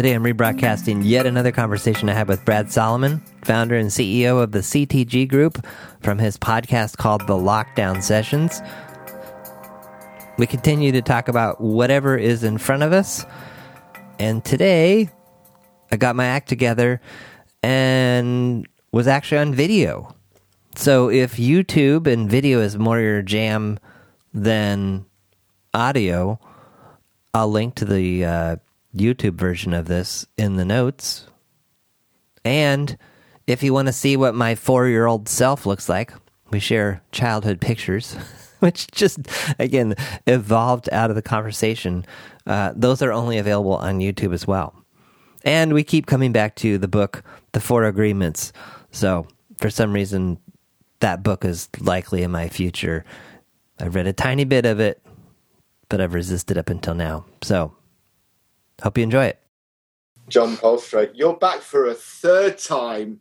Today 0.00 0.14
I'm 0.14 0.24
rebroadcasting 0.24 1.02
yet 1.04 1.26
another 1.26 1.52
conversation 1.52 2.08
I 2.08 2.14
had 2.14 2.26
with 2.26 2.42
Brad 2.46 2.72
Solomon, 2.72 3.22
founder 3.44 3.76
and 3.76 3.90
CEO 3.90 4.42
of 4.42 4.50
the 4.50 4.60
CTG 4.60 5.28
Group, 5.28 5.62
from 6.00 6.18
his 6.18 6.38
podcast 6.38 6.96
called 6.96 7.26
The 7.26 7.34
Lockdown 7.34 8.02
Sessions. 8.02 8.62
We 10.38 10.46
continue 10.46 10.90
to 10.92 11.02
talk 11.02 11.28
about 11.28 11.60
whatever 11.60 12.16
is 12.16 12.44
in 12.44 12.56
front 12.56 12.82
of 12.82 12.94
us. 12.94 13.26
And 14.18 14.42
today 14.42 15.10
I 15.92 15.98
got 15.98 16.16
my 16.16 16.24
act 16.24 16.48
together 16.48 17.02
and 17.62 18.66
was 18.92 19.06
actually 19.06 19.36
on 19.36 19.52
video. 19.52 20.16
So 20.76 21.10
if 21.10 21.36
YouTube 21.36 22.06
and 22.06 22.30
video 22.30 22.62
is 22.62 22.78
more 22.78 22.98
your 22.98 23.20
jam 23.20 23.78
than 24.32 25.04
audio, 25.74 26.40
I'll 27.34 27.50
link 27.50 27.74
to 27.74 27.84
the 27.84 28.24
uh, 28.24 28.56
YouTube 28.94 29.34
version 29.34 29.72
of 29.72 29.86
this 29.86 30.26
in 30.36 30.56
the 30.56 30.64
notes. 30.64 31.26
And 32.44 32.96
if 33.46 33.62
you 33.62 33.72
want 33.72 33.86
to 33.86 33.92
see 33.92 34.16
what 34.16 34.34
my 34.34 34.54
four 34.54 34.88
year 34.88 35.06
old 35.06 35.28
self 35.28 35.66
looks 35.66 35.88
like, 35.88 36.12
we 36.50 36.58
share 36.58 37.02
childhood 37.12 37.60
pictures, 37.60 38.14
which 38.60 38.90
just, 38.90 39.20
again, 39.58 39.94
evolved 40.26 40.88
out 40.92 41.10
of 41.10 41.16
the 41.16 41.22
conversation. 41.22 42.04
Uh, 42.46 42.72
those 42.74 43.02
are 43.02 43.12
only 43.12 43.38
available 43.38 43.76
on 43.76 44.00
YouTube 44.00 44.34
as 44.34 44.46
well. 44.46 44.74
And 45.44 45.72
we 45.72 45.84
keep 45.84 46.06
coming 46.06 46.32
back 46.32 46.54
to 46.56 46.76
the 46.76 46.88
book, 46.88 47.22
The 47.52 47.60
Four 47.60 47.84
Agreements. 47.84 48.52
So 48.90 49.26
for 49.58 49.70
some 49.70 49.92
reason, 49.92 50.38
that 51.00 51.22
book 51.22 51.44
is 51.44 51.68
likely 51.78 52.22
in 52.22 52.30
my 52.30 52.48
future. 52.48 53.04
I've 53.78 53.94
read 53.94 54.06
a 54.06 54.12
tiny 54.12 54.44
bit 54.44 54.66
of 54.66 54.80
it, 54.80 55.02
but 55.88 56.00
I've 56.00 56.14
resisted 56.14 56.58
up 56.58 56.68
until 56.68 56.94
now. 56.94 57.24
So 57.42 57.74
hope 58.82 58.98
you 58.98 59.04
enjoy 59.04 59.26
it. 59.26 59.40
John 60.28 60.56
Poelstra, 60.56 61.10
you're 61.14 61.36
back 61.36 61.60
for 61.60 61.86
a 61.86 61.94
third 61.94 62.58
time. 62.58 63.20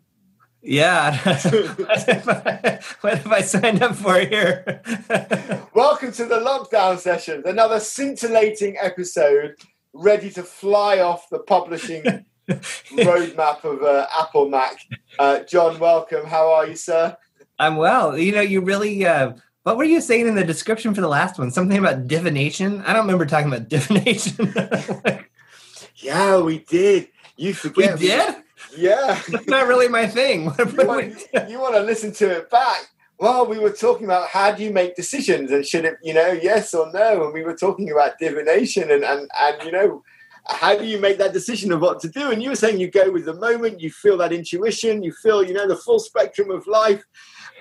Yeah. 0.61 1.17
what, 1.23 2.09
have 2.09 2.29
I, 2.29 2.79
what 3.01 3.17
have 3.17 3.31
I 3.31 3.41
signed 3.41 3.81
up 3.81 3.95
for 3.95 4.19
here? 4.19 4.81
Welcome 5.73 6.11
to 6.13 6.25
the 6.25 6.39
lockdown 6.39 6.99
session, 6.99 7.43
another 7.45 7.79
scintillating 7.79 8.75
episode 8.79 9.55
ready 9.93 10.29
to 10.31 10.43
fly 10.43 10.99
off 10.99 11.29
the 11.29 11.39
publishing 11.39 12.03
roadmap 12.49 13.63
of 13.63 13.81
uh, 13.83 14.07
Apple 14.19 14.49
Mac. 14.49 14.79
Uh, 15.17 15.39
John, 15.39 15.79
welcome. 15.79 16.25
How 16.25 16.51
are 16.51 16.67
you, 16.67 16.75
sir? 16.75 17.15
I'm 17.57 17.77
well. 17.77 18.17
You 18.17 18.33
know, 18.33 18.41
you 18.41 18.61
really. 18.61 19.05
Uh, 19.05 19.33
what 19.63 19.77
were 19.77 19.83
you 19.83 20.01
saying 20.01 20.27
in 20.27 20.35
the 20.35 20.43
description 20.43 20.93
for 20.93 21.01
the 21.01 21.07
last 21.07 21.37
one? 21.37 21.51
Something 21.51 21.77
about 21.77 22.07
divination? 22.07 22.81
I 22.81 22.93
don't 22.93 23.03
remember 23.03 23.25
talking 23.25 23.47
about 23.47 23.69
divination. 23.69 24.53
Yeah, 26.01 26.39
we 26.39 26.59
did. 26.59 27.09
You 27.37 27.53
forget. 27.53 27.99
We 27.99 28.07
did? 28.07 28.35
Yeah. 28.75 29.21
That's 29.29 29.47
not 29.47 29.67
really 29.67 29.87
my 29.87 30.07
thing. 30.07 30.43
you, 30.59 30.87
want, 30.87 31.15
you 31.49 31.59
want 31.59 31.75
to 31.75 31.81
listen 31.81 32.11
to 32.13 32.29
it 32.29 32.49
back. 32.49 32.89
Well, 33.19 33.45
we 33.45 33.59
were 33.59 33.71
talking 33.71 34.05
about 34.05 34.29
how 34.29 34.51
do 34.51 34.63
you 34.63 34.71
make 34.71 34.95
decisions 34.95 35.51
and 35.51 35.65
should 35.65 35.83
it, 35.83 35.97
you 36.01 36.13
know, 36.13 36.31
yes 36.31 36.73
or 36.73 36.89
no? 36.93 37.25
And 37.25 37.33
we 37.33 37.43
were 37.43 37.55
talking 37.55 37.91
about 37.91 38.17
divination 38.17 38.91
and, 38.91 39.03
and, 39.03 39.29
and 39.37 39.63
you 39.63 39.71
know, 39.71 40.03
how 40.47 40.77
do 40.77 40.85
you 40.85 40.99
make 40.99 41.17
that 41.17 41.33
decision 41.33 41.71
of 41.73 41.81
what 41.81 41.99
to 41.99 42.07
do? 42.07 42.31
And 42.31 42.41
you 42.41 42.49
were 42.49 42.55
saying 42.55 42.79
you 42.79 42.89
go 42.89 43.11
with 43.11 43.25
the 43.25 43.33
moment, 43.33 43.81
you 43.81 43.91
feel 43.91 44.17
that 44.17 44.31
intuition, 44.31 45.03
you 45.03 45.11
feel, 45.11 45.43
you 45.43 45.53
know, 45.53 45.67
the 45.67 45.75
full 45.75 45.99
spectrum 45.99 46.49
of 46.49 46.65
life. 46.65 47.03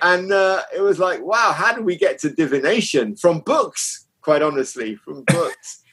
And 0.01 0.31
uh, 0.31 0.63
it 0.73 0.81
was 0.81 0.97
like, 0.97 1.21
wow, 1.21 1.51
how 1.53 1.73
do 1.73 1.83
we 1.83 1.97
get 1.97 2.19
to 2.19 2.29
divination 2.29 3.17
from 3.17 3.39
books? 3.39 4.07
Quite 4.21 4.41
honestly, 4.41 4.95
from 4.95 5.23
books. 5.23 5.83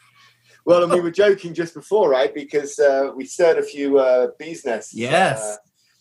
Well, 0.67 0.83
and 0.83 0.93
we 0.93 1.01
were 1.01 1.13
joking 1.13 1.55
just 1.55 1.75
before, 1.75 2.11
right? 2.11 2.35
Because 2.35 2.79
uh, 2.81 3.13
we 3.15 3.25
stirred 3.25 3.57
a 3.57 3.63
few 3.63 3.99
uh, 4.01 4.29
bees 4.37 4.67
nests. 4.67 4.93
Yes. 4.93 5.41
Uh, 5.41 5.57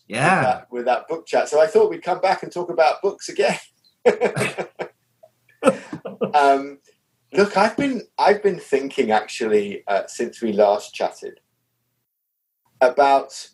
yeah. 0.08 0.34
With 0.34 0.44
that, 0.44 0.72
with 0.72 0.84
that 0.86 1.08
book 1.08 1.26
chat. 1.26 1.48
So 1.48 1.60
I 1.60 1.68
thought 1.68 1.88
we'd 1.88 2.02
come 2.02 2.20
back 2.20 2.42
and 2.42 2.50
talk 2.50 2.68
about 2.68 3.00
books 3.00 3.28
again. 3.28 3.58
um, 6.34 6.78
look, 7.32 7.56
I've 7.56 7.76
been 7.76 8.02
I've 8.18 8.42
been 8.42 8.58
thinking 8.58 9.12
actually 9.12 9.84
uh, 9.86 10.02
since 10.08 10.42
we 10.42 10.52
last 10.52 10.92
chatted 10.92 11.38
about 12.80 13.48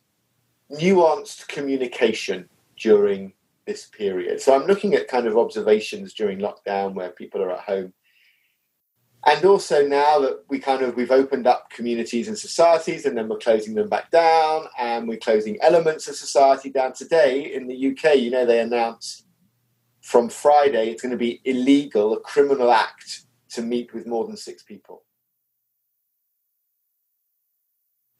nuanced 0.70 1.46
communication 1.48 2.48
during 2.78 3.34
this 3.66 3.86
period. 3.86 4.40
So 4.40 4.54
I'm 4.54 4.66
looking 4.66 4.94
at 4.94 5.08
kind 5.08 5.26
of 5.26 5.36
observations 5.36 6.14
during 6.14 6.38
lockdown 6.38 6.94
where 6.94 7.10
people 7.10 7.42
are 7.42 7.52
at 7.52 7.60
home. 7.60 7.92
And 9.24 9.44
also 9.44 9.86
now 9.86 10.18
that 10.20 10.44
we 10.48 10.58
kind 10.58 10.82
of 10.82 10.96
we've 10.96 11.10
opened 11.10 11.46
up 11.46 11.70
communities 11.70 12.26
and 12.26 12.36
societies 12.36 13.06
and 13.06 13.16
then 13.16 13.28
we're 13.28 13.38
closing 13.38 13.74
them 13.74 13.88
back 13.88 14.10
down 14.10 14.66
and 14.78 15.06
we're 15.06 15.18
closing 15.18 15.58
elements 15.62 16.08
of 16.08 16.16
society 16.16 16.70
down 16.70 16.92
today 16.92 17.54
in 17.54 17.68
the 17.68 17.90
UK, 17.90 18.16
you 18.16 18.30
know, 18.30 18.44
they 18.44 18.58
announced 18.58 19.24
from 20.00 20.28
Friday 20.28 20.90
it's 20.90 21.02
going 21.02 21.12
to 21.12 21.16
be 21.16 21.40
illegal, 21.44 22.14
a 22.14 22.20
criminal 22.20 22.72
act 22.72 23.22
to 23.50 23.62
meet 23.62 23.94
with 23.94 24.06
more 24.06 24.26
than 24.26 24.36
six 24.36 24.64
people. 24.64 25.04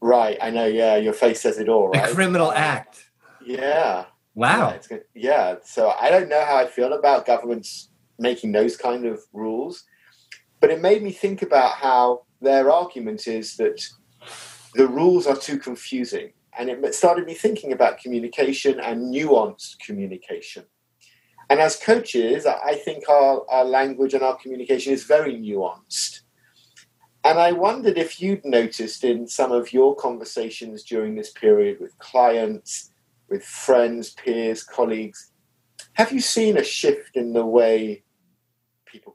Right, 0.00 0.36
I 0.42 0.50
know. 0.50 0.66
Yeah, 0.66 0.96
your 0.96 1.12
face 1.12 1.40
says 1.40 1.58
it 1.58 1.68
all. 1.68 1.88
Right? 1.88 2.10
A 2.10 2.14
criminal 2.14 2.52
act. 2.52 3.10
Yeah. 3.44 4.06
Wow. 4.34 4.78
Yeah, 4.90 4.98
yeah. 5.14 5.54
So 5.64 5.90
I 6.00 6.10
don't 6.10 6.28
know 6.28 6.44
how 6.44 6.56
I 6.56 6.66
feel 6.66 6.92
about 6.92 7.26
governments 7.26 7.88
making 8.18 8.52
those 8.52 8.76
kind 8.76 9.06
of 9.06 9.20
rules, 9.32 9.84
but 10.62 10.70
it 10.70 10.80
made 10.80 11.02
me 11.02 11.10
think 11.10 11.42
about 11.42 11.72
how 11.72 12.22
their 12.40 12.70
argument 12.70 13.26
is 13.26 13.56
that 13.56 13.84
the 14.74 14.86
rules 14.86 15.26
are 15.26 15.36
too 15.36 15.58
confusing, 15.58 16.32
and 16.56 16.70
it 16.70 16.94
started 16.94 17.26
me 17.26 17.34
thinking 17.34 17.72
about 17.72 17.98
communication 17.98 18.78
and 18.78 19.12
nuanced 19.12 19.80
communication. 19.80 20.64
And 21.50 21.58
as 21.58 21.76
coaches, 21.76 22.46
I 22.46 22.76
think 22.76 23.08
our, 23.08 23.44
our 23.50 23.64
language 23.64 24.14
and 24.14 24.22
our 24.22 24.36
communication 24.36 24.92
is 24.92 25.02
very 25.02 25.34
nuanced. 25.34 26.20
And 27.24 27.40
I 27.40 27.50
wondered 27.50 27.98
if 27.98 28.22
you'd 28.22 28.44
noticed 28.44 29.02
in 29.02 29.26
some 29.26 29.50
of 29.50 29.72
your 29.72 29.96
conversations 29.96 30.84
during 30.84 31.16
this 31.16 31.32
period 31.32 31.78
with 31.80 31.98
clients, 31.98 32.92
with 33.28 33.44
friends, 33.44 34.10
peers, 34.10 34.62
colleagues, 34.62 35.32
have 35.94 36.12
you 36.12 36.20
seen 36.20 36.56
a 36.56 36.62
shift 36.64 37.16
in 37.16 37.32
the 37.32 37.44
way 37.44 38.04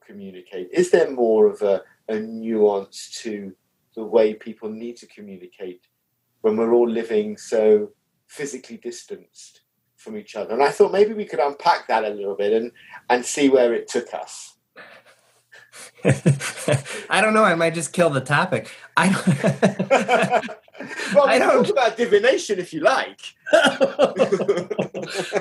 communicate? 0.07 0.69
Is 0.71 0.91
there 0.91 1.11
more 1.11 1.47
of 1.47 1.61
a, 1.61 1.83
a 2.07 2.19
nuance 2.19 3.11
to 3.21 3.53
the 3.95 4.03
way 4.03 4.33
people 4.33 4.69
need 4.69 4.97
to 4.97 5.07
communicate 5.07 5.81
when 6.41 6.57
we're 6.57 6.73
all 6.73 6.89
living 6.89 7.37
so 7.37 7.91
physically 8.27 8.77
distanced 8.77 9.61
from 9.97 10.17
each 10.17 10.35
other? 10.35 10.53
And 10.53 10.63
I 10.63 10.69
thought 10.69 10.91
maybe 10.91 11.13
we 11.13 11.25
could 11.25 11.39
unpack 11.39 11.87
that 11.87 12.05
a 12.05 12.09
little 12.09 12.35
bit 12.35 12.53
and, 12.53 12.71
and 13.09 13.25
see 13.25 13.49
where 13.49 13.73
it 13.73 13.87
took 13.87 14.13
us. 14.13 14.55
I 17.09 17.21
don't 17.21 17.33
know. 17.33 17.43
I 17.43 17.55
might 17.55 17.73
just 17.73 17.93
kill 17.93 18.09
the 18.09 18.21
topic. 18.21 18.69
I 18.95 19.09
don't. 19.09 19.27
well, 21.13 21.27
I 21.27 21.39
don't 21.39 21.63
talk 21.63 21.71
about 21.71 21.97
divination 21.97 22.59
if 22.59 22.73
you 22.73 22.81
like. 22.81 23.19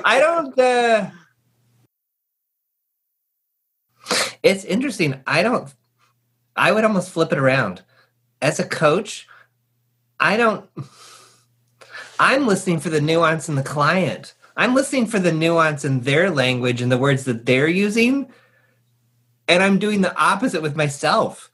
I 0.03 0.19
don't. 0.19 0.57
Uh, 0.57 1.09
it's 4.43 4.63
interesting. 4.65 5.21
I 5.25 5.43
don't. 5.43 5.73
I 6.55 6.71
would 6.71 6.83
almost 6.83 7.11
flip 7.11 7.31
it 7.31 7.37
around. 7.37 7.83
As 8.41 8.59
a 8.59 8.67
coach, 8.67 9.27
I 10.19 10.37
don't. 10.37 10.69
I'm 12.19 12.47
listening 12.47 12.79
for 12.79 12.89
the 12.89 13.01
nuance 13.01 13.47
in 13.49 13.55
the 13.55 13.63
client. 13.63 14.33
I'm 14.55 14.73
listening 14.73 15.05
for 15.05 15.19
the 15.19 15.31
nuance 15.31 15.85
in 15.85 16.01
their 16.01 16.31
language 16.31 16.81
and 16.81 16.91
the 16.91 16.97
words 16.97 17.25
that 17.25 17.45
they're 17.45 17.67
using 17.67 18.31
and 19.47 19.63
I'm 19.63 19.79
doing 19.79 20.01
the 20.01 20.15
opposite 20.17 20.61
with 20.61 20.75
myself. 20.75 21.51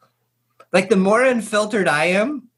Like 0.72 0.90
the 0.90 0.96
more 0.96 1.24
unfiltered 1.24 1.88
I 1.88 2.06
am, 2.06 2.50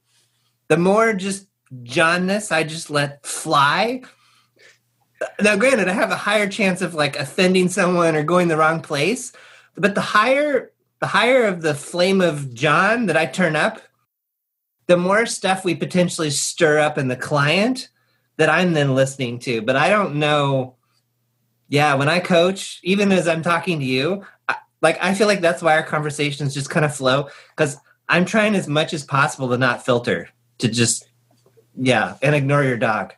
the 0.67 0.77
more 0.77 1.13
just 1.13 1.47
Johnness 1.83 2.51
I 2.51 2.63
just 2.63 2.89
let 2.89 3.25
fly. 3.25 4.01
Now, 5.41 5.55
granted, 5.55 5.87
I 5.87 5.93
have 5.93 6.11
a 6.11 6.15
higher 6.15 6.47
chance 6.47 6.81
of 6.81 6.93
like 6.93 7.17
offending 7.17 7.69
someone 7.69 8.15
or 8.15 8.23
going 8.23 8.47
the 8.47 8.57
wrong 8.57 8.81
place, 8.81 9.33
but 9.75 9.95
the 9.95 10.01
higher 10.01 10.71
the 10.99 11.07
higher 11.07 11.45
of 11.45 11.61
the 11.61 11.75
flame 11.75 12.21
of 12.21 12.53
John 12.53 13.07
that 13.07 13.17
I 13.17 13.25
turn 13.25 13.55
up, 13.55 13.81
the 14.87 14.97
more 14.97 15.25
stuff 15.25 15.65
we 15.65 15.75
potentially 15.75 16.29
stir 16.29 16.79
up 16.79 16.97
in 16.97 17.09
the 17.09 17.15
client 17.15 17.89
that 18.37 18.49
I'm 18.49 18.73
then 18.73 18.95
listening 18.95 19.39
to. 19.39 19.61
But 19.61 19.75
I 19.75 19.89
don't 19.89 20.15
know. 20.15 20.75
Yeah, 21.67 21.95
when 21.95 22.09
I 22.09 22.19
coach, 22.19 22.79
even 22.83 23.11
as 23.11 23.27
I'm 23.27 23.41
talking 23.41 23.79
to 23.79 23.85
you, 23.85 24.23
like 24.81 24.97
I 25.01 25.13
feel 25.15 25.27
like 25.27 25.41
that's 25.41 25.61
why 25.61 25.75
our 25.75 25.83
conversations 25.83 26.53
just 26.53 26.69
kind 26.69 26.85
of 26.85 26.95
flow 26.95 27.29
because 27.49 27.77
I'm 28.07 28.25
trying 28.25 28.55
as 28.55 28.67
much 28.67 28.93
as 28.93 29.03
possible 29.03 29.49
to 29.49 29.57
not 29.57 29.83
filter, 29.83 30.29
to 30.59 30.67
just 30.67 31.09
yeah, 31.75 32.17
and 32.21 32.35
ignore 32.35 32.63
your 32.63 32.77
dog. 32.77 33.13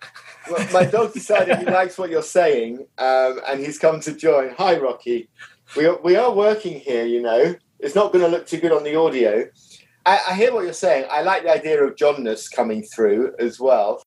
well, 0.50 0.66
my 0.72 0.86
dog 0.86 1.14
decided 1.14 1.60
he 1.60 1.66
likes 1.80 1.98
what 1.98 2.10
you're 2.10 2.22
saying, 2.22 2.88
um, 2.98 3.42
and 3.48 3.60
he's 3.60 3.78
come 3.78 4.00
to 4.02 4.14
join. 4.14 4.56
Hi, 4.58 4.78
Rocky. 4.78 5.30
We 5.76 5.86
are, 5.86 6.00
we 6.02 6.16
are 6.16 6.34
working 6.34 6.80
here, 6.80 7.06
you 7.06 7.22
know. 7.22 7.56
It's 7.80 7.96
not 7.96 8.12
going 8.12 8.24
to 8.24 8.32
look 8.32 8.48
too 8.48 8.60
good 8.60 8.72
on 8.72 8.84
the 8.84 8.96
audio. 8.96 9.46
I, 10.06 10.20
I 10.30 10.34
hear 10.36 10.54
what 10.54 10.64
you're 10.64 10.74
saying. 10.74 11.06
I 11.12 11.22
like 11.22 11.44
the 11.44 11.52
idea 11.52 11.84
of 11.84 11.96
Johnness 11.96 12.50
coming 12.52 12.82
through 12.82 13.34
as 13.40 13.60
well. 13.60 14.02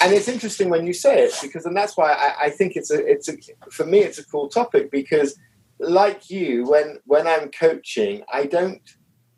And 0.00 0.12
it's 0.12 0.28
interesting 0.28 0.70
when 0.70 0.86
you 0.86 0.92
say 0.92 1.24
it 1.24 1.34
because, 1.42 1.66
and 1.66 1.76
that's 1.76 1.96
why 1.96 2.12
I, 2.12 2.44
I 2.46 2.50
think 2.50 2.76
it's 2.76 2.90
a, 2.90 3.04
it's 3.04 3.28
a, 3.28 3.36
for 3.70 3.84
me, 3.84 3.98
it's 3.98 4.18
a 4.18 4.26
cool 4.26 4.48
topic 4.48 4.90
because, 4.92 5.36
like 5.80 6.30
you, 6.30 6.64
when 6.68 6.98
when 7.04 7.26
I'm 7.26 7.50
coaching, 7.50 8.22
I 8.32 8.46
don't 8.46 8.82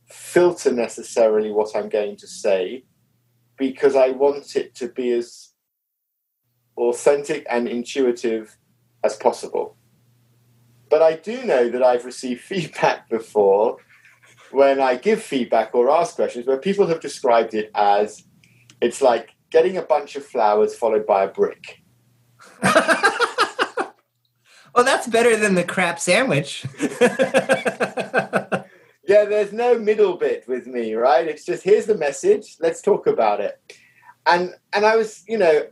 filter 0.07 0.71
necessarily 0.71 1.51
what 1.51 1.75
I'm 1.75 1.89
going 1.89 2.17
to 2.17 2.27
say 2.27 2.85
because 3.57 3.97
I 3.97 4.11
want 4.11 4.57
it 4.57 4.75
to 4.77 4.89
be 4.89 5.13
as 5.13 5.51
authentic 6.77 7.47
and 7.49 7.69
intuitive 7.69 8.57
as 9.03 9.17
possible. 9.17 9.77
But 10.91 11.03
I 11.03 11.15
do 11.15 11.45
know 11.45 11.71
that 11.71 11.83
I've 11.83 12.05
received 12.05 12.41
feedback 12.43 13.09
before 13.09 13.79
when 14.51 14.81
I 14.81 14.97
give 14.97 15.23
feedback 15.23 15.75
or 15.75 15.91
ask 15.91 16.17
questions 16.17 16.47
where 16.47 16.59
people 16.59 16.87
have 16.89 17.01
described 17.01 17.55
it 17.55 17.71
as 17.75 18.25
it's 18.81 19.01
like 19.01 19.31
getting 19.51 19.77
a 19.77 19.83
bunch 19.83 20.17
of 20.17 20.27
flowers 20.27 20.75
followed 20.75 21.07
by 21.07 21.23
a 21.25 21.29
brick. 21.29 21.83
well, 22.63 23.93
that's 24.85 25.07
better 25.07 25.37
than 25.37 25.55
the 25.55 25.65
crap 25.65 26.01
sandwich. 26.01 26.65
yeah, 27.01 28.65
there's 29.25 29.53
no 29.53 29.79
middle 29.79 30.17
bit 30.17 30.49
with 30.49 30.67
me, 30.67 30.95
right? 30.95 31.29
It's 31.29 31.45
just 31.45 31.63
here's 31.63 31.87
the 31.87 31.97
message, 31.97 32.57
let's 32.61 32.83
talk 32.83 33.07
about 33.07 33.41
it. 33.41 33.61
And 34.27 34.55
and 34.73 34.85
I 34.85 34.97
was, 34.97 35.23
you 35.29 35.39
know, 35.39 35.63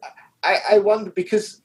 I, 0.43 0.59
I 0.73 0.79
wonder 0.79 1.11
because 1.11 1.63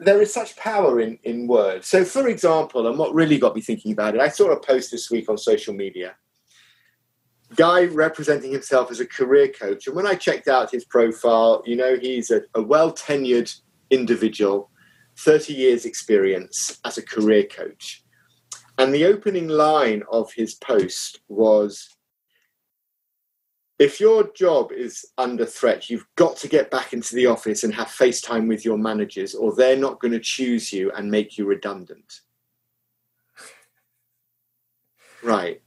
there 0.00 0.22
is 0.22 0.32
such 0.32 0.56
power 0.56 0.98
in, 0.98 1.18
in 1.24 1.46
words. 1.46 1.86
So, 1.86 2.04
for 2.04 2.26
example, 2.26 2.86
and 2.86 2.98
what 2.98 3.14
really 3.14 3.38
got 3.38 3.54
me 3.54 3.60
thinking 3.60 3.92
about 3.92 4.14
it, 4.14 4.20
I 4.20 4.28
saw 4.28 4.50
a 4.50 4.58
post 4.58 4.90
this 4.90 5.10
week 5.10 5.28
on 5.28 5.36
social 5.36 5.74
media. 5.74 6.14
Guy 7.54 7.84
representing 7.84 8.50
himself 8.50 8.90
as 8.90 9.00
a 9.00 9.06
career 9.06 9.48
coach. 9.48 9.86
And 9.86 9.94
when 9.94 10.06
I 10.06 10.14
checked 10.14 10.48
out 10.48 10.70
his 10.70 10.86
profile, 10.86 11.62
you 11.66 11.76
know, 11.76 11.96
he's 12.00 12.30
a, 12.30 12.42
a 12.54 12.62
well 12.62 12.92
tenured 12.92 13.54
individual, 13.90 14.70
30 15.18 15.52
years' 15.52 15.84
experience 15.84 16.80
as 16.84 16.96
a 16.96 17.02
career 17.02 17.44
coach. 17.44 18.02
And 18.78 18.94
the 18.94 19.04
opening 19.04 19.48
line 19.48 20.02
of 20.10 20.32
his 20.32 20.54
post 20.54 21.20
was 21.28 21.96
if 23.80 23.98
your 23.98 24.30
job 24.34 24.72
is 24.72 25.06
under 25.16 25.46
threat, 25.46 25.88
you've 25.88 26.06
got 26.14 26.36
to 26.36 26.48
get 26.48 26.70
back 26.70 26.92
into 26.92 27.14
the 27.14 27.24
office 27.24 27.64
and 27.64 27.74
have 27.74 27.86
FaceTime 27.86 28.46
with 28.46 28.62
your 28.62 28.76
managers, 28.76 29.34
or 29.34 29.56
they're 29.56 29.74
not 29.74 30.00
going 30.00 30.12
to 30.12 30.20
choose 30.20 30.70
you 30.70 30.92
and 30.92 31.10
make 31.10 31.38
you 31.38 31.46
redundant. 31.46 32.20
Right. 35.22 35.62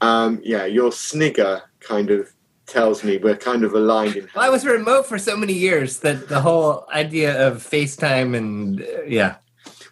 Um, 0.00 0.40
yeah, 0.42 0.66
your 0.66 0.90
snigger 0.90 1.62
kind 1.78 2.10
of 2.10 2.32
tells 2.66 3.04
me 3.04 3.18
we're 3.18 3.36
kind 3.36 3.62
of 3.62 3.74
aligned 3.74 4.16
in. 4.16 4.28
Well, 4.34 4.44
I 4.44 4.48
was 4.48 4.66
remote 4.66 5.06
for 5.06 5.16
so 5.16 5.36
many 5.36 5.52
years 5.52 6.00
that 6.00 6.28
the 6.28 6.40
whole 6.40 6.88
idea 6.92 7.46
of 7.46 7.58
FaceTime 7.58 8.36
and 8.36 8.82
uh, 8.82 9.02
yeah. 9.06 9.36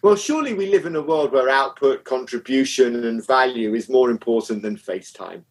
Well, 0.01 0.17
surely 0.17 0.53
we 0.53 0.67
live 0.67 0.85
in 0.85 0.97
a 0.97 1.01
world 1.01 1.31
where 1.31 1.47
output, 1.47 2.03
contribution, 2.03 3.05
and 3.05 3.25
value 3.25 3.73
is 3.73 3.87
more 3.87 4.11
important 4.11 4.61
than 4.61 4.75
FaceTime. 4.75 5.45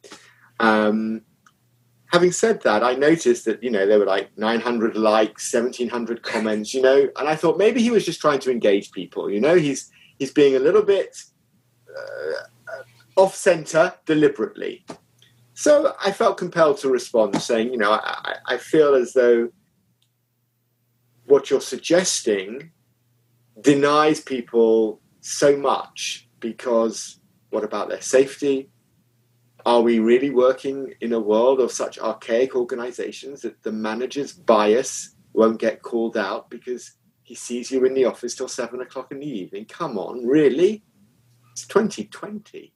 Um, 0.61 1.23
having 2.15 2.31
said 2.31 2.63
that, 2.63 2.85
I 2.85 2.95
noticed 2.95 3.45
that 3.47 3.61
you 3.61 3.71
know 3.71 3.87
there 3.87 3.99
were 3.99 4.07
like 4.07 4.31
900 4.39 4.97
likes, 4.97 5.53
1700 5.53 6.23
comments, 6.23 6.73
you 6.73 6.81
know, 6.81 7.09
and 7.17 7.29
I 7.29 7.35
thought 7.35 7.59
maybe 7.59 7.83
he 7.83 7.91
was 7.91 8.05
just 8.05 8.21
trying 8.21 8.39
to 8.41 8.53
engage 8.53 8.93
people. 8.93 9.29
You 9.29 9.41
know, 9.41 9.57
he's 9.57 9.91
he's 10.21 10.31
being 10.31 10.55
a 10.55 10.61
little 10.61 10.83
bit 10.83 11.17
uh, 11.91 12.83
off 13.17 13.35
center 13.35 13.95
deliberately. 14.07 14.87
So 15.55 15.95
I 16.05 16.13
felt 16.13 16.39
compelled 16.39 16.79
to 16.79 16.89
respond, 16.89 17.43
saying, 17.43 17.73
you 17.73 17.79
know, 17.79 17.93
I, 17.93 18.37
I 18.47 18.57
feel 18.59 18.95
as 18.95 19.13
though 19.13 19.51
what 21.27 21.51
you're 21.51 21.61
suggesting 21.61 22.71
denies 23.61 24.21
people 24.21 25.01
so 25.21 25.57
much 25.57 26.29
because 26.39 27.19
what 27.51 27.65
about 27.65 27.89
their 27.89 28.03
safety? 28.03 28.69
Are 29.67 29.81
we 29.81 29.99
really 29.99 30.31
working 30.31 30.93
in 31.01 31.13
a 31.13 31.21
world 31.21 31.61
of 31.61 31.73
such 31.73 31.99
archaic 31.99 32.55
organizations 32.55 33.41
that 33.43 33.63
the 33.63 33.73
manager's 33.73 34.33
bias 34.33 35.15
won't 35.33 35.59
get 35.59 35.83
called 35.83 36.17
out 36.17 36.51
because 36.51 36.93
he 37.23 37.35
sees 37.35 37.71
you 37.71 37.85
in 37.85 37.95
the 37.95 38.05
office 38.05 38.35
till 38.35 38.49
seven 38.49 38.83
o'clock 38.83 39.11
in 39.11 39.21
the 39.21 39.27
evening? 39.27 39.65
Come 39.65 39.99
on, 39.99 40.27
really? 40.27 40.85
It's 41.53 41.67
2020. 41.67 42.75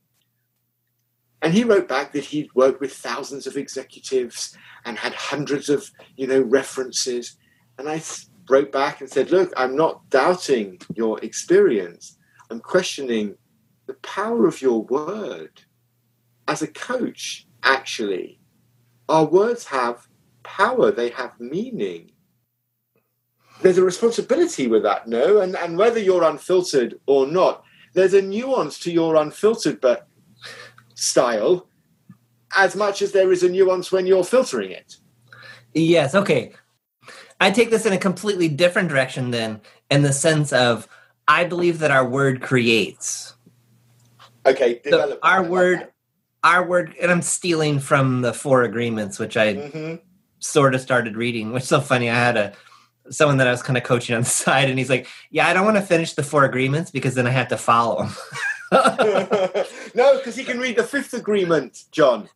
And 1.43 1.53
he 1.53 1.63
wrote 1.63 1.89
back 1.89 2.13
that 2.13 2.25
he'd 2.25 2.53
worked 2.55 2.81
with 2.81 2.93
thousands 2.93 3.47
of 3.47 3.57
executives 3.57 4.57
and 4.85 4.99
had 4.99 5.15
hundreds 5.15 5.69
of, 5.69 5.91
you 6.17 6.27
know, 6.27 6.41
references. 6.41 7.37
And 7.79 7.89
I 7.89 8.03
wrote 8.49 8.73
back 8.73 9.01
and 9.01 9.11
said, 9.11 9.31
look, 9.31 9.53
I'm 9.57 9.77
not 9.77 10.09
doubting 10.11 10.81
your 10.95 11.21
experience. 11.21 12.17
I'm 12.51 12.61
questioning 12.61 13.37
the 13.87 13.95
power 13.95 14.47
of 14.47 14.63
your 14.63 14.83
word 14.85 15.63
as 16.49 16.63
a 16.63 16.67
coach, 16.67 17.47
actually, 17.63 18.41
our 19.09 19.27
words 19.27 19.67
have 19.67 20.09
power, 20.43 20.91
they 20.91 21.11
have 21.11 21.39
meaning. 21.39 22.11
There's 23.61 23.79
a 23.79 23.85
responsibility 23.85 24.67
with 24.67 24.83
that, 24.83 25.07
no? 25.07 25.41
And, 25.41 25.55
and 25.57 25.77
whether 25.77 26.01
you're 26.01 26.25
unfiltered 26.25 26.99
or 27.07 27.27
not, 27.27 27.65
there's 27.95 28.15
a 28.15 28.23
nuance 28.23 28.79
to 28.81 28.91
your 28.91 29.17
unfiltered 29.17 29.81
but 29.81 30.09
style 30.95 31.69
as 32.57 32.75
much 32.75 33.03
as 33.03 33.13
there 33.13 33.31
is 33.31 33.43
a 33.43 33.49
nuance 33.49 33.93
when 33.93 34.07
you're 34.07 34.25
filtering 34.25 34.71
it. 34.71 34.97
Yes, 35.75 36.15
okay. 36.15 36.53
I 37.41 37.51
take 37.51 37.71
this 37.71 37.85
in 37.85 37.93
a 37.93 37.99
completely 37.99 38.49
different 38.49 38.89
direction 38.89 39.31
then, 39.31 39.61
in 39.91 40.03
the 40.03 40.13
sense 40.13 40.53
of 40.53 40.89
I 41.29 41.45
believe 41.45 41.81
that 41.81 41.91
our 41.91 42.09
word 42.09 42.41
creates. 42.41 43.35
Okay, 44.47 44.81
so 44.89 45.19
our 45.23 45.43
word 45.43 45.89
our 46.45 46.67
word, 46.67 46.95
and 47.01 47.11
I'm 47.11 47.23
stealing 47.23 47.81
from 47.81 48.23
the 48.23 48.33
Four 48.33 48.63
Agreements, 48.63 49.19
which 49.19 49.37
I 49.37 49.55
mm-hmm. 49.55 49.95
sort 50.39 50.75
of 50.75 50.81
started 50.81 51.17
reading. 51.17 51.53
Which 51.53 51.65
is 51.65 51.69
so 51.69 51.81
funny. 51.81 52.11
I 52.11 52.15
had 52.15 52.37
a 52.37 52.53
someone 53.11 53.39
that 53.39 53.47
I 53.47 53.51
was 53.51 53.63
kind 53.63 53.77
of 53.77 53.85
coaching 53.85 54.15
on 54.15 54.23
the 54.23 54.29
side, 54.29 54.69
and 54.69 54.79
he's 54.79 54.91
like, 54.91 55.07
"Yeah, 55.31 55.49
I 55.49 55.53
don't 55.53 55.65
want 55.65 55.77
to 55.77 55.83
finish 55.83 56.15
the 56.15 56.23
Four 56.23 56.45
Agreements 56.45 56.91
because 56.91 57.15
then 57.15 57.27
I 57.27 57.31
have 57.31 57.49
to 57.49 57.57
follow 57.57 58.05
them." 58.05 58.17
no, 59.95 60.19
because 60.19 60.37
he 60.37 60.45
can 60.45 60.59
read 60.59 60.77
the 60.77 60.85
Fifth 60.85 61.15
Agreement, 61.15 61.85
John. 61.91 62.29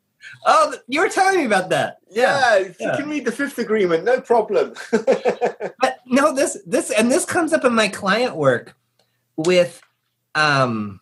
Oh, 0.47 0.75
you 0.89 1.01
were 1.01 1.09
telling 1.09 1.39
me 1.39 1.45
about 1.45 1.71
that. 1.71 1.99
Yeah, 2.11 2.59
yeah, 2.59 2.69
yeah. 2.81 2.91
you 2.91 2.97
can 2.97 3.11
read 3.11 3.25
the 3.25 3.33
Fifth 3.33 3.59
Agreement, 3.59 4.05
no 4.05 4.21
problem. 4.21 4.75
but 4.91 6.01
no, 6.07 6.35
this 6.35 6.59
this 6.67 6.91
and 6.91 7.11
this 7.11 7.25
comes 7.25 7.53
up 7.53 7.65
in 7.65 7.75
my 7.75 7.89
client 7.89 8.37
work 8.37 8.77
with 9.37 9.83
um 10.35 11.01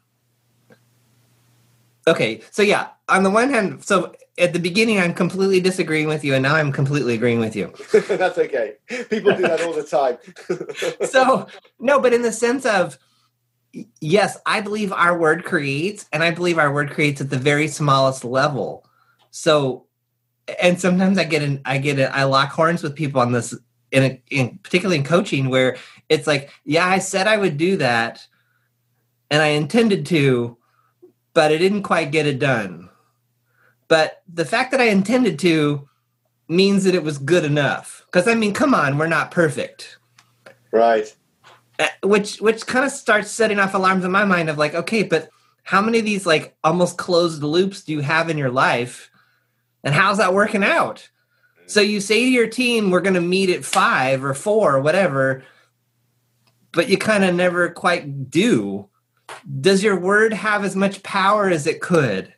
Okay, 2.11 2.41
so 2.51 2.63
yeah, 2.63 2.89
on 3.09 3.23
the 3.23 3.31
one 3.31 3.51
hand, 3.51 3.85
so 3.85 4.13
at 4.37 4.53
the 4.53 4.59
beginning 4.59 4.99
I'm 4.99 5.15
completely 5.15 5.61
disagreeing 5.61 6.09
with 6.09 6.25
you, 6.25 6.35
and 6.35 6.43
now 6.43 6.57
I'm 6.57 6.73
completely 6.73 7.15
agreeing 7.15 7.39
with 7.39 7.55
you. 7.55 7.73
That's 7.93 8.37
okay. 8.37 8.75
People 9.09 9.37
do 9.37 9.43
that 9.43 9.61
all 9.63 9.73
the 9.73 9.85
time. 9.85 10.19
so 11.09 11.47
no, 11.79 12.01
but 12.01 12.13
in 12.13 12.23
the 12.23 12.33
sense 12.33 12.67
of 12.67 12.99
yes, 14.01 14.39
I 14.45 14.61
believe 14.61 14.93
our 14.93 15.17
word 15.17 15.45
creates, 15.45 16.07
and 16.13 16.25
I 16.25 16.33
believe 16.33 16.59
our 16.59 16.73
word 16.73 16.91
creates 16.91 17.21
at 17.21 17.31
the 17.31 17.39
very 17.39 17.69
smallest 17.69 18.25
level. 18.25 18.85
So, 19.31 19.87
and 20.61 20.81
sometimes 20.81 21.17
I 21.17 21.25
get 21.25 21.43
in, 21.43 21.61
I 21.65 21.79
get 21.79 22.01
it, 22.01 22.11
I 22.13 22.25
lock 22.25 22.51
horns 22.51 22.83
with 22.83 22.97
people 22.97 23.21
on 23.21 23.31
this, 23.31 23.55
in, 23.93 24.03
a, 24.03 24.23
in 24.33 24.59
particularly 24.65 24.99
in 24.99 25.05
coaching, 25.05 25.49
where 25.49 25.77
it's 26.09 26.27
like, 26.27 26.51
yeah, 26.65 26.89
I 26.89 26.99
said 26.99 27.29
I 27.29 27.37
would 27.37 27.57
do 27.57 27.77
that, 27.77 28.27
and 29.31 29.41
I 29.41 29.49
intended 29.49 30.07
to 30.07 30.57
but 31.35 31.53
I 31.53 31.59
didn't 31.59 31.83
quite 31.83 32.11
get 32.11 32.27
it 32.27 32.39
done. 32.39 32.89
But 33.89 34.23
the 34.33 34.45
fact 34.45 34.71
that 34.71 34.81
I 34.81 34.85
intended 34.85 35.39
to 35.41 35.89
means 36.49 36.85
that 36.85 36.95
it 36.95 37.03
was 37.03 37.19
good 37.19 37.45
enough. 37.45 38.05
Because 38.07 38.29
I 38.29 38.35
mean, 38.35 38.53
come 38.53 38.75
on, 38.75 38.99
we're 38.99 39.07
not 39.07 39.31
perfect, 39.31 39.99
right? 40.73 41.15
Uh, 41.79 41.87
which 42.03 42.41
which 42.41 42.67
kind 42.67 42.85
of 42.85 42.91
starts 42.91 43.31
setting 43.31 43.59
off 43.59 43.75
alarms 43.75 44.05
in 44.05 44.11
my 44.11 44.25
mind 44.25 44.51
of 44.51 44.59
like, 44.59 44.75
okay, 44.75 45.03
but 45.03 45.31
how 45.63 45.81
many 45.81 46.01
of 46.01 46.05
these 46.05 46.27
like 46.27 46.57
almost 46.65 46.99
closed 46.99 47.43
loops 47.43 47.85
do 47.85 47.93
you 47.93 48.01
have 48.01 48.29
in 48.29 48.39
your 48.39 48.51
life, 48.51 49.11
and 49.85 49.95
how's 49.95 50.19
that 50.19 50.35
working 50.35 50.65
out? 50.65 51.09
So 51.67 51.81
you 51.81 52.01
say 52.01 52.25
to 52.25 52.31
your 52.31 52.49
team, 52.49 52.91
we're 52.91 53.01
going 53.01 53.15
to 53.15 53.21
meet 53.21 53.49
at 53.49 53.65
five 53.65 54.25
or 54.25 54.35
four 54.35 54.75
or 54.75 54.81
whatever, 54.81 55.45
but 56.73 56.89
you 56.89 56.99
kind 56.99 57.23
of 57.23 57.33
never 57.33 57.71
quite 57.71 58.29
do 58.29 58.89
does 59.61 59.83
your 59.83 59.99
word 59.99 60.33
have 60.33 60.65
as 60.65 60.77
much 60.77 61.03
power 61.03 61.49
as 61.49 61.67
it 61.67 61.81
could? 61.81 62.33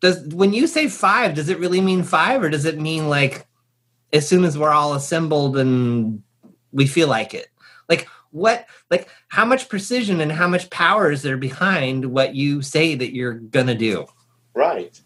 Does 0.00 0.26
when 0.28 0.52
you 0.52 0.66
say 0.66 0.88
five, 0.88 1.34
does 1.34 1.48
it 1.48 1.58
really 1.58 1.80
mean 1.80 2.02
five, 2.02 2.42
or 2.42 2.50
does 2.50 2.64
it 2.64 2.78
mean 2.78 3.08
like 3.08 3.46
as 4.12 4.28
soon 4.28 4.44
as 4.44 4.56
we're 4.58 4.70
all 4.70 4.94
assembled 4.94 5.56
and 5.56 6.22
we 6.72 6.86
feel 6.86 7.08
like 7.08 7.34
it? 7.34 7.48
Like 7.88 8.06
what 8.30 8.66
like 8.90 9.08
how 9.28 9.44
much 9.44 9.68
precision 9.68 10.20
and 10.20 10.32
how 10.32 10.48
much 10.48 10.68
power 10.70 11.10
is 11.10 11.22
there 11.22 11.36
behind 11.36 12.04
what 12.06 12.34
you 12.34 12.62
say 12.62 12.94
that 12.94 13.14
you're 13.14 13.34
gonna 13.34 13.74
do? 13.74 14.06
Right. 14.54 15.00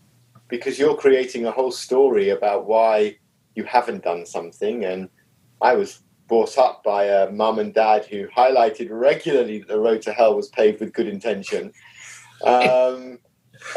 because 0.48 0.78
you're 0.78 0.96
creating 0.96 1.44
a 1.46 1.50
whole 1.50 1.70
story 1.70 2.30
about 2.30 2.66
why 2.66 3.18
you 3.54 3.64
haven't 3.64 4.02
done 4.02 4.24
something. 4.24 4.84
And 4.84 5.10
I 5.60 5.74
was 5.74 6.02
brought 6.28 6.58
up 6.58 6.84
by 6.84 7.04
a 7.04 7.30
mum 7.30 7.58
and 7.58 7.74
dad 7.74 8.04
who 8.04 8.28
highlighted 8.28 8.88
regularly 8.90 9.58
that 9.58 9.68
the 9.68 9.80
road 9.80 10.02
to 10.02 10.12
hell 10.12 10.36
was 10.36 10.48
paved 10.48 10.80
with 10.80 10.92
good 10.92 11.08
intention, 11.08 11.72
um, 12.44 13.18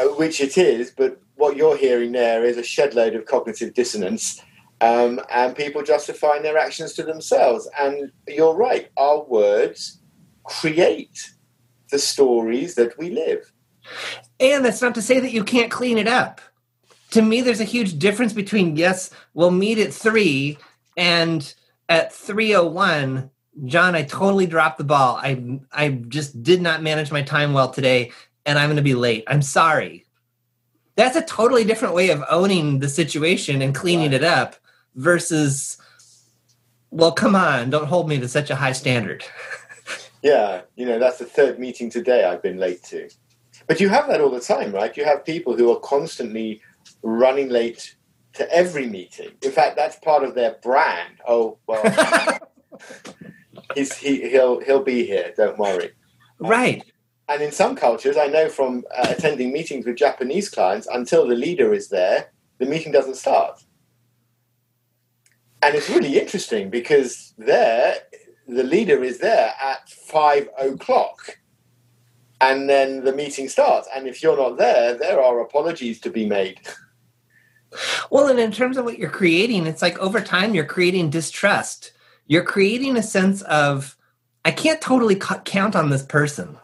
which 0.16 0.40
it 0.40 0.56
is. 0.56 0.90
But 0.90 1.20
what 1.36 1.56
you're 1.56 1.76
hearing 1.76 2.12
there 2.12 2.44
is 2.44 2.58
a 2.58 2.62
shed 2.62 2.94
load 2.94 3.14
of 3.14 3.26
cognitive 3.26 3.74
dissonance. 3.74 4.40
Um, 4.80 5.20
and 5.30 5.54
people 5.54 5.84
justifying 5.84 6.42
their 6.42 6.58
actions 6.58 6.94
to 6.94 7.04
themselves. 7.04 7.68
And 7.78 8.10
you're 8.26 8.54
right, 8.54 8.90
our 8.96 9.22
words 9.22 10.00
create 10.42 11.30
the 11.92 12.00
stories 12.00 12.74
that 12.74 12.98
we 12.98 13.10
live. 13.10 13.52
And 14.40 14.64
that's 14.64 14.82
not 14.82 14.96
to 14.96 15.02
say 15.02 15.20
that 15.20 15.32
you 15.32 15.44
can't 15.44 15.70
clean 15.70 15.98
it 15.98 16.08
up. 16.08 16.40
To 17.12 17.22
me, 17.22 17.42
there's 17.42 17.60
a 17.60 17.64
huge 17.64 17.98
difference 17.98 18.32
between 18.32 18.76
yes, 18.76 19.10
we'll 19.34 19.52
meet 19.52 19.78
at 19.78 19.92
three, 19.92 20.58
and 20.96 21.54
at 21.92 22.10
three 22.10 22.54
oh 22.54 22.66
one, 22.66 23.30
John, 23.66 23.94
I 23.94 24.02
totally 24.02 24.46
dropped 24.46 24.78
the 24.78 24.84
ball. 24.84 25.16
I 25.16 25.60
I 25.70 25.90
just 25.90 26.42
did 26.42 26.62
not 26.62 26.82
manage 26.82 27.12
my 27.12 27.20
time 27.20 27.52
well 27.52 27.70
today, 27.70 28.12
and 28.46 28.58
I'm 28.58 28.68
going 28.68 28.76
to 28.76 28.82
be 28.82 28.94
late. 28.94 29.24
I'm 29.26 29.42
sorry. 29.42 30.06
That's 30.96 31.16
a 31.16 31.22
totally 31.22 31.64
different 31.64 31.94
way 31.94 32.08
of 32.08 32.24
owning 32.30 32.78
the 32.78 32.88
situation 32.88 33.60
and 33.60 33.74
cleaning 33.74 34.12
right. 34.12 34.22
it 34.22 34.24
up 34.24 34.56
versus, 34.94 35.78
well, 36.90 37.12
come 37.12 37.34
on, 37.34 37.70
don't 37.70 37.86
hold 37.86 38.08
me 38.08 38.18
to 38.20 38.28
such 38.28 38.50
a 38.50 38.56
high 38.56 38.72
standard. 38.72 39.24
yeah, 40.22 40.62
you 40.76 40.86
know, 40.86 40.98
that's 40.98 41.18
the 41.18 41.24
third 41.24 41.58
meeting 41.58 41.90
today 41.90 42.24
I've 42.24 42.42
been 42.42 42.58
late 42.58 42.82
to. 42.84 43.08
But 43.66 43.80
you 43.80 43.88
have 43.90 44.08
that 44.08 44.20
all 44.20 44.30
the 44.30 44.40
time, 44.40 44.72
right? 44.72 44.96
You 44.96 45.04
have 45.04 45.24
people 45.24 45.56
who 45.56 45.70
are 45.72 45.80
constantly 45.80 46.62
running 47.02 47.48
late 47.48 47.96
to 48.34 48.50
every 48.52 48.86
meeting. 48.86 49.30
In 49.42 49.52
fact, 49.52 49.76
that's 49.76 49.96
part 49.96 50.24
of 50.24 50.34
their 50.34 50.56
brand. 50.62 51.18
Oh 51.26 51.58
well, 51.66 51.82
he's 53.74 53.96
he 53.96 54.28
he'll 54.28 54.60
he'll 54.60 54.82
be 54.82 55.06
here. 55.06 55.32
Don't 55.36 55.58
worry. 55.58 55.92
Right. 56.38 56.82
And 57.28 57.40
in 57.40 57.52
some 57.52 57.76
cultures, 57.76 58.16
I 58.16 58.26
know 58.26 58.48
from 58.48 58.84
uh, 58.94 59.06
attending 59.16 59.52
meetings 59.52 59.86
with 59.86 59.96
Japanese 59.96 60.48
clients, 60.48 60.88
until 60.92 61.26
the 61.26 61.36
leader 61.36 61.72
is 61.72 61.88
there, 61.88 62.32
the 62.58 62.66
meeting 62.66 62.92
doesn't 62.92 63.16
start. 63.16 63.62
And 65.62 65.76
it's 65.76 65.88
really 65.88 66.18
interesting 66.18 66.68
because 66.68 67.32
there, 67.38 67.94
the 68.48 68.64
leader 68.64 69.04
is 69.04 69.18
there 69.18 69.54
at 69.62 69.88
five 69.88 70.48
o'clock 70.58 71.38
and 72.42 72.68
then 72.68 73.04
the 73.04 73.14
meeting 73.14 73.48
starts. 73.48 73.88
And 73.94 74.08
if 74.08 74.22
you're 74.22 74.36
not 74.36 74.58
there, 74.58 74.94
there 74.94 75.22
are 75.22 75.40
apologies 75.40 76.00
to 76.00 76.10
be 76.10 76.26
made. 76.26 76.60
Well, 78.10 78.28
and 78.28 78.38
in 78.38 78.52
terms 78.52 78.76
of 78.76 78.84
what 78.84 78.98
you're 78.98 79.10
creating, 79.10 79.66
it's 79.66 79.82
like 79.82 79.98
over 79.98 80.20
time 80.20 80.54
you're 80.54 80.64
creating 80.64 81.10
distrust. 81.10 81.92
You're 82.26 82.44
creating 82.44 82.96
a 82.96 83.02
sense 83.02 83.42
of, 83.42 83.96
I 84.44 84.50
can't 84.50 84.80
totally 84.80 85.16
count 85.16 85.76
on 85.76 85.90
this 85.90 86.02
person. 86.02 86.58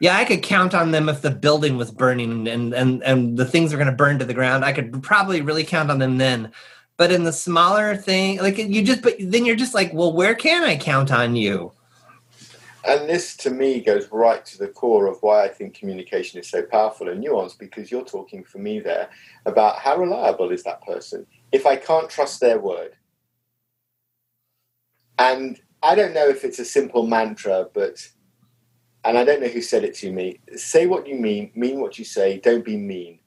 Yeah, 0.00 0.16
I 0.16 0.24
could 0.24 0.42
count 0.42 0.74
on 0.74 0.90
them 0.90 1.08
if 1.08 1.22
the 1.22 1.30
building 1.30 1.76
was 1.76 1.90
burning 1.90 2.48
and 2.48 2.74
and 2.74 3.02
and 3.02 3.38
the 3.38 3.44
things 3.44 3.72
are 3.72 3.76
going 3.76 3.86
to 3.86 3.92
burn 3.92 4.18
to 4.18 4.24
the 4.24 4.34
ground. 4.34 4.64
I 4.64 4.72
could 4.72 5.02
probably 5.02 5.40
really 5.40 5.64
count 5.64 5.90
on 5.90 5.98
them 5.98 6.18
then. 6.18 6.52
But 6.96 7.10
in 7.10 7.24
the 7.24 7.32
smaller 7.32 7.96
thing, 7.96 8.38
like 8.38 8.58
you 8.58 8.82
just, 8.82 9.02
but 9.02 9.16
then 9.18 9.44
you're 9.44 9.56
just 9.56 9.74
like, 9.74 9.92
well, 9.92 10.12
where 10.12 10.34
can 10.34 10.62
I 10.62 10.76
count 10.76 11.10
on 11.10 11.34
you? 11.34 11.72
And 12.86 13.08
this, 13.08 13.36
to 13.38 13.50
me, 13.50 13.80
goes 13.80 14.08
right 14.12 14.44
to 14.44 14.58
the 14.58 14.68
core 14.68 15.06
of 15.06 15.18
why 15.22 15.44
I 15.44 15.48
think 15.48 15.74
communication 15.74 16.38
is 16.38 16.50
so 16.50 16.62
powerful 16.62 17.08
and 17.08 17.24
nuanced 17.24 17.58
because 17.58 17.90
you're 17.90 18.04
talking 18.04 18.44
for 18.44 18.58
me 18.58 18.78
there 18.78 19.08
about 19.46 19.78
how 19.78 19.96
reliable 19.96 20.50
is 20.50 20.62
that 20.64 20.82
person 20.82 21.26
if 21.50 21.64
I 21.66 21.76
can't 21.76 22.10
trust 22.10 22.40
their 22.40 22.58
word. 22.58 22.96
And 25.18 25.60
I 25.82 25.94
don't 25.94 26.14
know 26.14 26.28
if 26.28 26.44
it's 26.44 26.58
a 26.58 26.64
simple 26.64 27.06
mantra, 27.06 27.68
but, 27.72 28.06
and 29.04 29.16
I 29.16 29.24
don't 29.24 29.40
know 29.40 29.48
who 29.48 29.62
said 29.62 29.84
it 29.84 29.94
to 29.96 30.12
me 30.12 30.40
say 30.56 30.86
what 30.86 31.06
you 31.06 31.16
mean, 31.16 31.52
mean 31.54 31.80
what 31.80 31.98
you 31.98 32.04
say, 32.04 32.38
don't 32.38 32.64
be 32.64 32.76
mean 32.76 33.20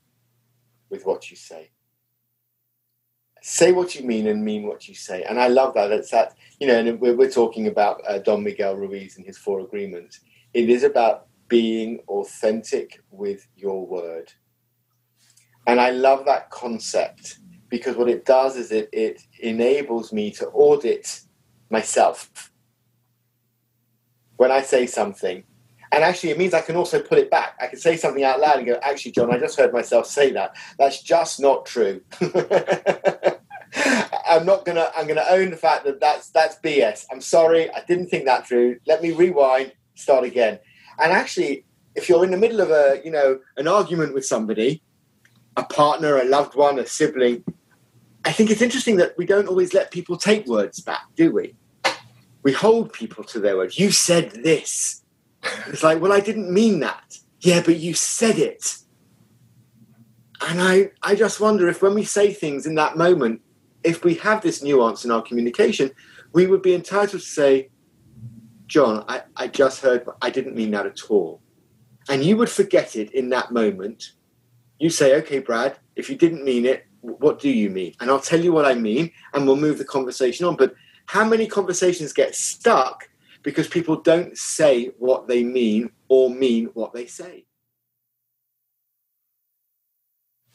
with 0.89 1.05
what 1.05 1.31
you 1.31 1.37
say 1.37 1.71
say 3.47 3.71
what 3.71 3.95
you 3.95 4.05
mean 4.05 4.27
and 4.27 4.43
mean 4.43 4.67
what 4.67 4.89
you 4.89 4.93
say. 4.93 5.23
And 5.23 5.39
I 5.39 5.47
love 5.47 5.73
that. 5.75 5.89
It's 5.89 6.11
that, 6.11 6.35
you 6.59 6.67
know, 6.67 6.77
and 6.77 6.99
we're, 6.99 7.15
we're 7.15 7.31
talking 7.31 7.67
about 7.67 8.01
uh, 8.05 8.17
Don 8.17 8.43
Miguel 8.43 8.75
Ruiz 8.75 9.15
and 9.15 9.25
his 9.25 9.37
four 9.37 9.61
agreements. 9.61 10.19
It 10.53 10.69
is 10.69 10.83
about 10.83 11.27
being 11.47 11.99
authentic 12.09 13.01
with 13.09 13.47
your 13.55 13.87
word. 13.87 14.33
And 15.65 15.79
I 15.79 15.91
love 15.91 16.25
that 16.25 16.49
concept 16.49 17.39
because 17.69 17.95
what 17.95 18.09
it 18.09 18.25
does 18.25 18.57
is 18.57 18.73
it, 18.73 18.89
it 18.91 19.21
enables 19.39 20.11
me 20.11 20.29
to 20.31 20.47
audit 20.47 21.21
myself. 21.69 22.51
When 24.35 24.51
I 24.51 24.61
say 24.61 24.87
something, 24.87 25.45
and 25.93 26.03
actually, 26.03 26.31
it 26.31 26.37
means 26.37 26.53
I 26.53 26.59
can 26.59 26.75
also 26.75 27.01
put 27.01 27.17
it 27.17 27.31
back. 27.31 27.57
I 27.61 27.67
can 27.67 27.79
say 27.79 27.95
something 27.95 28.25
out 28.25 28.41
loud 28.41 28.57
and 28.57 28.67
go, 28.67 28.77
actually, 28.83 29.13
John, 29.13 29.33
I 29.33 29.39
just 29.39 29.57
heard 29.57 29.71
myself 29.71 30.05
say 30.05 30.33
that. 30.33 30.53
That's 30.77 31.01
just 31.01 31.39
not 31.39 31.65
true. 31.65 32.01
I'm 33.75 34.45
not 34.45 34.65
gonna. 34.65 34.89
I'm 34.95 35.07
gonna 35.07 35.25
own 35.29 35.51
the 35.51 35.57
fact 35.57 35.85
that 35.85 35.99
that's 35.99 36.29
that's 36.29 36.57
BS. 36.59 37.05
I'm 37.11 37.21
sorry. 37.21 37.69
I 37.71 37.83
didn't 37.87 38.07
think 38.07 38.25
that 38.25 38.47
through. 38.47 38.79
Let 38.87 39.01
me 39.01 39.11
rewind. 39.11 39.73
Start 39.95 40.23
again. 40.23 40.59
And 40.99 41.11
actually, 41.11 41.65
if 41.95 42.07
you're 42.07 42.23
in 42.23 42.31
the 42.31 42.37
middle 42.37 42.61
of 42.61 42.69
a 42.71 43.01
you 43.03 43.11
know 43.11 43.39
an 43.57 43.67
argument 43.67 44.13
with 44.13 44.25
somebody, 44.25 44.81
a 45.55 45.63
partner, 45.63 46.17
a 46.17 46.25
loved 46.25 46.55
one, 46.55 46.79
a 46.79 46.85
sibling, 46.85 47.43
I 48.25 48.31
think 48.31 48.51
it's 48.51 48.61
interesting 48.61 48.97
that 48.97 49.17
we 49.17 49.25
don't 49.25 49.47
always 49.47 49.73
let 49.73 49.91
people 49.91 50.17
take 50.17 50.45
words 50.47 50.79
back, 50.79 51.03
do 51.15 51.31
we? 51.31 51.55
We 52.43 52.53
hold 52.53 52.93
people 52.93 53.23
to 53.25 53.39
their 53.39 53.57
words. 53.57 53.79
You 53.79 53.91
said 53.91 54.31
this. 54.43 55.03
It's 55.67 55.83
like, 55.83 56.01
well, 56.01 56.13
I 56.13 56.19
didn't 56.19 56.53
mean 56.53 56.79
that. 56.81 57.17
Yeah, 57.41 57.61
but 57.63 57.77
you 57.77 57.93
said 57.93 58.37
it. 58.37 58.77
And 60.41 60.61
I, 60.61 60.91
I 61.01 61.15
just 61.15 61.39
wonder 61.39 61.67
if 61.67 61.81
when 61.81 61.93
we 61.93 62.03
say 62.03 62.33
things 62.33 62.65
in 62.65 62.75
that 62.75 62.97
moment, 62.97 63.41
if 63.83 64.03
we 64.03 64.15
have 64.15 64.41
this 64.41 64.63
nuance 64.63 65.05
in 65.05 65.11
our 65.11 65.21
communication, 65.21 65.91
we 66.33 66.47
would 66.47 66.61
be 66.61 66.73
entitled 66.73 67.21
to 67.21 67.27
say, 67.27 67.69
John, 68.67 69.05
I, 69.07 69.23
I 69.35 69.47
just 69.47 69.81
heard, 69.81 70.05
but 70.05 70.17
I 70.21 70.29
didn't 70.29 70.55
mean 70.55 70.71
that 70.71 70.85
at 70.85 71.03
all. 71.09 71.41
And 72.09 72.23
you 72.23 72.37
would 72.37 72.49
forget 72.49 72.95
it 72.95 73.11
in 73.11 73.29
that 73.29 73.51
moment. 73.51 74.13
You 74.79 74.89
say, 74.89 75.15
okay, 75.17 75.39
Brad, 75.39 75.77
if 75.95 76.09
you 76.09 76.15
didn't 76.15 76.43
mean 76.43 76.65
it, 76.65 76.85
what 77.01 77.39
do 77.39 77.49
you 77.49 77.69
mean? 77.69 77.93
And 77.99 78.09
I'll 78.09 78.19
tell 78.19 78.39
you 78.39 78.51
what 78.51 78.65
I 78.65 78.73
mean, 78.73 79.11
and 79.33 79.45
we'll 79.45 79.55
move 79.55 79.77
the 79.77 79.85
conversation 79.85 80.45
on. 80.45 80.55
But 80.55 80.73
how 81.05 81.23
many 81.23 81.47
conversations 81.47 82.11
get 82.13 82.35
stuck 82.35 83.09
because 83.43 83.67
people 83.67 84.01
don't 84.01 84.37
say 84.37 84.91
what 84.97 85.27
they 85.27 85.43
mean 85.43 85.89
or 86.09 86.29
mean 86.29 86.65
what 86.73 86.93
they 86.93 87.05
say? 87.05 87.45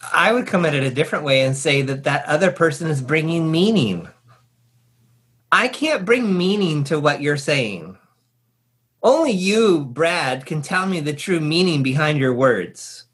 I 0.03 0.33
would 0.33 0.47
come 0.47 0.65
at 0.65 0.75
it 0.75 0.83
a 0.83 0.91
different 0.91 1.25
way 1.25 1.43
and 1.43 1.57
say 1.57 1.83
that 1.83 2.05
that 2.05 2.27
other 2.27 2.51
person 2.51 2.89
is 2.89 3.01
bringing 3.01 3.51
meaning. 3.51 4.09
I 5.51 5.69
can't 5.69 6.05
bring 6.05 6.37
meaning 6.37 6.85
to 6.85 6.99
what 6.99 7.21
you're 7.21 7.37
saying. 7.37 7.99
Only 9.03 9.33
you, 9.33 9.85
Brad, 9.85 10.47
can 10.47 10.63
tell 10.63 10.87
me 10.87 11.01
the 11.01 11.13
true 11.13 11.41
meaning 11.41 11.83
behind 11.83 12.19
your 12.19 12.33
words. 12.33 13.05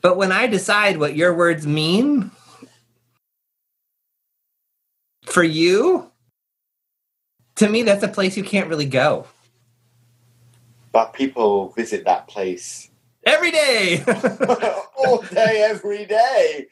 But 0.00 0.16
when 0.16 0.32
I 0.32 0.46
decide 0.46 0.98
what 0.98 1.16
your 1.16 1.34
words 1.34 1.66
mean 1.66 2.30
for 5.24 5.42
you, 5.42 6.10
to 7.56 7.68
me, 7.68 7.82
that's 7.82 8.02
a 8.04 8.08
place 8.08 8.36
you 8.36 8.44
can't 8.44 8.68
really 8.68 8.86
go. 8.86 9.26
But 10.92 11.12
people 11.12 11.70
visit 11.70 12.04
that 12.04 12.28
place 12.28 12.87
every 13.28 13.50
day, 13.50 14.02
all 14.96 15.22
day, 15.22 15.62
every 15.68 16.06
day. 16.06 16.66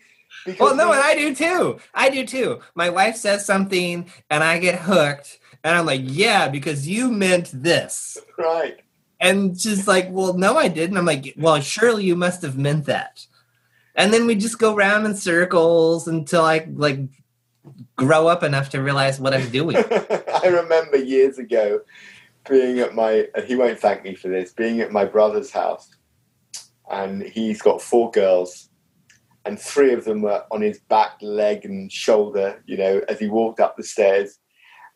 Because 0.45 0.61
well, 0.61 0.77
no, 0.77 0.93
and 0.93 1.03
I 1.03 1.15
do 1.15 1.35
too. 1.35 1.79
I 1.95 2.09
do 2.09 2.27
too. 2.27 2.61
My 2.75 2.89
wife 2.89 3.17
says 3.17 3.45
something, 3.45 4.11
and 4.31 4.45
I 4.45 4.59
get 4.59 4.81
hooked, 4.81 5.39
and 5.65 5.77
I'm 5.77 5.87
like, 5.87 6.03
"Yeah, 6.05 6.49
because 6.49 6.89
you 6.89 7.11
meant 7.11 7.51
this." 7.53 8.19
Right. 8.39 8.81
And 9.21 9.61
she's 9.61 9.89
like, 9.89 10.09
"Well, 10.11 10.35
no, 10.35 10.57
I 10.57 10.69
didn't." 10.69 10.97
I'm 10.97 11.05
like, 11.05 11.35
"Well, 11.37 11.61
surely 11.61 12.05
you 12.05 12.17
must 12.17 12.43
have 12.43 12.57
meant 12.57 12.87
that." 12.87 13.27
And 13.95 14.13
then 14.13 14.27
we 14.27 14.35
just 14.35 14.59
go 14.59 14.75
round 14.75 15.07
in 15.07 15.15
circles 15.15 16.07
until 16.07 16.43
I 16.43 16.67
like 16.75 17.01
grow 17.97 18.29
up 18.29 18.43
enough 18.43 18.71
to 18.71 18.83
realize 18.83 19.19
what 19.19 19.35
I'm 19.35 19.49
doing. 19.51 19.77
I 20.43 20.47
remember 20.47 20.99
years 20.99 21.39
ago 21.39 21.81
being 22.49 22.79
at 22.79 22.95
my, 22.95 23.27
he 23.47 23.57
won't 23.57 23.81
thank 23.81 24.05
me 24.05 24.15
for 24.15 24.29
this, 24.29 24.53
being 24.53 24.81
at 24.81 24.93
my 24.93 25.05
brother's 25.05 25.51
house 25.51 25.96
and 26.91 27.23
he's 27.23 27.63
got 27.63 27.83
four 27.83 28.11
girls, 28.11 28.69
and 29.45 29.59
three 29.59 29.93
of 29.93 30.05
them 30.05 30.23
were 30.23 30.45
on 30.51 30.63
his 30.63 30.79
back, 30.81 31.19
leg, 31.21 31.65
and 31.65 31.91
shoulder. 31.91 32.63
You 32.67 32.77
know, 32.77 33.01
as 33.09 33.19
he 33.19 33.29
walked 33.29 33.61
up 33.61 33.77
the 33.77 33.83
stairs, 33.83 34.39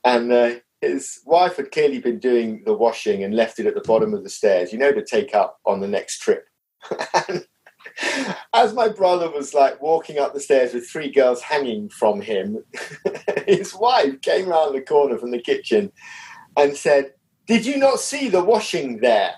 and 0.04 0.32
uh, 0.32 0.54
his 0.80 1.20
wife 1.26 1.56
had 1.56 1.72
clearly 1.72 2.00
been 2.00 2.18
doing 2.18 2.62
the 2.64 2.74
washing 2.74 3.22
and 3.22 3.34
left 3.34 3.58
it 3.58 3.66
at 3.66 3.74
the 3.74 3.82
bottom 3.82 4.14
of 4.14 4.22
the 4.22 4.30
stairs. 4.30 4.72
You 4.72 4.78
know, 4.78 4.92
to 4.92 5.04
take 5.04 5.34
up 5.34 5.58
on 5.66 5.80
the 5.80 5.88
next 5.88 6.18
trip. 6.18 6.46
As 8.52 8.74
my 8.74 8.88
brother 8.88 9.30
was 9.30 9.54
like 9.54 9.80
walking 9.80 10.18
up 10.18 10.32
the 10.32 10.40
stairs 10.40 10.74
with 10.74 10.88
three 10.88 11.10
girls 11.10 11.42
hanging 11.42 11.88
from 11.88 12.20
him, 12.20 12.64
his 13.46 13.74
wife 13.74 14.20
came 14.22 14.48
around 14.48 14.74
the 14.74 14.80
corner 14.80 15.18
from 15.18 15.30
the 15.30 15.40
kitchen 15.40 15.92
and 16.56 16.76
said, 16.76 17.12
Did 17.46 17.66
you 17.66 17.78
not 17.78 18.00
see 18.00 18.28
the 18.28 18.44
washing 18.44 18.98
there? 18.98 19.34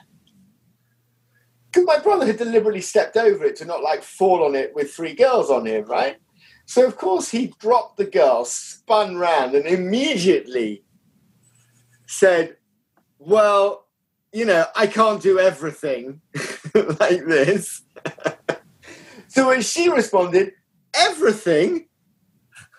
Because 1.73 1.87
my 1.87 1.99
brother 1.99 2.27
had 2.27 2.37
deliberately 2.37 2.83
stepped 2.83 3.17
over 3.17 3.45
it 3.45 3.57
to 3.57 3.65
not 3.65 3.83
like 3.83 4.03
fall 4.03 4.45
on 4.45 4.55
it 4.55 4.75
with 4.75 4.93
three 4.93 5.15
girls 5.15 5.51
on 5.51 5.67
him, 5.67 5.87
right? 5.87 6.17
So 6.67 6.87
of 6.87 6.97
course 6.97 7.31
he 7.31 7.55
dropped 7.59 7.97
the 7.97 8.05
girl, 8.05 8.45
spun 8.45 9.17
round, 9.17 9.55
and 9.55 9.67
immediately 9.67 10.85
said, 12.07 12.57
Well, 13.19 13.87
you 14.33 14.45
know, 14.45 14.67
I 14.77 14.87
can't 14.87 15.23
do 15.23 15.39
everything 15.39 16.21
like 16.75 17.25
this. 17.27 17.83
so 19.29 19.49
when 19.49 19.63
she 19.63 19.89
responded, 19.89 20.53
Everything? 20.95 21.89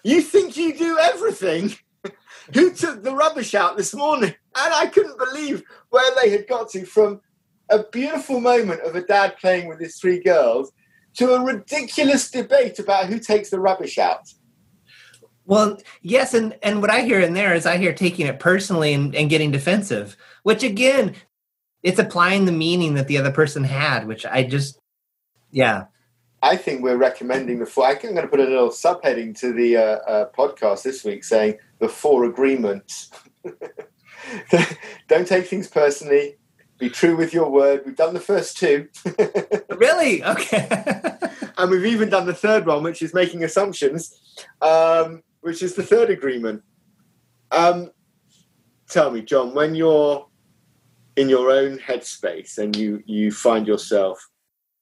You 0.04 0.22
think 0.22 0.56
you 0.56 0.78
do 0.78 1.00
everything? 1.00 1.74
Who 2.54 2.74
took 2.74 3.04
the 3.04 3.16
rubbish 3.16 3.56
out 3.56 3.76
this 3.76 3.96
morning? 3.96 4.36
And 4.56 4.74
I 4.74 4.86
couldn't 4.86 5.18
believe 5.18 5.64
where 5.90 6.12
they 6.22 6.30
had 6.30 6.48
got 6.48 6.70
to 6.72 6.86
from 6.86 7.22
a 7.74 7.84
beautiful 7.92 8.40
moment 8.40 8.82
of 8.82 8.96
a 8.96 9.02
dad 9.02 9.36
playing 9.42 9.68
with 9.68 9.80
his 9.80 9.98
three 9.98 10.22
girls 10.22 10.72
to 11.16 11.34
a 11.34 11.44
ridiculous 11.44 12.30
debate 12.30 12.78
about 12.80 13.08
who 13.08 13.20
takes 13.20 13.50
the 13.50 13.60
rubbish 13.60 13.98
out. 13.98 14.32
Well, 15.46 15.80
yes, 16.02 16.34
and 16.34 16.56
and 16.64 16.82
what 16.82 16.90
I 16.90 17.02
hear 17.02 17.20
in 17.20 17.34
there 17.34 17.54
is 17.54 17.66
I 17.66 17.78
hear 17.78 17.94
taking 17.94 18.28
it 18.28 18.40
personally 18.40 18.94
and, 18.94 19.14
and 19.14 19.30
getting 19.30 19.52
defensive, 19.52 20.16
which 20.44 20.64
again, 20.64 21.16
it's 21.82 22.00
applying 22.00 22.46
the 22.46 22.54
meaning 22.54 22.94
that 22.94 23.08
the 23.08 23.18
other 23.18 23.32
person 23.32 23.64
had, 23.66 24.08
which 24.08 24.26
I 24.26 24.44
just, 24.44 24.80
yeah. 25.52 25.86
I 26.42 26.56
think 26.56 26.82
we're 26.82 26.98
recommending 26.98 27.60
the 27.60 27.66
four. 27.66 27.86
I 27.86 27.96
think 27.96 28.12
I'm 28.12 28.16
going 28.16 28.26
to 28.26 28.32
put 28.32 28.40
a 28.40 28.44
little 28.44 28.70
subheading 28.70 29.38
to 29.40 29.52
the 29.52 29.78
uh, 29.78 29.82
uh, 29.82 30.30
podcast 30.32 30.84
this 30.84 31.04
week 31.04 31.24
saying 31.24 31.58
the 31.80 31.90
four 31.90 32.26
agreements. 32.26 33.12
Don't 35.10 35.28
take 35.28 35.48
things 35.48 35.68
personally. 35.68 36.38
Be 36.78 36.90
true 36.90 37.16
with 37.16 37.34
your 37.34 37.50
word. 37.50 37.84
We've 37.86 37.96
done 37.96 38.14
the 38.14 38.20
first 38.20 38.58
two. 38.58 38.88
really? 39.70 40.24
Okay. 40.24 40.68
and 41.58 41.72
we've 41.72 41.86
even 41.86 42.10
done 42.10 42.26
the 42.26 42.34
third 42.34 42.66
one, 42.66 42.84
which 42.84 43.02
is 43.02 43.14
making 43.14 43.44
assumptions, 43.44 44.20
um, 44.62 45.24
which 45.42 45.62
is 45.62 45.76
the 45.76 45.84
third 45.84 46.10
agreement. 46.10 46.64
Um, 47.52 47.92
tell 48.90 49.12
me, 49.12 49.22
John, 49.22 49.54
when 49.54 49.76
you're 49.76 50.28
in 51.16 51.30
your 51.30 51.52
own 51.52 51.78
headspace 51.78 52.58
and 52.58 52.76
you 52.76 53.04
you 53.06 53.32
find 53.32 53.68
yourself 53.68 54.28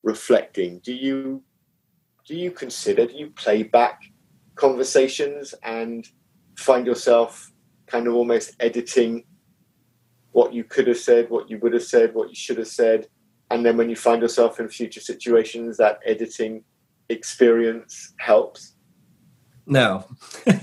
reflecting, 0.03 0.79
do 0.79 0.93
you 0.93 1.43
do 2.25 2.35
you 2.35 2.51
consider 2.51 3.05
do 3.05 3.17
you 3.17 3.31
play 3.31 3.63
back 3.63 4.03
conversations 4.55 5.53
and 5.63 6.07
find 6.57 6.85
yourself 6.85 7.51
kind 7.87 8.07
of 8.07 8.13
almost 8.13 8.55
editing 8.59 9.23
what 10.31 10.53
you 10.53 10.63
could 10.63 10.87
have 10.87 10.97
said, 10.97 11.29
what 11.29 11.49
you 11.49 11.57
would 11.59 11.73
have 11.73 11.83
said, 11.83 12.13
what 12.13 12.29
you 12.29 12.35
should 12.35 12.57
have 12.57 12.67
said. 12.67 13.07
And 13.49 13.65
then 13.65 13.77
when 13.77 13.89
you 13.89 13.95
find 13.95 14.21
yourself 14.21 14.59
in 14.59 14.69
future 14.69 15.01
situations, 15.01 15.77
that 15.77 15.99
editing 16.05 16.63
experience 17.09 18.13
helps? 18.17 18.75
No. 19.65 20.05
no, 20.45 20.53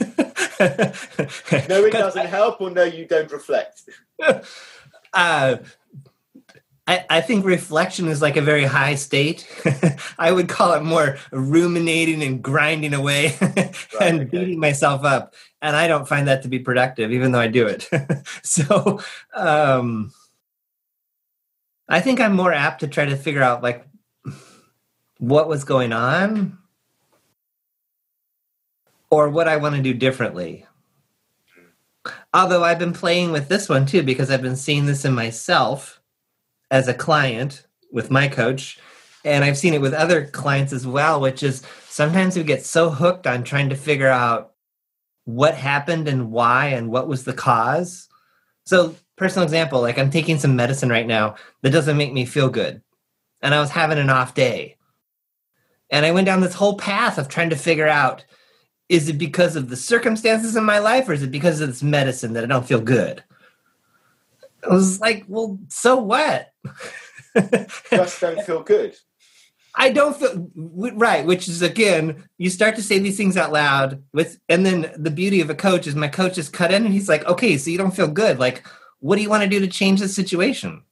it 1.50 1.92
doesn't 1.92 2.26
help, 2.26 2.60
or 2.60 2.70
no, 2.70 2.84
you 2.84 3.06
don't 3.06 3.30
reflect? 3.30 3.82
uh, 5.12 5.56
I, 6.88 7.04
I 7.10 7.20
think 7.20 7.44
reflection 7.44 8.08
is 8.08 8.22
like 8.22 8.38
a 8.38 8.42
very 8.42 8.64
high 8.64 8.94
state. 8.94 9.46
I 10.18 10.32
would 10.32 10.48
call 10.48 10.72
it 10.72 10.82
more 10.82 11.18
ruminating 11.30 12.22
and 12.22 12.42
grinding 12.42 12.94
away 12.94 13.36
right, 13.42 13.76
and 14.00 14.22
okay. 14.22 14.38
beating 14.38 14.58
myself 14.58 15.04
up. 15.04 15.34
And 15.60 15.76
I 15.76 15.86
don't 15.86 16.08
find 16.08 16.26
that 16.28 16.42
to 16.42 16.48
be 16.48 16.58
productive, 16.58 17.12
even 17.12 17.32
though 17.32 17.40
I 17.40 17.48
do 17.48 17.66
it. 17.66 17.86
so 18.42 19.00
um, 19.34 20.14
I 21.90 22.00
think 22.00 22.22
I'm 22.22 22.32
more 22.32 22.54
apt 22.54 22.80
to 22.80 22.88
try 22.88 23.04
to 23.04 23.16
figure 23.16 23.42
out 23.42 23.62
like 23.62 23.86
what 25.18 25.46
was 25.46 25.64
going 25.64 25.92
on 25.92 26.56
or 29.10 29.28
what 29.28 29.46
I 29.46 29.58
want 29.58 29.76
to 29.76 29.82
do 29.82 29.92
differently. 29.92 30.64
Although 32.32 32.64
I've 32.64 32.78
been 32.78 32.94
playing 32.94 33.30
with 33.30 33.48
this 33.48 33.68
one 33.68 33.84
too 33.84 34.02
because 34.02 34.30
I've 34.30 34.40
been 34.40 34.56
seeing 34.56 34.86
this 34.86 35.04
in 35.04 35.12
myself 35.12 35.97
as 36.70 36.88
a 36.88 36.94
client 36.94 37.66
with 37.92 38.10
my 38.10 38.28
coach 38.28 38.78
and 39.24 39.44
I've 39.44 39.58
seen 39.58 39.74
it 39.74 39.80
with 39.80 39.94
other 39.94 40.26
clients 40.26 40.72
as 40.72 40.86
well, 40.86 41.20
which 41.20 41.42
is 41.42 41.62
sometimes 41.88 42.36
we 42.36 42.44
get 42.44 42.64
so 42.64 42.90
hooked 42.90 43.26
on 43.26 43.42
trying 43.42 43.68
to 43.70 43.76
figure 43.76 44.08
out 44.08 44.52
what 45.24 45.54
happened 45.54 46.08
and 46.08 46.30
why 46.30 46.68
and 46.68 46.90
what 46.90 47.08
was 47.08 47.24
the 47.24 47.32
cause. 47.32 48.08
So, 48.64 48.94
personal 49.16 49.44
example, 49.44 49.80
like 49.80 49.98
I'm 49.98 50.10
taking 50.10 50.38
some 50.38 50.56
medicine 50.56 50.88
right 50.88 51.06
now 51.06 51.34
that 51.62 51.70
doesn't 51.72 51.96
make 51.96 52.12
me 52.12 52.24
feel 52.24 52.48
good. 52.48 52.80
And 53.42 53.54
I 53.54 53.60
was 53.60 53.70
having 53.70 53.98
an 53.98 54.10
off 54.10 54.34
day. 54.34 54.76
And 55.90 56.06
I 56.06 56.12
went 56.12 56.26
down 56.26 56.40
this 56.40 56.54
whole 56.54 56.76
path 56.76 57.18
of 57.18 57.28
trying 57.28 57.50
to 57.50 57.56
figure 57.56 57.88
out 57.88 58.24
is 58.88 59.08
it 59.08 59.18
because 59.18 59.56
of 59.56 59.68
the 59.68 59.76
circumstances 59.76 60.56
in 60.56 60.64
my 60.64 60.78
life 60.78 61.08
or 61.08 61.12
is 61.12 61.22
it 61.22 61.30
because 61.30 61.60
of 61.60 61.68
this 61.68 61.82
medicine 61.82 62.32
that 62.32 62.44
I 62.44 62.46
don't 62.46 62.66
feel 62.66 62.80
good? 62.80 63.22
I 64.64 64.72
was 64.72 65.00
like, 65.00 65.24
well, 65.28 65.58
so 65.68 65.96
what? 65.96 66.52
Just 67.90 68.20
don't 68.20 68.42
feel 68.42 68.62
good. 68.62 68.96
I 69.74 69.90
don't 69.90 70.16
feel 70.16 70.50
right, 70.56 71.24
which 71.24 71.46
is 71.46 71.62
again, 71.62 72.24
you 72.36 72.50
start 72.50 72.74
to 72.76 72.82
say 72.82 72.98
these 72.98 73.16
things 73.16 73.36
out 73.36 73.52
loud 73.52 74.02
with, 74.12 74.40
and 74.48 74.66
then 74.66 74.92
the 74.96 75.10
beauty 75.10 75.40
of 75.40 75.50
a 75.50 75.54
coach 75.54 75.86
is 75.86 75.94
my 75.94 76.08
coach 76.08 76.36
is 76.36 76.48
cut 76.48 76.72
in 76.72 76.84
and 76.84 76.92
he's 76.92 77.08
like, 77.08 77.24
okay, 77.26 77.56
so 77.56 77.70
you 77.70 77.78
don't 77.78 77.94
feel 77.94 78.08
good. 78.08 78.40
Like, 78.40 78.66
what 78.98 79.16
do 79.16 79.22
you 79.22 79.30
want 79.30 79.44
to 79.44 79.48
do 79.48 79.60
to 79.60 79.68
change 79.68 80.00
the 80.00 80.08
situation? 80.08 80.82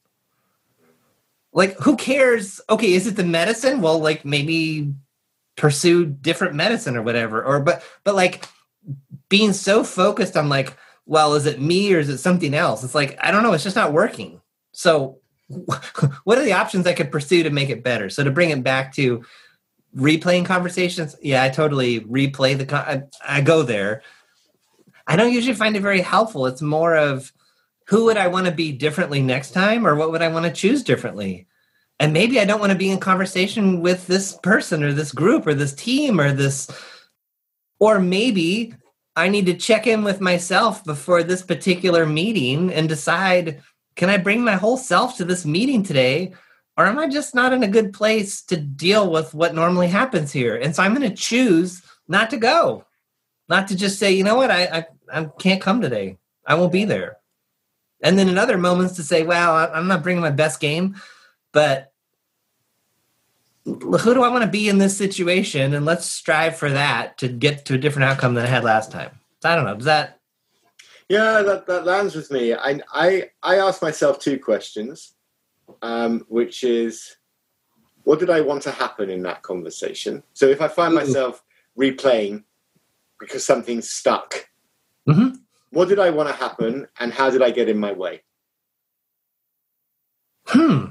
Like, 1.51 1.75
who 1.79 1.97
cares? 1.97 2.61
Okay, 2.69 2.93
is 2.93 3.07
it 3.07 3.17
the 3.17 3.25
medicine? 3.25 3.81
Well, 3.81 3.99
like 3.99 4.23
maybe 4.23 4.93
pursue 5.57 6.05
different 6.05 6.55
medicine 6.55 6.95
or 6.95 7.01
whatever. 7.01 7.43
Or 7.43 7.59
but 7.59 7.83
but 8.05 8.15
like 8.15 8.45
being 9.27 9.51
so 9.51 9.83
focused 9.83 10.37
on 10.37 10.47
like 10.47 10.77
well, 11.07 11.35
is 11.35 11.45
it 11.45 11.61
me 11.61 11.93
or 11.93 11.99
is 11.99 12.09
it 12.09 12.17
something 12.17 12.53
else? 12.53 12.83
It's 12.83 12.93
like, 12.93 13.17
I 13.21 13.31
don't 13.31 13.41
know, 13.41 13.53
it's 13.53 13.63
just 13.63 13.77
not 13.77 13.93
working. 13.93 14.41
So, 14.73 15.19
what 16.23 16.37
are 16.37 16.43
the 16.43 16.53
options 16.53 16.85
I 16.85 16.93
could 16.93 17.11
pursue 17.11 17.43
to 17.43 17.49
make 17.49 17.69
it 17.69 17.83
better? 17.83 18.09
So, 18.09 18.23
to 18.23 18.31
bring 18.31 18.49
it 18.49 18.63
back 18.63 18.93
to 18.95 19.23
replaying 19.95 20.45
conversations, 20.45 21.15
yeah, 21.21 21.43
I 21.43 21.49
totally 21.49 22.01
replay 22.01 22.57
the, 22.57 22.65
con- 22.65 22.85
I, 23.23 23.37
I 23.37 23.41
go 23.41 23.63
there. 23.63 24.01
I 25.07 25.15
don't 25.15 25.33
usually 25.33 25.55
find 25.55 25.75
it 25.75 25.81
very 25.81 26.01
helpful. 26.01 26.45
It's 26.45 26.61
more 26.61 26.95
of 26.95 27.31
who 27.87 28.05
would 28.05 28.17
I 28.17 28.27
want 28.27 28.45
to 28.47 28.51
be 28.51 28.73
differently 28.73 29.21
next 29.21 29.51
time 29.51 29.87
or 29.87 29.95
what 29.95 30.11
would 30.11 30.21
I 30.21 30.27
want 30.27 30.45
to 30.45 30.51
choose 30.51 30.83
differently? 30.83 31.47
And 31.99 32.13
maybe 32.13 32.39
I 32.39 32.45
don't 32.45 32.59
want 32.59 32.73
to 32.73 32.77
be 32.77 32.91
in 32.91 32.99
conversation 32.99 33.81
with 33.81 34.05
this 34.07 34.33
person 34.43 34.83
or 34.83 34.93
this 34.93 35.11
group 35.11 35.47
or 35.47 35.53
this 35.53 35.73
team 35.73 36.19
or 36.19 36.31
this, 36.31 36.69
or 37.79 37.99
maybe 37.99 38.73
I 39.15 39.29
need 39.29 39.47
to 39.47 39.55
check 39.55 39.87
in 39.87 40.03
with 40.03 40.21
myself 40.21 40.83
before 40.83 41.23
this 41.23 41.41
particular 41.41 42.05
meeting 42.05 42.71
and 42.71 42.87
decide 42.87 43.61
can 43.97 44.09
I 44.09 44.17
bring 44.17 44.43
my 44.43 44.53
whole 44.53 44.77
self 44.77 45.17
to 45.17 45.25
this 45.25 45.45
meeting 45.45 45.83
today? 45.83 46.33
Or 46.77 46.85
am 46.85 46.99
I 46.99 47.09
just 47.09 47.33
not 47.33 47.53
in 47.53 47.63
a 47.63 47.67
good 47.67 47.91
place 47.91 48.43
to 48.43 48.55
deal 48.55 49.11
with 49.11 49.33
what 49.33 49.55
normally 49.55 49.87
happens 49.87 50.31
here? 50.31 50.55
And 50.55 50.75
so 50.75 50.83
I'm 50.83 50.93
going 50.93 51.09
to 51.09 51.15
choose 51.15 51.81
not 52.07 52.29
to 52.29 52.37
go, 52.37 52.85
not 53.49 53.67
to 53.69 53.75
just 53.75 53.97
say, 53.97 54.13
you 54.13 54.23
know 54.23 54.35
what, 54.35 54.51
I, 54.51 54.65
I, 54.65 54.85
I 55.11 55.25
can't 55.39 55.61
come 55.61 55.81
today. 55.81 56.17
I 56.45 56.53
won't 56.53 56.71
be 56.71 56.85
there. 56.85 57.17
And 58.01 58.17
then 58.17 58.29
in 58.29 58.37
other 58.37 58.59
moments 58.59 58.95
to 58.97 59.03
say, 59.03 59.23
well, 59.23 59.71
I'm 59.73 59.87
not 59.87 60.03
bringing 60.03 60.21
my 60.21 60.29
best 60.29 60.59
game, 60.59 60.95
but 61.51 61.91
who 63.65 64.13
do 64.13 64.23
I 64.23 64.29
want 64.29 64.43
to 64.43 64.49
be 64.49 64.69
in 64.69 64.77
this 64.77 64.95
situation? 64.95 65.73
And 65.73 65.83
let's 65.83 66.05
strive 66.05 66.55
for 66.55 66.69
that 66.69 67.17
to 67.17 67.27
get 67.27 67.65
to 67.65 67.73
a 67.73 67.79
different 67.79 68.09
outcome 68.09 68.35
than 68.35 68.45
I 68.45 68.49
had 68.49 68.63
last 68.63 68.91
time. 68.91 69.19
I 69.43 69.55
don't 69.55 69.65
know. 69.65 69.75
Does 69.75 69.85
that? 69.85 70.16
Yeah, 71.09 71.41
that, 71.41 71.67
that 71.67 71.85
lands 71.85 72.15
with 72.15 72.29
me. 72.31 72.53
I, 72.53 72.81
I, 72.91 73.29
I 73.41 73.55
asked 73.57 73.81
myself 73.81 74.19
two 74.19 74.37
questions, 74.37 75.13
um, 75.81 76.25
which 76.27 76.63
is, 76.63 77.15
what 78.03 78.19
did 78.19 78.29
I 78.29 78.41
want 78.41 78.61
to 78.63 78.71
happen 78.71 79.09
in 79.09 79.23
that 79.23 79.41
conversation? 79.41 80.23
So 80.33 80.47
if 80.47 80.61
I 80.61 80.67
find 80.67 80.93
myself 80.93 81.43
replaying 81.79 82.43
because 83.19 83.45
something's 83.45 83.89
stuck, 83.89 84.49
mm-hmm. 85.07 85.35
what 85.71 85.87
did 85.87 85.99
I 85.99 86.09
want 86.09 86.29
to 86.29 86.35
happen 86.35 86.87
and 86.99 87.13
how 87.13 87.29
did 87.29 87.41
I 87.41 87.51
get 87.51 87.69
in 87.69 87.77
my 87.77 87.93
way? 87.93 88.23
Hmm. 90.45 90.85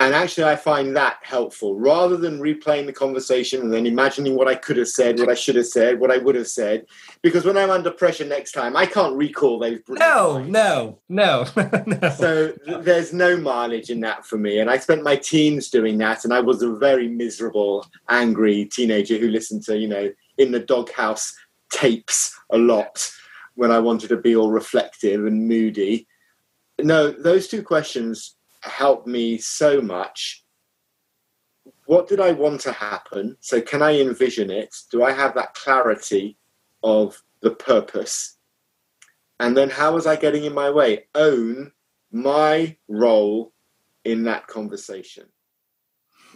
And 0.00 0.12
actually, 0.12 0.44
I 0.44 0.56
find 0.56 0.96
that 0.96 1.18
helpful 1.22 1.78
rather 1.78 2.16
than 2.16 2.40
replaying 2.40 2.86
the 2.86 2.92
conversation 2.92 3.60
and 3.60 3.72
then 3.72 3.86
imagining 3.86 4.34
what 4.34 4.48
I 4.48 4.56
could 4.56 4.76
have 4.76 4.88
said, 4.88 5.20
what 5.20 5.30
I 5.30 5.34
should 5.34 5.54
have 5.54 5.66
said, 5.66 6.00
what 6.00 6.10
I 6.10 6.18
would 6.18 6.34
have 6.34 6.48
said. 6.48 6.86
Because 7.22 7.44
when 7.44 7.56
I'm 7.56 7.70
under 7.70 7.92
pressure 7.92 8.24
next 8.24 8.52
time, 8.52 8.76
I 8.76 8.86
can't 8.86 9.16
recall 9.16 9.58
those. 9.58 9.78
No, 9.88 10.42
no, 10.42 10.98
no, 11.08 11.46
no. 11.56 12.10
So 12.10 12.52
th- 12.66 12.84
there's 12.84 13.12
no 13.12 13.36
mileage 13.36 13.88
in 13.88 14.00
that 14.00 14.26
for 14.26 14.36
me. 14.36 14.58
And 14.58 14.68
I 14.68 14.78
spent 14.78 15.04
my 15.04 15.16
teens 15.16 15.70
doing 15.70 15.96
that, 15.98 16.24
and 16.24 16.34
I 16.34 16.40
was 16.40 16.62
a 16.62 16.74
very 16.74 17.08
miserable, 17.08 17.86
angry 18.08 18.64
teenager 18.66 19.18
who 19.18 19.28
listened 19.28 19.62
to, 19.64 19.78
you 19.78 19.88
know, 19.88 20.10
in 20.38 20.50
the 20.50 20.60
doghouse 20.60 21.32
tapes 21.70 22.36
a 22.50 22.58
lot 22.58 23.08
when 23.54 23.70
I 23.70 23.78
wanted 23.78 24.08
to 24.08 24.16
be 24.16 24.34
all 24.34 24.50
reflective 24.50 25.24
and 25.24 25.48
moody. 25.48 26.08
No, 26.80 27.10
those 27.10 27.46
two 27.46 27.62
questions 27.62 28.34
helped 28.64 29.06
me 29.06 29.38
so 29.38 29.80
much. 29.80 30.44
What 31.86 32.08
did 32.08 32.20
I 32.20 32.32
want 32.32 32.60
to 32.62 32.72
happen? 32.72 33.36
So, 33.40 33.60
can 33.60 33.82
I 33.82 34.00
envision 34.00 34.50
it? 34.50 34.74
Do 34.90 35.02
I 35.02 35.12
have 35.12 35.34
that 35.34 35.54
clarity 35.54 36.36
of 36.82 37.22
the 37.40 37.50
purpose? 37.50 38.36
And 39.40 39.56
then, 39.56 39.70
how 39.70 39.94
was 39.94 40.06
I 40.06 40.16
getting 40.16 40.44
in 40.44 40.54
my 40.54 40.70
way? 40.70 41.06
Own 41.14 41.72
my 42.10 42.76
role 42.88 43.52
in 44.04 44.24
that 44.24 44.46
conversation. 44.46 45.26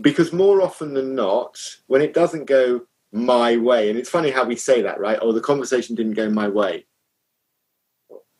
Because 0.00 0.32
more 0.32 0.62
often 0.62 0.94
than 0.94 1.14
not, 1.14 1.58
when 1.86 2.02
it 2.02 2.14
doesn't 2.14 2.44
go 2.44 2.82
my 3.12 3.56
way, 3.56 3.88
and 3.88 3.98
it's 3.98 4.10
funny 4.10 4.30
how 4.30 4.44
we 4.44 4.56
say 4.56 4.82
that, 4.82 5.00
right? 5.00 5.18
Oh, 5.20 5.32
the 5.32 5.40
conversation 5.40 5.94
didn't 5.94 6.14
go 6.14 6.30
my 6.30 6.48
way. 6.48 6.86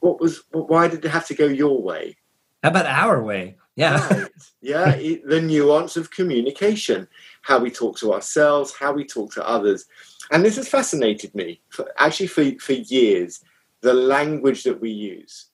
What 0.01 0.21
was, 0.21 0.43
why 0.53 0.89
did 0.89 1.05
it 1.05 1.09
have 1.09 1.27
to 1.29 1.35
go 1.35 1.47
your 1.47 1.83
way? 1.83 2.17
How 2.63 2.71
about 2.71 2.87
our 2.87 3.23
way? 3.23 3.57
Yeah. 3.79 4.09
Right. 4.09 4.29
Yeah. 4.61 4.95
It, 4.97 5.29
the 5.29 5.41
nuance 5.41 5.97
of 5.97 6.11
communication, 6.11 7.07
how 7.43 7.61
we 7.61 7.71
talk 7.71 7.97
to 7.99 8.13
ourselves, 8.13 8.75
how 8.79 8.93
we 8.93 9.05
talk 9.05 9.33
to 9.35 9.49
others. 9.49 9.87
And 10.33 10.45
this 10.45 10.57
has 10.57 10.69
fascinated 10.69 11.33
me 11.35 11.61
for, 11.69 11.91
actually 11.97 12.27
for, 12.27 12.45
for 12.59 12.73
years, 12.73 13.41
the 13.81 13.95
language 13.95 14.65
that 14.65 14.81
we 14.81 14.91
use. 14.91 15.47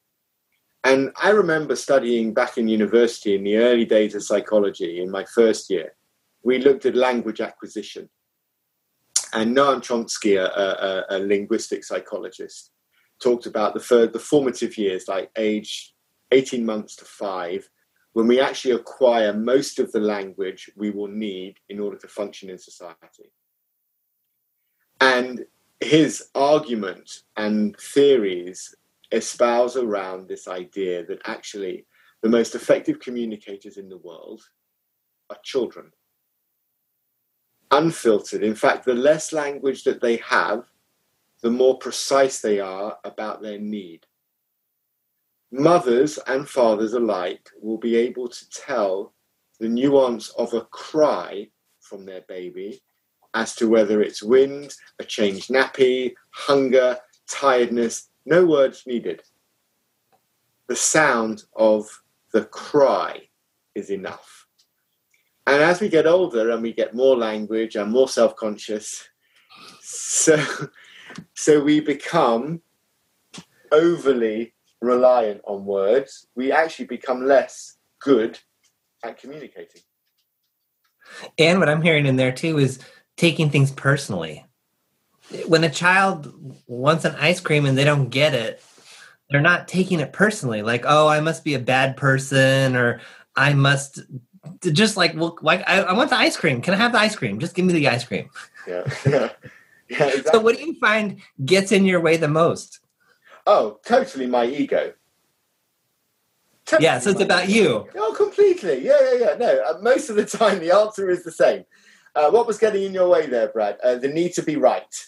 And 0.85 1.13
I 1.23 1.31
remember 1.31 1.77
studying 1.77 2.33
back 2.33 2.57
in 2.57 2.67
university 2.67 3.35
in 3.35 3.45
the 3.45 3.59
early 3.59 3.85
days 3.85 4.15
of 4.15 4.23
psychology 4.23 5.03
in 5.03 5.11
my 5.11 5.25
first 5.25 5.69
year, 5.69 5.95
we 6.43 6.59
looked 6.59 6.87
at 6.87 6.95
language 6.95 7.43
acquisition. 7.43 8.09
And 9.35 9.55
Noam 9.55 9.81
Chomsky, 9.83 10.37
a, 10.39 10.47
a, 10.47 11.17
a 11.17 11.19
linguistic 11.19 11.85
psychologist, 11.85 12.71
talked 13.23 13.45
about 13.47 13.75
the, 13.75 14.11
the 14.11 14.19
formative 14.19 14.79
years, 14.79 15.09
like 15.09 15.31
age 15.37 15.95
18 16.33 16.65
months 16.65 16.97
to 16.97 17.05
five, 17.05 17.69
when 18.15 18.29
we 18.29 18.41
actually 18.41 18.75
acquire 18.75 19.33
most 19.33 19.79
of 19.79 19.93
the 19.93 20.01
language 20.01 20.71
we 20.77 20.91
will 20.91 21.09
need 21.09 21.57
in 21.69 21.81
order 21.81 21.99
to 21.99 22.09
function 22.09 22.49
in 22.49 22.57
society. 22.57 23.31
And 25.01 25.45
his 25.81 26.29
argument 26.35 27.23
and 27.37 27.77
theories 27.77 28.75
espouse 29.13 29.77
around 29.77 30.29
this 30.29 30.47
idea 30.49 31.05
that 31.07 31.23
actually 31.27 31.87
the 32.23 32.29
most 32.29 32.55
effective 32.55 33.01
communicators 33.01 33.77
in 33.77 33.89
the 33.89 33.99
world 33.99 34.43
are 35.29 35.37
children. 35.43 35.91
Unfiltered. 37.73 38.45
In 38.45 38.55
fact, 38.55 38.85
the 38.85 38.95
less 38.95 39.33
language 39.33 39.83
that 39.85 40.01
they 40.01 40.17
have, 40.19 40.65
the 41.43 41.51
more 41.51 41.79
precise 41.79 42.41
they 42.41 42.61
are 42.61 42.97
about 43.05 43.43
their 43.43 43.59
need 43.59 44.07
mothers 45.55 46.19
and 46.27 46.49
fathers 46.49 46.95
alike 46.95 47.49
will 47.63 47.79
be 47.79 47.95
able 47.97 48.27
to 48.27 48.51
tell 48.51 49.15
the 49.61 49.69
nuance 49.69 50.31
of 50.31 50.53
a 50.53 50.63
cry 50.63 51.49
from 51.81 52.05
their 52.05 52.23
baby 52.23 52.83
as 53.35 53.55
to 53.55 53.69
whether 53.69 54.03
it's 54.03 54.23
wind, 54.23 54.75
a 54.99 55.05
changed 55.05 55.51
nappy, 55.51 56.15
hunger, 56.31 56.97
tiredness, 57.29 58.09
no 58.27 58.45
words 58.45 58.83
needed. 58.87 59.23
The 60.67 60.77
sound 60.77 61.45
of 61.55 61.87
the 62.33 62.47
cry 62.47 63.29
is 63.77 63.91
enough. 63.91 64.47
And 65.47 65.63
as 65.63 65.81
we 65.81 65.89
get 65.89 66.07
older 66.07 66.51
and 66.51 66.63
we 66.63 66.73
get 66.73 66.95
more 66.95 67.17
language 67.17 67.77
and 67.77 67.93
more 67.93 68.09
self 68.09 68.35
conscious, 68.35 69.09
so, 69.81 70.43
so 71.35 71.63
we 71.63 71.81
become 71.81 72.61
overly 73.71 74.55
reliant 74.85 75.41
on 75.45 75.65
words, 75.65 76.27
we 76.35 76.53
actually 76.53 76.87
become 76.87 77.27
less 77.27 77.77
good 78.01 78.39
at 79.03 79.19
communicating. 79.19 79.83
And 81.39 81.59
what 81.59 81.69
I'm 81.69 81.83
hearing 81.83 82.07
in 82.07 82.17
there 82.17 82.33
too 82.33 82.59
is 82.59 82.79
taking 83.17 83.51
things 83.51 83.71
personally. 83.71 84.45
When 85.47 85.65
a 85.65 85.71
child 85.71 86.33
wants 86.67 87.05
an 87.05 87.15
ice 87.19 87.41
cream 87.41 87.65
and 87.67 87.77
they 87.77 87.85
don't 87.85 88.09
get 88.09 88.35
it, 88.35 88.63
they're 89.31 89.41
not 89.41 89.69
taking 89.69 90.01
it 90.01 90.13
personally. 90.13 90.63
Like, 90.63 90.85
oh, 90.87 91.09
I 91.09 91.21
must 91.21 91.45
be 91.45 91.55
a 91.55 91.59
bad 91.59 91.97
person, 91.97 92.77
or 92.77 93.01
I 93.35 93.55
must 93.55 94.01
just 94.61 94.97
like, 94.97 95.15
well, 95.17 95.39
like 95.41 95.63
I, 95.67 95.81
I 95.81 95.93
want 95.95 96.11
the 96.11 96.17
ice 96.17 96.37
cream. 96.37 96.61
Can 96.61 96.75
I 96.75 96.77
have 96.77 96.93
the 96.93 96.99
ice 96.99 97.17
cream? 97.17 97.39
Just 97.41 97.55
give 97.55 97.65
me 97.65 97.73
the 97.73 97.89
ice 97.89 98.05
cream. 98.05 98.31
Yeah. 98.69 98.85
yeah. 99.07 99.31
yeah 99.89 100.07
exactly. 100.07 100.31
So, 100.33 100.41
what 100.41 100.57
do 100.57 100.65
you 100.65 100.79
find 100.79 101.21
gets 101.45 101.73
in 101.73 101.85
your 101.87 102.01
way 102.01 102.17
the 102.17 102.29
most? 102.29 102.81
Oh, 103.47 103.79
totally 103.85 104.27
my 104.27 104.47
ego. 104.47 104.93
Totally 106.67 106.85
yeah, 106.85 106.99
so 106.99 107.11
it's 107.11 107.21
about 107.21 107.49
ego. 107.49 107.89
you. 107.95 108.01
Oh, 108.01 108.15
completely. 108.17 108.85
Yeah, 108.85 108.97
yeah, 109.03 109.19
yeah. 109.19 109.37
No, 109.39 109.63
uh, 109.63 109.79
most 109.83 110.09
of 110.09 110.17
the 110.17 110.25
time 110.39 110.61
the 110.61 110.75
answer 110.75 111.11
is 111.11 111.25
the 111.25 111.33
same. 111.33 111.65
Uh, 112.15 112.31
what 112.31 112.47
was 112.47 112.59
getting 112.59 112.85
in 112.85 112.95
your 112.95 113.09
way 113.09 113.27
there, 113.27 113.49
Brad? 113.49 113.79
Uh, 113.83 113.97
the 113.97 114.09
need 114.09 114.33
to 114.35 114.43
be 114.43 114.57
right. 114.57 115.07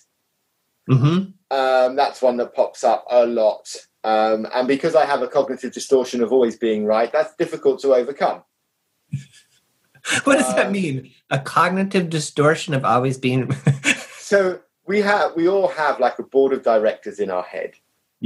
Mm-hmm. 0.90 1.30
Um, 1.50 1.96
that's 1.96 2.20
one 2.20 2.36
that 2.38 2.54
pops 2.54 2.84
up 2.84 3.06
a 3.10 3.24
lot. 3.26 3.74
Um, 4.04 4.46
and 4.54 4.68
because 4.68 4.94
I 4.94 5.04
have 5.04 5.22
a 5.22 5.28
cognitive 5.28 5.72
distortion 5.72 6.22
of 6.22 6.32
always 6.32 6.56
being 6.56 6.84
right, 6.84 7.10
that's 7.12 7.34
difficult 7.36 7.80
to 7.80 7.94
overcome. 7.94 8.42
what 10.24 10.38
does 10.38 10.54
that 10.54 10.66
um, 10.66 10.72
mean? 10.72 11.10
A 11.30 11.38
cognitive 11.38 12.10
distortion 12.10 12.74
of 12.74 12.84
always 12.84 13.18
being. 13.18 13.50
so 14.18 14.60
we 14.86 15.00
have, 15.00 15.34
we 15.36 15.48
all 15.48 15.68
have 15.68 16.00
like 16.00 16.18
a 16.18 16.22
board 16.22 16.52
of 16.52 16.62
directors 16.62 17.18
in 17.18 17.30
our 17.30 17.42
head. 17.42 17.74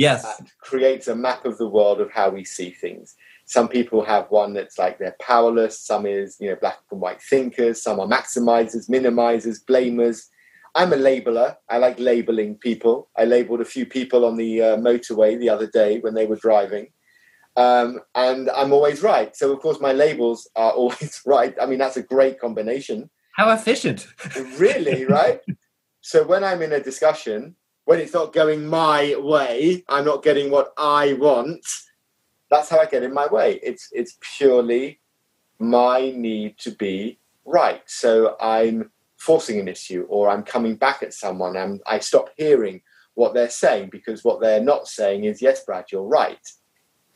Yes. 0.01 0.43
creates 0.61 1.09
a 1.09 1.15
map 1.15 1.45
of 1.45 1.59
the 1.59 1.69
world 1.69 2.01
of 2.01 2.11
how 2.11 2.31
we 2.31 2.45
see 2.45 2.71
things. 2.71 3.17
Some 3.45 3.69
people 3.69 4.05
have 4.05 4.31
one 4.31 4.55
that's 4.55 4.79
like 4.79 4.99
they're 4.99 5.17
powerless, 5.21 5.79
some 5.81 6.07
is, 6.07 6.37
you 6.41 6.49
know, 6.49 6.57
black 6.57 6.79
and 6.91 7.01
white 7.01 7.21
thinkers, 7.21 7.83
some 7.83 8.01
are 8.01 8.07
maximizers, 8.07 8.89
minimizers, 8.89 9.59
blamers. 9.65 10.27
I'm 10.75 10.93
a 10.93 10.97
labeler. 10.97 11.57
I 11.69 11.79
like 11.79 11.99
labeling 11.99 12.55
people. 12.57 13.11
I 13.19 13.25
labeled 13.25 13.61
a 13.61 13.65
few 13.65 13.85
people 13.85 14.25
on 14.25 14.37
the 14.37 14.63
uh, 14.63 14.77
motorway 14.77 15.39
the 15.39 15.49
other 15.49 15.67
day 15.67 15.99
when 15.99 16.15
they 16.15 16.27
were 16.27 16.37
driving. 16.37 16.93
Um, 17.57 18.01
and 18.15 18.49
I'm 18.51 18.73
always 18.73 19.03
right. 19.03 19.37
So, 19.37 19.53
of 19.53 19.61
course, 19.61 19.81
my 19.81 19.93
labels 19.93 20.49
are 20.57 20.71
always 20.81 21.21
right. 21.27 21.55
I 21.61 21.67
mean, 21.67 21.79
that's 21.79 21.97
a 21.97 22.03
great 22.03 22.41
combination. 22.41 23.11
How 23.37 23.51
efficient. 23.51 24.07
really, 24.57 25.05
right? 25.07 25.41
so, 26.01 26.25
when 26.25 26.45
I'm 26.45 26.63
in 26.63 26.73
a 26.73 26.81
discussion, 26.81 27.57
when 27.91 27.99
it's 27.99 28.15
not 28.15 28.33
going 28.33 28.65
my 28.69 29.17
way, 29.19 29.83
I'm 29.89 30.05
not 30.05 30.23
getting 30.23 30.49
what 30.49 30.73
I 30.79 31.15
want. 31.15 31.67
That's 32.49 32.69
how 32.69 32.79
I 32.79 32.87
get 32.87 33.03
in 33.03 33.13
my 33.13 33.27
way. 33.27 33.59
It's 33.65 33.89
it's 33.91 34.17
purely 34.21 35.01
my 35.59 36.13
need 36.13 36.57
to 36.59 36.71
be 36.71 37.19
right. 37.45 37.83
So 37.87 38.37
I'm 38.41 38.93
forcing 39.17 39.59
an 39.59 39.67
issue 39.67 40.07
or 40.09 40.31
I'm 40.31 40.45
coming 40.45 40.77
back 40.77 41.03
at 41.03 41.13
someone 41.13 41.57
and 41.57 41.81
I 41.85 41.99
stop 41.99 42.31
hearing 42.37 42.81
what 43.15 43.35
they're 43.35 43.51
saying 43.51 43.89
because 43.91 44.23
what 44.23 44.41
they're 44.41 44.63
not 44.63 44.87
saying 44.87 45.25
is, 45.25 45.43
yes, 45.43 45.65
Brad, 45.65 45.87
you're 45.91 46.05
right. 46.05 46.47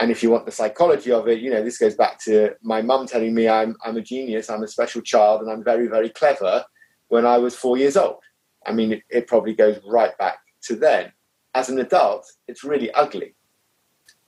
And 0.00 0.10
if 0.10 0.24
you 0.24 0.30
want 0.30 0.44
the 0.44 0.50
psychology 0.50 1.12
of 1.12 1.28
it, 1.28 1.38
you 1.38 1.50
know, 1.52 1.62
this 1.62 1.78
goes 1.78 1.94
back 1.94 2.18
to 2.24 2.56
my 2.62 2.82
mum 2.82 3.06
telling 3.06 3.32
me 3.32 3.48
I'm 3.48 3.76
I'm 3.84 3.96
a 3.96 4.02
genius, 4.02 4.50
I'm 4.50 4.64
a 4.64 4.66
special 4.76 5.02
child, 5.02 5.40
and 5.40 5.52
I'm 5.52 5.62
very, 5.62 5.86
very 5.86 6.10
clever 6.10 6.64
when 7.06 7.24
I 7.24 7.38
was 7.38 7.54
four 7.54 7.76
years 7.78 7.96
old. 7.96 8.22
I 8.66 8.72
mean, 8.72 8.94
it, 8.94 9.02
it 9.08 9.28
probably 9.28 9.54
goes 9.54 9.78
right 9.86 10.18
back 10.18 10.38
to 10.64 10.76
then. 10.76 11.12
As 11.54 11.68
an 11.68 11.78
adult, 11.78 12.30
it's 12.48 12.64
really 12.64 12.90
ugly. 12.92 13.34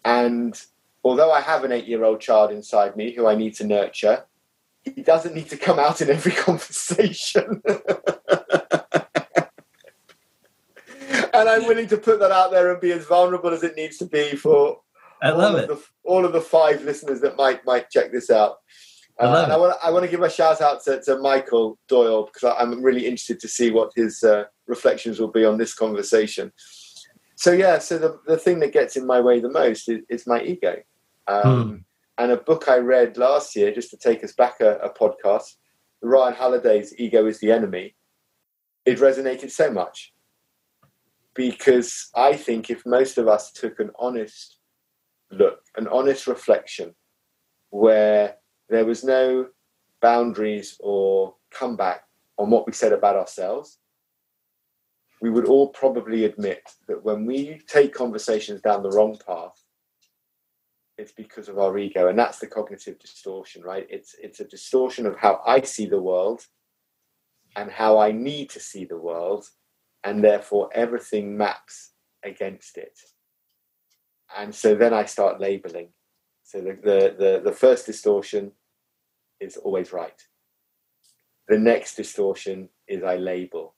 And 0.05 0.61
although 1.03 1.33
I 1.33 1.40
have 1.40 1.64
an 1.64 1.72
eight 1.72 1.87
year 1.87 2.05
old 2.05 2.20
child 2.20 2.51
inside 2.51 2.96
me 2.96 3.12
who 3.12 3.27
I 3.27 3.35
need 3.35 3.55
to 3.57 3.64
nurture, 3.64 4.25
he 4.83 5.03
doesn't 5.03 5.35
need 5.35 5.51
to 5.51 5.57
come 5.57 5.79
out 5.79 6.01
in 6.01 6.11
every 6.11 6.33
conversation. 6.46 7.62
and 11.35 11.49
I'm 11.49 11.66
willing 11.66 11.88
to 11.88 11.96
put 11.96 12.20
that 12.20 12.31
out 12.31 12.51
there 12.51 12.72
and 12.72 12.81
be 12.81 12.92
as 12.92 13.05
vulnerable 13.05 13.51
as 13.51 13.62
it 13.62 13.77
needs 13.77 13.99
to 13.99 14.07
be 14.07 14.37
for 14.37 14.81
I 15.22 15.31
love 15.31 15.55
all 15.55 15.61
it. 15.61 15.70
Of 15.70 15.79
the, 15.79 15.85
all 16.05 16.25
of 16.25 16.33
the 16.33 16.40
five 16.40 16.83
listeners 16.83 17.20
that 17.20 17.37
might 17.37 17.64
might 17.64 17.90
check 17.90 18.12
this 18.12 18.31
out. 18.31 18.59
Uh, 19.20 19.29
I 19.29 19.44
and 19.44 19.52
I 19.52 19.57
want, 19.57 19.76
I 19.83 19.90
want 19.90 20.05
to 20.05 20.11
give 20.11 20.22
a 20.22 20.31
shout 20.31 20.61
out 20.61 20.85
to, 20.85 21.00
to 21.02 21.18
Michael 21.18 21.79
Doyle 21.88 22.26
because 22.26 22.44
I, 22.44 22.62
am 22.62 22.83
really 22.83 23.07
interested 23.07 23.40
to 23.40 23.48
see 23.48 23.70
what 23.70 23.92
his 23.96 24.22
uh, 24.22 24.44
reflections 24.66 25.18
will 25.18 25.31
be 25.31 25.44
on 25.44 25.57
this 25.57 25.74
conversation. 25.74 26.52
So, 27.35 27.52
yeah, 27.52 27.79
so 27.79 27.98
the, 27.98 28.18
the 28.26 28.37
thing 28.37 28.61
that 28.61 28.72
gets 28.72 28.96
in 28.96 29.07
my 29.07 29.20
way 29.20 29.40
the 29.40 29.50
most 29.50 29.88
is, 29.88 30.02
is 30.09 30.26
my 30.26 30.42
ego. 30.42 30.76
Um, 31.26 31.68
hmm. 31.68 31.76
And 32.18 32.33
a 32.33 32.37
book 32.37 32.68
I 32.68 32.79
read 32.79 33.18
last 33.18 33.55
year, 33.57 33.72
just 33.72 33.90
to 33.90 33.96
take 33.96 34.24
us 34.24 34.33
back 34.33 34.61
a, 34.61 34.76
a 34.79 34.90
podcast, 34.90 35.57
Ryan 36.02 36.35
Holiday's 36.35 36.94
Ego 36.98 37.26
is 37.26 37.40
the 37.40 37.52
Enemy, 37.52 37.94
it 38.87 38.98
resonated 38.98 39.50
so 39.50 39.70
much. 39.70 40.14
Because 41.35 42.09
I 42.14 42.35
think 42.35 42.70
if 42.70 42.87
most 42.87 43.18
of 43.18 43.29
us 43.29 43.52
took 43.52 43.81
an 43.81 43.90
honest 43.98 44.59
look, 45.31 45.61
an 45.76 45.88
honest 45.88 46.26
reflection, 46.26 46.94
where 47.70 48.37
there 48.68 48.85
was 48.85 49.05
no 49.05 49.48
boundaries 50.00 50.76
or 50.81 51.35
comeback 51.50 52.02
on 52.38 52.50
what 52.50 52.66
we 52.66 52.72
said 52.72 52.92
about 52.92 53.16
ourselves, 53.16 53.79
we 55.20 55.31
would 55.31 55.46
all 55.46 55.68
probably 55.68 56.24
admit 56.24 56.62
that 56.88 57.02
when 57.02 57.24
we 57.24 57.61
take 57.66 57.94
conversations 57.94 58.61
down 58.61 58.83
the 58.83 58.90
wrong 58.90 59.18
path, 59.26 59.62
it's 60.98 61.12
because 61.12 61.48
of 61.48 61.59
our 61.59 61.76
ego, 61.79 62.09
and 62.09 62.18
that's 62.18 62.38
the 62.38 62.46
cognitive 62.46 62.98
distortion, 62.98 63.62
right? 63.62 63.87
It's 63.90 64.14
it's 64.22 64.40
a 64.40 64.44
distortion 64.44 65.07
of 65.07 65.16
how 65.16 65.42
I 65.46 65.61
see 65.61 65.87
the 65.87 66.00
world 66.00 66.46
and 67.55 67.70
how 67.70 67.98
I 67.98 68.12
need 68.12 68.50
to 68.50 68.61
see 68.61 68.85
the 68.85 68.98
world, 68.98 69.46
and 70.05 70.22
therefore 70.22 70.70
everything 70.74 71.37
maps 71.37 71.92
against 72.24 72.79
it. 72.79 72.98
And 74.37 74.55
so 74.55 74.74
then 74.74 74.92
I 74.92 75.05
start 75.05 75.40
labeling. 75.40 75.88
So 76.46 76.61
the 76.61 76.74
the 76.74 77.16
the, 77.18 77.40
the 77.44 77.52
first 77.52 77.87
distortion 77.87 78.52
is 79.40 79.56
always 79.56 79.92
right. 79.92 80.22
The 81.48 81.59
next 81.59 81.96
distortion 81.96 82.68
is 82.87 83.02
I 83.02 83.16
label. 83.16 83.74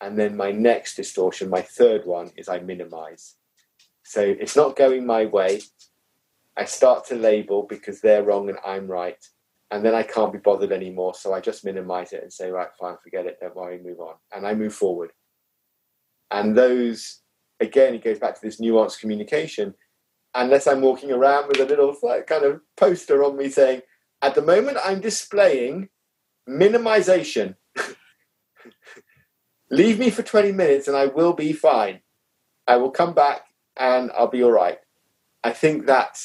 And 0.00 0.18
then 0.18 0.36
my 0.36 0.50
next 0.50 0.96
distortion, 0.96 1.48
my 1.48 1.62
third 1.62 2.06
one, 2.06 2.32
is 2.36 2.48
I 2.48 2.58
minimize. 2.58 3.36
So 4.02 4.22
it's 4.22 4.56
not 4.56 4.76
going 4.76 5.06
my 5.06 5.26
way. 5.26 5.60
I 6.56 6.64
start 6.64 7.04
to 7.06 7.14
label 7.14 7.62
because 7.62 8.00
they're 8.00 8.24
wrong 8.24 8.48
and 8.48 8.58
I'm 8.66 8.88
right. 8.88 9.22
And 9.70 9.84
then 9.84 9.94
I 9.94 10.02
can't 10.02 10.32
be 10.32 10.38
bothered 10.38 10.72
anymore. 10.72 11.14
So 11.14 11.32
I 11.32 11.40
just 11.40 11.64
minimize 11.64 12.12
it 12.12 12.22
and 12.22 12.32
say, 12.32 12.50
right, 12.50 12.70
fine, 12.78 12.96
forget 13.04 13.26
it, 13.26 13.38
don't 13.40 13.54
worry, 13.54 13.78
move 13.78 14.00
on. 14.00 14.14
And 14.34 14.44
I 14.46 14.54
move 14.54 14.74
forward. 14.74 15.12
And 16.32 16.56
those, 16.56 17.20
again, 17.60 17.94
it 17.94 18.02
goes 18.02 18.18
back 18.18 18.34
to 18.34 18.40
this 18.42 18.60
nuanced 18.60 19.00
communication. 19.00 19.74
Unless 20.34 20.66
I'm 20.66 20.80
walking 20.80 21.10
around 21.10 21.48
with 21.48 21.60
a 21.60 21.64
little 21.64 21.96
kind 22.26 22.44
of 22.44 22.60
poster 22.76 23.24
on 23.24 23.36
me 23.36 23.48
saying, 23.48 23.82
at 24.22 24.34
the 24.34 24.42
moment, 24.42 24.78
I'm 24.84 25.00
displaying 25.00 25.88
minimization. 26.48 27.56
Leave 29.70 29.98
me 29.98 30.10
for 30.10 30.22
20 30.22 30.52
minutes 30.52 30.88
and 30.88 30.96
I 30.96 31.06
will 31.06 31.32
be 31.32 31.52
fine. 31.52 32.00
I 32.66 32.76
will 32.76 32.90
come 32.90 33.14
back 33.14 33.42
and 33.76 34.10
I'll 34.16 34.28
be 34.28 34.42
all 34.42 34.52
right. 34.52 34.78
I 35.42 35.52
think 35.52 35.86
that 35.86 36.18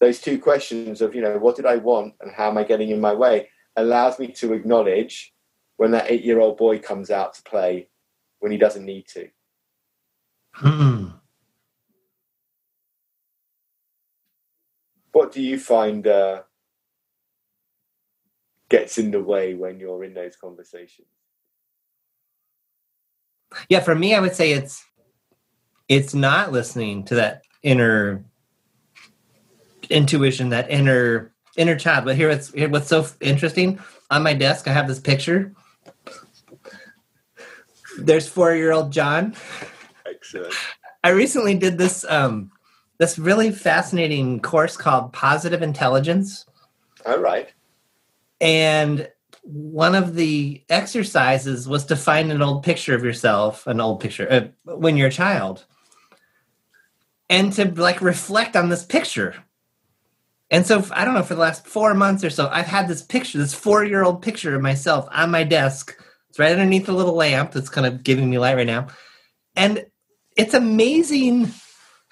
those 0.00 0.20
two 0.20 0.38
questions 0.38 1.00
of, 1.00 1.14
you 1.14 1.22
know, 1.22 1.38
what 1.38 1.56
did 1.56 1.66
I 1.66 1.76
want 1.76 2.14
and 2.20 2.32
how 2.32 2.48
am 2.50 2.58
I 2.58 2.64
getting 2.64 2.90
in 2.90 3.00
my 3.00 3.14
way 3.14 3.48
allows 3.76 4.18
me 4.18 4.28
to 4.28 4.52
acknowledge 4.52 5.32
when 5.76 5.90
that 5.92 6.10
eight 6.10 6.24
year 6.24 6.40
old 6.40 6.56
boy 6.56 6.78
comes 6.78 7.10
out 7.10 7.34
to 7.34 7.42
play 7.42 7.88
when 8.40 8.52
he 8.52 8.58
doesn't 8.58 8.84
need 8.84 9.06
to. 9.08 9.28
Hmm. 10.52 11.03
What 15.24 15.32
do 15.32 15.40
you 15.40 15.58
find 15.58 16.06
uh, 16.06 16.42
gets 18.68 18.98
in 18.98 19.10
the 19.10 19.22
way 19.22 19.54
when 19.54 19.80
you're 19.80 20.04
in 20.04 20.12
those 20.12 20.36
conversations? 20.36 21.08
Yeah, 23.70 23.80
for 23.80 23.94
me, 23.94 24.14
I 24.14 24.20
would 24.20 24.34
say 24.34 24.52
it's 24.52 24.84
it's 25.88 26.12
not 26.12 26.52
listening 26.52 27.04
to 27.04 27.14
that 27.14 27.42
inner 27.62 28.22
intuition, 29.88 30.50
that 30.50 30.70
inner 30.70 31.32
inner 31.56 31.76
child. 31.76 32.04
But 32.04 32.16
here, 32.16 32.28
what's 32.28 32.52
here, 32.52 32.68
what's 32.68 32.88
so 32.88 33.06
interesting 33.22 33.78
on 34.10 34.22
my 34.22 34.34
desk, 34.34 34.68
I 34.68 34.74
have 34.74 34.88
this 34.88 35.00
picture. 35.00 35.54
There's 37.98 38.28
four 38.28 38.54
year 38.54 38.72
old 38.72 38.92
John. 38.92 39.34
Excellent. 40.04 40.52
I 41.02 41.10
recently 41.12 41.56
did 41.56 41.78
this 41.78 42.04
um, 42.10 42.50
this 42.98 43.18
really 43.18 43.50
fascinating 43.50 44.40
course 44.40 44.76
called 44.76 45.12
Positive 45.12 45.62
Intelligence. 45.62 46.46
All 47.04 47.18
right. 47.18 47.52
And 48.40 49.08
one 49.42 49.94
of 49.94 50.14
the 50.14 50.62
exercises 50.68 51.68
was 51.68 51.84
to 51.86 51.96
find 51.96 52.32
an 52.32 52.40
old 52.40 52.62
picture 52.62 52.94
of 52.94 53.04
yourself, 53.04 53.66
an 53.66 53.80
old 53.80 54.00
picture 54.00 54.30
uh, 54.30 54.74
when 54.74 54.96
you're 54.96 55.08
a 55.08 55.12
child, 55.12 55.64
and 57.28 57.52
to 57.54 57.66
like 57.72 58.00
reflect 58.00 58.56
on 58.56 58.68
this 58.68 58.84
picture. 58.84 59.34
And 60.50 60.66
so 60.66 60.84
I 60.92 61.04
don't 61.04 61.14
know 61.14 61.22
for 61.22 61.34
the 61.34 61.40
last 61.40 61.66
four 61.66 61.94
months 61.94 62.22
or 62.22 62.30
so, 62.30 62.48
I've 62.48 62.66
had 62.66 62.86
this 62.86 63.02
picture, 63.02 63.38
this 63.38 63.54
four-year-old 63.54 64.22
picture 64.22 64.54
of 64.54 64.62
myself 64.62 65.08
on 65.10 65.30
my 65.30 65.42
desk. 65.42 65.96
It's 66.30 66.38
right 66.38 66.52
underneath 66.52 66.86
the 66.86 66.92
little 66.92 67.14
lamp 67.14 67.52
that's 67.52 67.68
kind 67.68 67.86
of 67.86 68.02
giving 68.02 68.30
me 68.30 68.38
light 68.38 68.56
right 68.56 68.66
now, 68.66 68.88
and 69.56 69.84
it's 70.36 70.54
amazing 70.54 71.46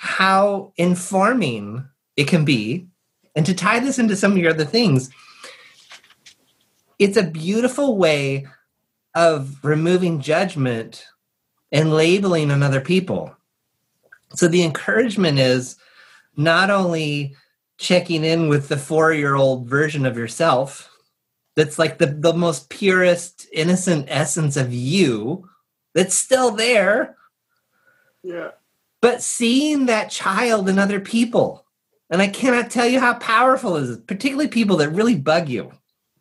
how 0.03 0.73
informing 0.79 1.88
it 2.17 2.27
can 2.27 2.45
be. 2.45 2.88
And 3.37 3.47
to 3.47 3.55
tie 3.55 3.79
this 3.79 4.01
into 4.01 4.17
some 4.17 4.33
of 4.33 4.38
your 4.38 4.51
other 4.51 4.65
things, 4.65 5.11
it's 6.99 7.17
a 7.17 7.23
beautiful 7.23 7.97
way 7.97 8.49
of 9.15 9.65
removing 9.65 10.21
judgment 10.21 11.07
and 11.71 11.93
labeling 11.93 12.51
on 12.51 12.65
other 12.65 12.81
people. 12.81 13.37
So 14.35 14.49
the 14.49 14.65
encouragement 14.65 15.38
is 15.38 15.77
not 16.37 16.69
only 16.69 17.37
checking 17.79 18.25
in 18.25 18.49
with 18.49 18.67
the 18.67 18.77
four 18.77 19.12
year 19.12 19.37
old 19.37 19.69
version 19.69 20.05
of 20.05 20.17
yourself 20.17 20.91
that's 21.55 21.79
like 21.79 21.99
the, 21.99 22.07
the 22.07 22.35
most 22.35 22.71
purest, 22.71 23.47
innocent 23.53 24.07
essence 24.09 24.57
of 24.57 24.73
you 24.73 25.49
that's 25.95 26.17
still 26.17 26.51
there. 26.51 27.17
Yeah. 28.25 28.51
But 29.03 29.23
seeing 29.23 29.87
that 29.87 30.11
child 30.11 30.71
in 30.71 30.79
other 30.79 31.01
people. 31.01 31.67
And 32.09 32.23
I 32.23 32.29
cannot 32.29 32.71
tell 32.71 32.87
you 32.87 33.01
how 33.01 33.15
powerful 33.15 33.77
it 33.77 33.83
is, 33.85 33.99
particularly 33.99 34.49
people 34.49 34.79
that 34.79 34.91
really 34.91 35.17
bug 35.17 35.51
you 35.51 35.73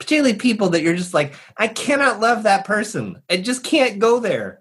particularly 0.02 0.36
people 0.36 0.70
that 0.70 0.82
you're 0.82 0.96
just 0.96 1.13
like, 1.13 1.36
I 1.58 1.67
cannot 1.67 2.20
love 2.20 2.44
that 2.44 2.65
person. 2.65 3.22
I 3.30 3.38
just 3.38 3.63
can't 3.63 4.00
go 4.00 4.20
there. 4.20 4.60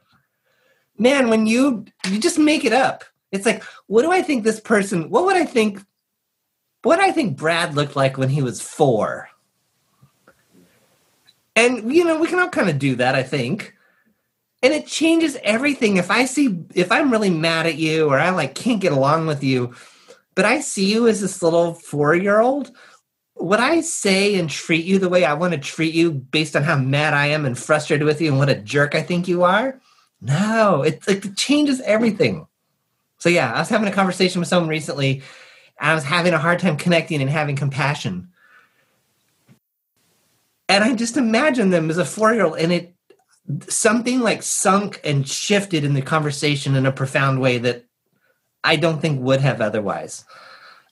Man, 0.99 1.31
when 1.31 1.47
you 1.47 1.87
you 2.11 2.21
just 2.21 2.39
make 2.39 2.67
it 2.67 2.75
up. 2.75 3.05
It's 3.33 3.47
like, 3.47 3.63
what 3.87 4.03
do 4.03 4.13
I 4.13 4.21
think 4.21 4.45
this 4.45 4.61
person? 4.61 5.09
What 5.09 5.25
would 5.25 5.37
I 5.37 5.47
think? 5.47 5.81
What 6.83 7.01
I 7.01 7.11
think 7.11 7.39
Brad 7.39 7.75
looked 7.75 7.97
like 7.97 8.19
when 8.19 8.29
he 8.29 8.43
was 8.43 8.61
four? 8.61 9.31
And 11.57 11.91
you 11.95 12.05
know, 12.05 12.19
we 12.19 12.29
can 12.29 12.39
all 12.39 12.51
kind 12.51 12.69
of 12.69 12.79
do 12.79 12.97
that. 12.97 13.15
I 13.15 13.23
think, 13.23 13.75
and 14.63 14.73
it 14.73 14.87
changes 14.87 15.37
everything. 15.43 15.97
If 15.97 16.11
I 16.11 16.25
see, 16.25 16.65
if 16.75 16.93
I'm 16.93 17.11
really 17.11 17.31
mad 17.31 17.67
at 17.67 17.77
you, 17.77 18.09
or 18.09 18.19
I 18.19 18.31
like 18.31 18.55
can't 18.55 18.81
get 18.81 18.93
along 18.93 19.27
with 19.27 19.43
you, 19.43 19.75
but 20.35 20.45
I 20.45 20.61
see 20.61 20.93
you 20.93 21.09
as 21.09 21.21
this 21.21 21.43
little 21.43 21.75
four 21.75 22.15
year 22.15 22.41
old 22.41 22.73
would 23.41 23.61
I 23.61 23.81
say 23.81 24.39
and 24.39 24.51
treat 24.51 24.85
you 24.85 24.99
the 24.99 25.09
way 25.09 25.25
I 25.25 25.33
want 25.33 25.55
to 25.55 25.59
treat 25.59 25.95
you 25.95 26.13
based 26.13 26.55
on 26.55 26.63
how 26.63 26.77
mad 26.77 27.15
I 27.15 27.29
am 27.29 27.47
and 27.47 27.59
frustrated 27.59 28.07
with 28.07 28.21
you 28.21 28.29
and 28.29 28.39
what 28.39 28.51
a 28.51 28.55
jerk 28.55 28.95
I 28.95 29.03
think 29.03 29.29
you 29.29 29.45
are? 29.45 29.81
No, 30.21 30.83
it, 30.83 31.03
it 31.09 31.37
changes 31.37 31.81
everything. 31.81 32.47
So 33.19 33.29
yeah, 33.29 33.53
I 33.53 33.59
was 33.59 33.69
having 33.69 33.89
a 33.89 33.93
conversation 33.93 34.41
with 34.41 34.49
someone 34.49 34.69
recently. 34.69 35.23
and 35.79 35.91
I 35.91 35.95
was 35.95 36.05
having 36.05 36.35
a 36.35 36.39
hard 36.39 36.59
time 36.59 36.77
connecting 36.77 37.23
and 37.23 37.31
having 37.31 37.57
compassion. 37.57 38.29
And 40.69 40.85
I 40.85 40.95
just 40.95 41.17
imagine 41.17 41.71
them 41.71 41.91
as 41.91 41.99
a 41.99 42.05
four-year-old, 42.05 42.59
and 42.59 42.73
it 42.73 42.95
something 43.69 44.21
like 44.21 44.43
sunk 44.43 45.01
and 45.05 45.27
shifted 45.29 45.85
in 45.85 45.95
the 45.95 46.03
conversation 46.03 46.77
in 46.77 46.87
a 46.87 46.93
profound 46.93 47.41
way 47.41 47.59
that 47.59 47.85
I 48.63 48.77
don't 48.77 49.01
think 49.01 49.21
would 49.21 49.41
have 49.41 49.61
otherwise. 49.61 50.25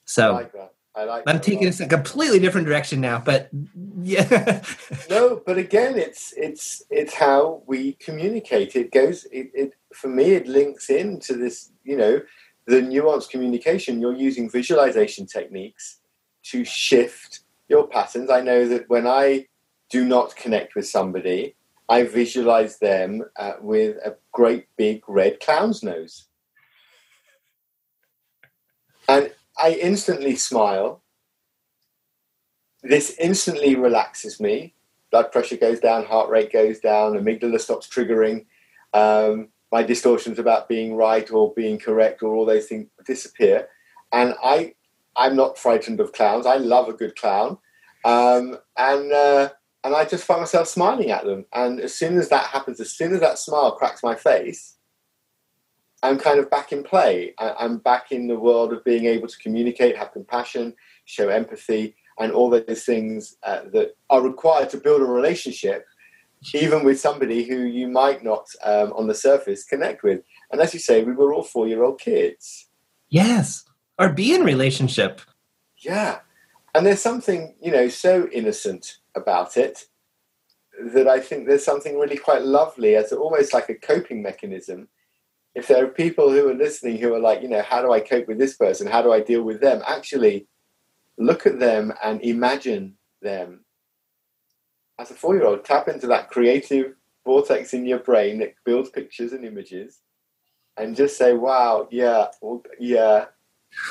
So 0.05 0.29
I 0.29 0.33
like 0.33 0.53
that. 0.53 0.73
I 0.95 1.03
like. 1.03 1.23
I'm 1.27 1.39
taking 1.39 1.65
this 1.65 1.79
in 1.79 1.85
a 1.85 1.89
completely 1.89 2.39
different 2.39 2.67
direction 2.67 2.99
now, 2.99 3.19
but 3.19 3.49
yeah. 4.01 4.61
no, 5.09 5.41
but 5.45 5.57
again, 5.57 5.97
it's 5.97 6.33
it's 6.35 6.83
it's 6.89 7.13
how 7.13 7.63
we 7.67 7.93
communicate. 7.93 8.75
It 8.75 8.91
goes. 8.91 9.25
It, 9.25 9.51
it 9.53 9.73
for 9.93 10.07
me, 10.07 10.31
it 10.31 10.47
links 10.47 10.89
into 10.89 11.35
this. 11.35 11.71
You 11.83 11.97
know, 11.97 12.21
the 12.65 12.81
nuanced 12.81 13.29
communication. 13.29 14.01
You're 14.01 14.15
using 14.15 14.49
visualization 14.49 15.25
techniques 15.25 15.99
to 16.45 16.65
shift 16.65 17.41
your 17.67 17.87
patterns. 17.87 18.31
I 18.31 18.41
know 18.41 18.67
that 18.67 18.89
when 18.89 19.05
I 19.05 19.47
do 19.89 20.05
not 20.05 20.35
connect 20.35 20.75
with 20.75 20.87
somebody, 20.87 21.55
I 21.89 22.03
visualize 22.03 22.77
them 22.77 23.23
uh, 23.35 23.53
with 23.61 23.97
a 23.97 24.15
great 24.31 24.67
big 24.77 25.01
red 25.07 25.39
clown's 25.39 25.81
nose. 25.81 26.27
And 29.07 29.31
I 29.57 29.71
instantly 29.71 30.35
smile. 30.35 31.01
This 32.83 33.17
instantly 33.19 33.75
relaxes 33.75 34.39
me. 34.39 34.75
Blood 35.11 35.31
pressure 35.31 35.57
goes 35.57 35.79
down, 35.79 36.05
heart 36.05 36.29
rate 36.29 36.53
goes 36.53 36.79
down, 36.79 37.13
amygdala 37.13 37.59
stops 37.59 37.87
triggering. 37.87 38.45
Um, 38.93 39.49
my 39.71 39.83
distortions 39.83 40.37
about 40.37 40.69
being 40.69 40.95
right 40.95 41.29
or 41.31 41.53
being 41.55 41.79
correct 41.79 42.21
or 42.21 42.35
all 42.35 42.45
those 42.45 42.67
things 42.67 42.87
disappear. 43.05 43.67
And 44.11 44.35
I 44.43 44.75
I'm 45.15 45.35
not 45.35 45.57
frightened 45.57 45.99
of 45.99 46.13
clowns. 46.13 46.45
I 46.45 46.57
love 46.57 46.87
a 46.87 46.93
good 46.93 47.15
clown, 47.15 47.57
um, 48.05 48.57
and 48.77 49.11
uh, 49.11 49.49
and 49.83 49.95
I 49.95 50.05
just 50.05 50.25
find 50.25 50.41
myself 50.41 50.67
smiling 50.67 51.11
at 51.11 51.25
them. 51.25 51.45
And 51.53 51.79
as 51.79 51.95
soon 51.95 52.17
as 52.17 52.29
that 52.29 52.45
happens, 52.45 52.79
as 52.79 52.91
soon 52.91 53.13
as 53.13 53.21
that 53.21 53.39
smile 53.39 53.71
cracks 53.71 54.03
my 54.03 54.15
face, 54.15 54.75
I'm 56.03 56.17
kind 56.17 56.39
of 56.39 56.49
back 56.49 56.71
in 56.71 56.83
play. 56.83 57.33
I, 57.39 57.55
I'm 57.59 57.77
back 57.77 58.11
in 58.11 58.27
the 58.27 58.39
world 58.39 58.73
of 58.73 58.83
being 58.83 59.05
able 59.05 59.27
to 59.27 59.37
communicate, 59.39 59.97
have 59.97 60.13
compassion, 60.13 60.75
show 61.05 61.29
empathy, 61.29 61.95
and 62.19 62.31
all 62.31 62.49
those 62.49 62.83
things 62.83 63.37
uh, 63.43 63.61
that 63.73 63.95
are 64.09 64.21
required 64.21 64.69
to 64.71 64.77
build 64.77 65.01
a 65.01 65.05
relationship, 65.05 65.85
even 66.53 66.83
with 66.83 66.99
somebody 66.99 67.43
who 67.43 67.63
you 67.63 67.87
might 67.87 68.23
not, 68.23 68.45
um, 68.63 68.93
on 68.93 69.07
the 69.07 69.15
surface, 69.15 69.63
connect 69.63 70.03
with. 70.03 70.21
And 70.51 70.61
as 70.61 70.73
you 70.73 70.79
say, 70.79 71.03
we 71.03 71.13
were 71.13 71.33
all 71.33 71.43
four 71.43 71.67
year 71.67 71.83
old 71.83 71.99
kids. 71.99 72.67
Yes. 73.09 73.65
Or 73.97 74.09
be 74.09 74.33
in 74.33 74.43
relationship. 74.43 75.21
Yeah. 75.77 76.19
And 76.75 76.85
there's 76.85 77.01
something, 77.01 77.55
you 77.61 77.71
know, 77.71 77.87
so 77.87 78.29
innocent 78.31 78.97
about 79.19 79.57
it 79.57 79.85
that 80.93 81.07
I 81.07 81.19
think 81.19 81.47
there's 81.47 81.65
something 81.65 81.99
really 81.99 82.17
quite 82.17 82.43
lovely 82.43 82.95
as 82.95 83.11
almost 83.11 83.53
like 83.53 83.69
a 83.69 83.75
coping 83.75 84.21
mechanism. 84.21 84.87
If 85.55 85.67
there 85.67 85.83
are 85.83 85.89
people 85.89 86.31
who 86.31 86.49
are 86.49 86.53
listening 86.53 86.97
who 86.97 87.13
are 87.13 87.19
like, 87.19 87.41
you 87.41 87.49
know, 87.49 87.61
how 87.61 87.81
do 87.81 87.91
I 87.91 87.99
cope 87.99 88.27
with 88.27 88.37
this 88.37 88.55
person? 88.55 88.87
How 88.87 89.01
do 89.01 89.11
I 89.11 89.19
deal 89.19 89.43
with 89.43 89.59
them? 89.59 89.81
Actually, 89.85 90.47
look 91.17 91.45
at 91.45 91.59
them 91.59 91.93
and 92.03 92.21
imagine 92.21 92.95
them. 93.21 93.65
As 94.97 95.11
a 95.11 95.15
four 95.15 95.35
year 95.35 95.45
old, 95.45 95.65
tap 95.65 95.87
into 95.87 96.07
that 96.07 96.29
creative 96.29 96.93
vortex 97.25 97.73
in 97.73 97.85
your 97.85 97.99
brain 97.99 98.39
that 98.39 98.55
builds 98.65 98.89
pictures 98.89 99.33
and 99.33 99.45
images 99.45 99.99
and 100.77 100.95
just 100.95 101.17
say, 101.17 101.33
wow, 101.33 101.87
yeah, 101.91 102.27
yeah, 102.79 103.25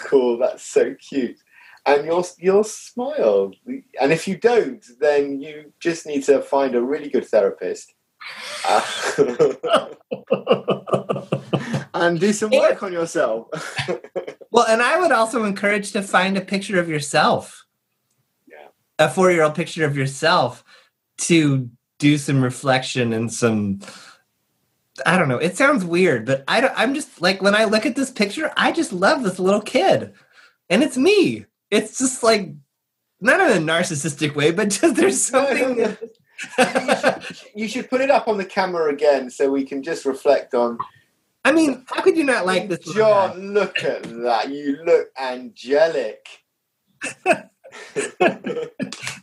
cool, 0.05 0.39
that's 0.39 0.65
so 0.65 0.95
cute. 0.95 1.39
And 1.87 2.05
you'll, 2.05 2.27
you'll 2.39 2.65
smile. 2.65 3.53
And 4.01 4.13
if 4.13 4.29
you 4.29 4.37
don't, 4.37 4.85
then 5.01 5.41
you 5.41 5.73
just 5.81 6.07
need 6.07 6.25
to 6.25 6.43
find 6.43 6.75
a 6.75 6.83
really 6.83 7.09
good 7.09 7.27
therapist. 7.27 7.95
Uh, 8.67 8.85
and 11.95 12.21
do 12.21 12.33
some 12.33 12.51
work 12.51 12.83
on 12.83 12.93
yourself. 12.93 13.49
well, 14.51 14.67
and 14.69 14.83
I 14.83 14.99
would 14.99 15.13
also 15.13 15.45
encourage 15.45 15.93
to 15.93 16.03
find 16.03 16.37
a 16.37 16.43
picture 16.43 16.79
of 16.79 16.89
yourself. 16.89 17.65
Yeah. 18.47 18.69
A 18.99 19.09
four 19.09 19.31
year 19.31 19.43
old 19.43 19.55
picture 19.55 19.85
of 19.85 19.97
yourself 19.97 20.65
to 21.19 21.71
do 21.99 22.19
some 22.19 22.43
reflection 22.43 23.13
and 23.13 23.33
some 23.33 23.81
I 25.07 25.17
don't 25.17 25.29
know. 25.29 25.39
It 25.39 25.57
sounds 25.57 25.85
weird, 25.85 26.27
but 26.27 26.45
I 26.49 26.61
don't, 26.61 26.73
I'm 26.77 26.95
just 26.95 27.21
like 27.21 27.41
when 27.41 27.55
I 27.55 27.65
look 27.65 27.87
at 27.87 27.97
this 27.97 28.11
picture, 28.11 28.53
I 28.57 28.73
just 28.73 28.93
love 28.93 29.23
this 29.23 29.39
little 29.39 29.61
kid, 29.61 30.13
and 30.69 30.83
it's 30.83 30.97
me. 30.97 31.47
It's 31.71 31.99
just 31.99 32.23
like 32.23 32.51
not 33.21 33.41
in 33.41 33.63
a 33.63 33.73
narcissistic 33.73 34.35
way, 34.35 34.51
but 34.51 34.71
just 34.71 34.97
there's 34.97 35.23
something. 35.23 35.79
you, 35.79 35.97
should, 36.97 37.23
you 37.55 37.69
should 37.69 37.91
put 37.91 38.01
it 38.01 38.11
up 38.11 38.29
on 38.29 38.39
the 38.39 38.45
camera 38.45 38.93
again 38.93 39.31
so 39.31 39.51
we 39.51 39.65
can 39.65 39.83
just 39.83 40.05
reflect 40.05 40.55
on. 40.55 40.79
I 41.45 41.53
mean, 41.53 41.85
how 41.89 42.03
could 42.03 42.17
you 42.17 42.25
not 42.25 42.47
like 42.47 42.69
this? 42.69 42.81
John, 42.95 43.55
look 43.55 43.83
at 43.83 44.03
that. 44.03 44.51
You 44.51 44.79
look 44.85 45.09
angelic. 45.19 46.27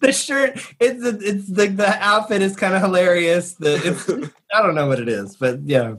the 0.01 0.11
shirt 0.11 0.59
it's 0.79 1.03
it's 1.03 1.47
the 1.47 1.67
the 1.67 1.97
outfit 2.03 2.41
is 2.41 2.55
kind 2.55 2.75
of 2.75 2.81
hilarious 2.81 3.53
the 3.53 3.75
it's 3.83 4.07
i 4.53 4.61
don't 4.61 4.75
know 4.75 4.87
what 4.87 4.99
it 4.99 5.09
is 5.09 5.35
but 5.35 5.59
yeah, 5.63 5.95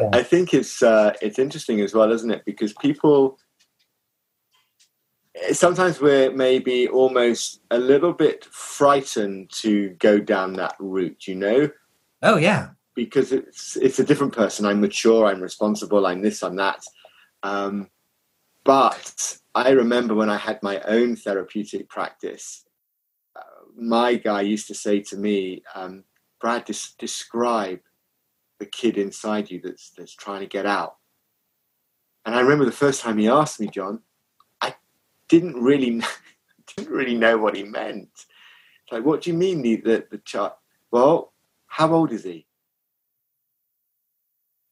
yeah. 0.00 0.08
i 0.12 0.22
think 0.22 0.54
it's 0.54 0.82
uh 0.82 1.12
it's 1.20 1.38
interesting 1.38 1.80
as 1.80 1.92
well 1.92 2.10
isn't 2.10 2.30
it 2.30 2.42
because 2.46 2.72
people 2.80 3.38
sometimes 5.52 6.00
we're 6.00 6.32
maybe 6.32 6.88
almost 6.88 7.60
a 7.70 7.78
little 7.78 8.12
bit 8.12 8.44
frightened 8.46 9.50
to 9.50 9.90
go 9.98 10.18
down 10.18 10.54
that 10.54 10.74
route 10.78 11.26
you 11.26 11.34
know? 11.34 11.70
Oh 12.22 12.36
yeah. 12.36 12.70
Because 12.94 13.32
it's 13.32 13.76
it's 13.76 13.98
a 13.98 14.04
different 14.04 14.32
person. 14.32 14.66
I'm 14.66 14.80
mature 14.80 15.26
i'm 15.26 15.40
responsible 15.40 16.06
i'm 16.06 16.22
this 16.22 16.42
i'm 16.42 16.56
that. 16.56 16.84
Um 17.42 17.88
but 18.64 19.38
I 19.54 19.70
remember 19.70 20.14
when 20.14 20.30
I 20.30 20.36
had 20.36 20.62
my 20.62 20.80
own 20.82 21.16
therapeutic 21.16 21.88
practice, 21.88 22.64
uh, 23.34 23.40
my 23.76 24.14
guy 24.16 24.42
used 24.42 24.68
to 24.68 24.74
say 24.74 25.00
to 25.00 25.16
me, 25.16 25.62
um, 25.74 26.04
Brad, 26.40 26.66
des- 26.66 26.94
describe 26.98 27.80
the 28.58 28.66
kid 28.66 28.98
inside 28.98 29.50
you 29.50 29.60
that's, 29.62 29.92
that's 29.96 30.14
trying 30.14 30.40
to 30.40 30.46
get 30.46 30.66
out. 30.66 30.96
And 32.24 32.34
I 32.34 32.40
remember 32.40 32.66
the 32.66 32.72
first 32.72 33.00
time 33.00 33.18
he 33.18 33.28
asked 33.28 33.58
me, 33.58 33.68
John, 33.68 34.00
didn't 35.30 35.62
really 35.62 36.02
didn't 36.76 36.92
really 36.92 37.16
know 37.16 37.38
what 37.38 37.56
he 37.56 37.62
meant. 37.62 38.10
Like, 38.92 39.04
what 39.04 39.22
do 39.22 39.30
you 39.30 39.36
mean 39.36 39.62
the, 39.62 39.76
the, 39.76 40.06
the 40.10 40.18
child? 40.18 40.52
Well, 40.90 41.32
how 41.66 41.92
old 41.92 42.12
is 42.12 42.24
he? 42.24 42.46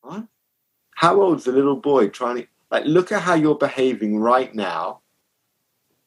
What? 0.03 0.27
How 0.97 1.21
old's 1.23 1.44
the 1.44 1.53
little 1.53 1.77
boy 1.77 2.09
trying 2.09 2.37
to 2.37 2.49
like, 2.71 2.85
look 2.85 3.12
at 3.12 3.23
how 3.23 3.35
you're 3.35 3.55
behaving 3.55 4.18
right 4.18 4.55
now. 4.55 5.01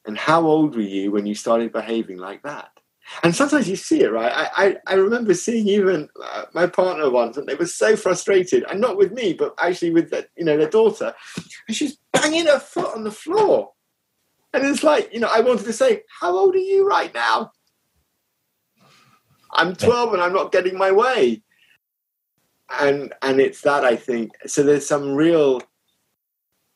And 0.05 0.17
how 0.17 0.45
old 0.45 0.75
were 0.75 0.81
you 0.81 1.11
when 1.11 1.25
you 1.25 1.35
started 1.35 1.71
behaving 1.71 2.17
like 2.17 2.43
that? 2.43 2.71
And 3.23 3.35
sometimes 3.35 3.67
you 3.67 3.75
see 3.75 4.01
it, 4.01 4.11
right? 4.11 4.31
I, 4.31 4.65
I, 4.65 4.75
I 4.87 4.93
remember 4.95 5.33
seeing 5.33 5.67
even 5.67 6.07
uh, 6.23 6.45
my 6.53 6.65
partner 6.67 7.09
once, 7.09 7.37
and 7.37 7.47
they 7.47 7.55
were 7.55 7.65
so 7.65 7.95
frustrated, 7.95 8.63
and 8.69 8.79
not 8.79 8.95
with 8.95 9.11
me, 9.11 9.33
but 9.33 9.53
actually 9.59 9.91
with 9.91 10.11
the, 10.11 10.27
you 10.37 10.45
know 10.45 10.55
their 10.55 10.69
daughter, 10.69 11.13
and 11.67 11.75
she's 11.75 11.97
banging 12.13 12.45
her 12.45 12.59
foot 12.59 12.95
on 12.95 13.03
the 13.03 13.11
floor, 13.11 13.71
and 14.53 14.65
it's 14.65 14.83
like 14.83 15.13
you 15.13 15.19
know 15.19 15.29
I 15.31 15.41
wanted 15.41 15.65
to 15.65 15.73
say, 15.73 16.03
how 16.19 16.35
old 16.35 16.55
are 16.55 16.59
you 16.59 16.87
right 16.87 17.13
now? 17.13 17.51
I'm 19.53 19.75
12 19.75 20.13
and 20.13 20.21
I'm 20.21 20.33
not 20.33 20.51
getting 20.51 20.77
my 20.77 20.91
way, 20.91 21.43
and 22.79 23.13
and 23.21 23.39
it's 23.39 23.61
that 23.61 23.83
I 23.83 23.95
think. 23.95 24.31
So 24.47 24.63
there's 24.63 24.87
some 24.87 25.13
real 25.13 25.61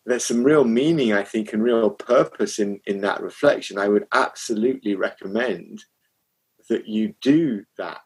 there's 0.05 0.25
some 0.25 0.43
real 0.43 0.63
meaning, 0.63 1.13
I 1.13 1.23
think, 1.23 1.51
and 1.51 1.63
real 1.63 1.89
purpose 1.89 2.59
in, 2.59 2.79
in 2.85 3.01
that 3.01 3.21
reflection. 3.21 3.79
I 3.79 3.87
would 3.87 4.05
absolutely 4.13 4.95
recommend 4.95 5.83
that 6.69 6.87
you 6.87 7.15
do 7.21 7.63
that, 7.77 8.03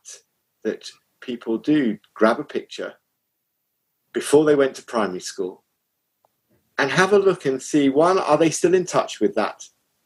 that 0.63 0.89
people 1.21 1.57
do 1.57 1.97
grab 2.13 2.39
a 2.39 2.43
picture 2.43 2.93
before 4.13 4.45
they 4.45 4.55
went 4.55 4.75
to 4.75 4.83
primary 4.83 5.19
school 5.19 5.63
and 6.79 6.89
have 6.91 7.11
a 7.11 7.19
look 7.19 7.45
and 7.45 7.61
see 7.61 7.89
one, 7.89 8.17
are 8.17 8.37
they 8.37 8.49
still 8.49 8.73
in 8.73 8.85
touch 8.85 9.19
with 9.19 9.35
that 9.35 9.65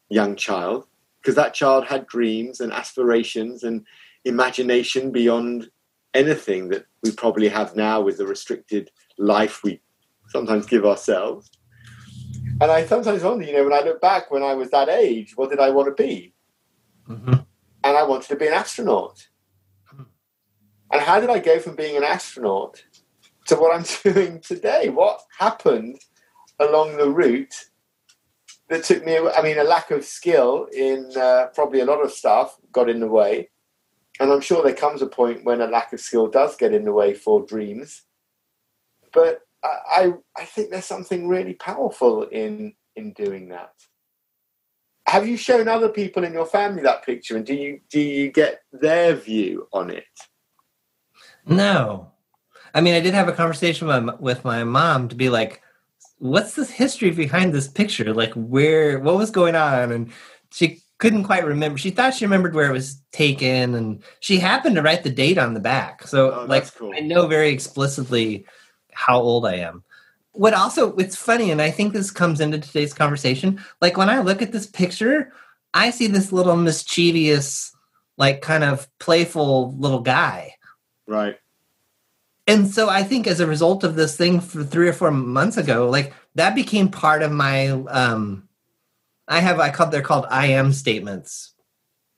young 0.09 0.35
child? 0.35 0.87
Because 1.21 1.35
that 1.35 1.53
child 1.53 1.85
had 1.85 2.07
dreams 2.07 2.59
and 2.59 2.73
aspirations 2.73 3.61
and 3.61 3.85
imagination 4.25 5.11
beyond 5.11 5.69
anything 6.15 6.69
that 6.69 6.85
we 7.03 7.11
probably 7.11 7.47
have 7.47 7.75
now 7.75 8.01
with 8.01 8.17
the 8.17 8.25
restricted 8.25 8.89
life 9.19 9.63
we 9.63 9.81
sometimes 10.29 10.65
give 10.65 10.83
ourselves. 10.83 11.51
And 12.59 12.71
I 12.71 12.87
sometimes 12.87 13.21
wonder, 13.21 13.45
you 13.45 13.53
know, 13.53 13.63
when 13.63 13.73
I 13.73 13.81
look 13.81 14.01
back 14.01 14.31
when 14.31 14.41
I 14.41 14.55
was 14.55 14.71
that 14.71 14.89
age, 14.89 15.33
what 15.35 15.51
did 15.51 15.59
I 15.59 15.69
want 15.69 15.95
to 15.95 16.03
be? 16.03 16.33
Mm-hmm. 17.07 17.33
And 17.83 17.97
I 17.97 18.03
wanted 18.03 18.29
to 18.29 18.35
be 18.35 18.47
an 18.47 18.53
astronaut. 18.53 19.27
And 20.91 21.01
how 21.01 21.19
did 21.19 21.29
I 21.29 21.37
go 21.37 21.59
from 21.59 21.75
being 21.75 21.97
an 21.97 22.03
astronaut 22.03 22.83
to 23.45 23.55
what 23.57 23.75
I'm 23.75 23.85
doing 24.13 24.41
today? 24.41 24.89
What 24.89 25.21
happened 25.37 25.99
along 26.59 26.97
the 26.97 27.09
route 27.09 27.65
that 28.69 28.83
took 28.83 29.05
me? 29.05 29.17
I 29.17 29.41
mean, 29.41 29.57
a 29.57 29.63
lack 29.63 29.91
of 29.91 30.05
skill 30.05 30.67
in 30.75 31.11
uh, 31.15 31.47
probably 31.53 31.81
a 31.81 31.85
lot 31.85 32.03
of 32.03 32.11
stuff 32.11 32.57
got 32.71 32.89
in 32.89 32.99
the 32.99 33.07
way. 33.07 33.49
And 34.19 34.31
I'm 34.31 34.41
sure 34.41 34.63
there 34.63 34.75
comes 34.75 35.01
a 35.01 35.07
point 35.07 35.43
when 35.43 35.61
a 35.61 35.67
lack 35.67 35.91
of 35.91 35.99
skill 35.99 36.27
does 36.27 36.55
get 36.55 36.73
in 36.73 36.85
the 36.85 36.93
way 36.93 37.13
for 37.13 37.45
dreams. 37.45 38.03
But 39.11 39.41
I 39.63 40.13
I 40.37 40.45
think 40.45 40.69
there's 40.69 40.85
something 40.85 41.27
really 41.27 41.53
powerful 41.53 42.23
in 42.23 42.73
in 42.95 43.13
doing 43.13 43.49
that. 43.49 43.73
Have 45.07 45.27
you 45.27 45.37
shown 45.37 45.67
other 45.67 45.89
people 45.89 46.23
in 46.23 46.33
your 46.33 46.45
family 46.45 46.83
that 46.83 47.05
picture, 47.05 47.35
and 47.35 47.45
do 47.45 47.53
you 47.53 47.81
do 47.89 47.99
you 47.99 48.31
get 48.31 48.61
their 48.71 49.15
view 49.15 49.67
on 49.73 49.89
it? 49.89 50.05
No, 51.45 52.11
I 52.73 52.81
mean 52.81 52.93
I 52.93 52.99
did 52.99 53.13
have 53.13 53.27
a 53.27 53.33
conversation 53.33 53.87
with 53.87 54.03
my, 54.03 54.15
with 54.15 54.45
my 54.45 54.63
mom 54.63 55.07
to 55.09 55.15
be 55.15 55.29
like, 55.29 55.61
"What's 56.23 56.55
this 56.55 56.69
history 56.71 57.11
behind 57.11 57.53
this 57.53 57.67
picture? 57.67 58.13
Like, 58.13 58.33
where 58.33 58.99
what 58.99 59.17
was 59.17 59.29
going 59.29 59.55
on?" 59.55 59.91
And 59.91 60.11
she 60.51 60.79
couldn't 60.97 61.25
quite 61.25 61.45
remember. 61.45 61.77
She 61.77 61.89
thought 61.89 62.13
she 62.13 62.23
remembered 62.25 62.55
where 62.55 62.69
it 62.69 62.73
was 62.73 63.01
taken, 63.11 63.75
and 63.75 64.01
she 64.21 64.39
happened 64.39 64.75
to 64.77 64.81
write 64.81 65.03
the 65.03 65.09
date 65.09 65.37
on 65.37 65.53
the 65.53 65.59
back. 65.59 66.07
So, 66.07 66.31
oh, 66.31 66.45
like, 66.45 66.73
cool. 66.75 66.93
I 66.95 67.01
know 67.01 67.27
very 67.27 67.49
explicitly 67.49 68.45
how 68.93 69.19
old 69.19 69.45
I 69.45 69.55
am. 69.55 69.83
What 70.31 70.53
also 70.53 70.95
it's 70.95 71.17
funny, 71.17 71.51
and 71.51 71.61
I 71.61 71.71
think 71.71 71.91
this 71.91 72.09
comes 72.09 72.39
into 72.39 72.57
today's 72.57 72.93
conversation. 72.93 73.61
Like 73.81 73.97
when 73.97 74.09
I 74.09 74.19
look 74.19 74.41
at 74.41 74.53
this 74.53 74.65
picture, 74.65 75.33
I 75.73 75.89
see 75.89 76.07
this 76.07 76.31
little 76.31 76.55
mischievous, 76.55 77.75
like 78.17 78.41
kind 78.41 78.63
of 78.63 78.87
playful 78.99 79.75
little 79.77 79.99
guy. 79.99 80.55
Right. 81.05 81.35
And 82.45 82.67
so 82.67 82.89
I 82.89 83.03
think 83.03 83.25
as 83.25 83.39
a 83.39 83.47
result 83.47 83.83
of 83.83 83.95
this 83.95 84.17
thing 84.17 84.41
for 84.41 84.63
three 84.63 84.89
or 84.89 84.93
four 84.93 85.11
months 85.11 85.57
ago, 85.57 85.89
like 85.89 86.13
that 86.35 86.55
became 86.55 86.89
part 86.89 87.21
of 87.21 87.31
my 87.31 87.69
um 87.69 88.47
I 89.27 89.39
have 89.39 89.59
I 89.59 89.69
call 89.69 89.89
they're 89.89 90.01
called 90.01 90.25
I 90.29 90.47
am 90.47 90.73
statements, 90.73 91.53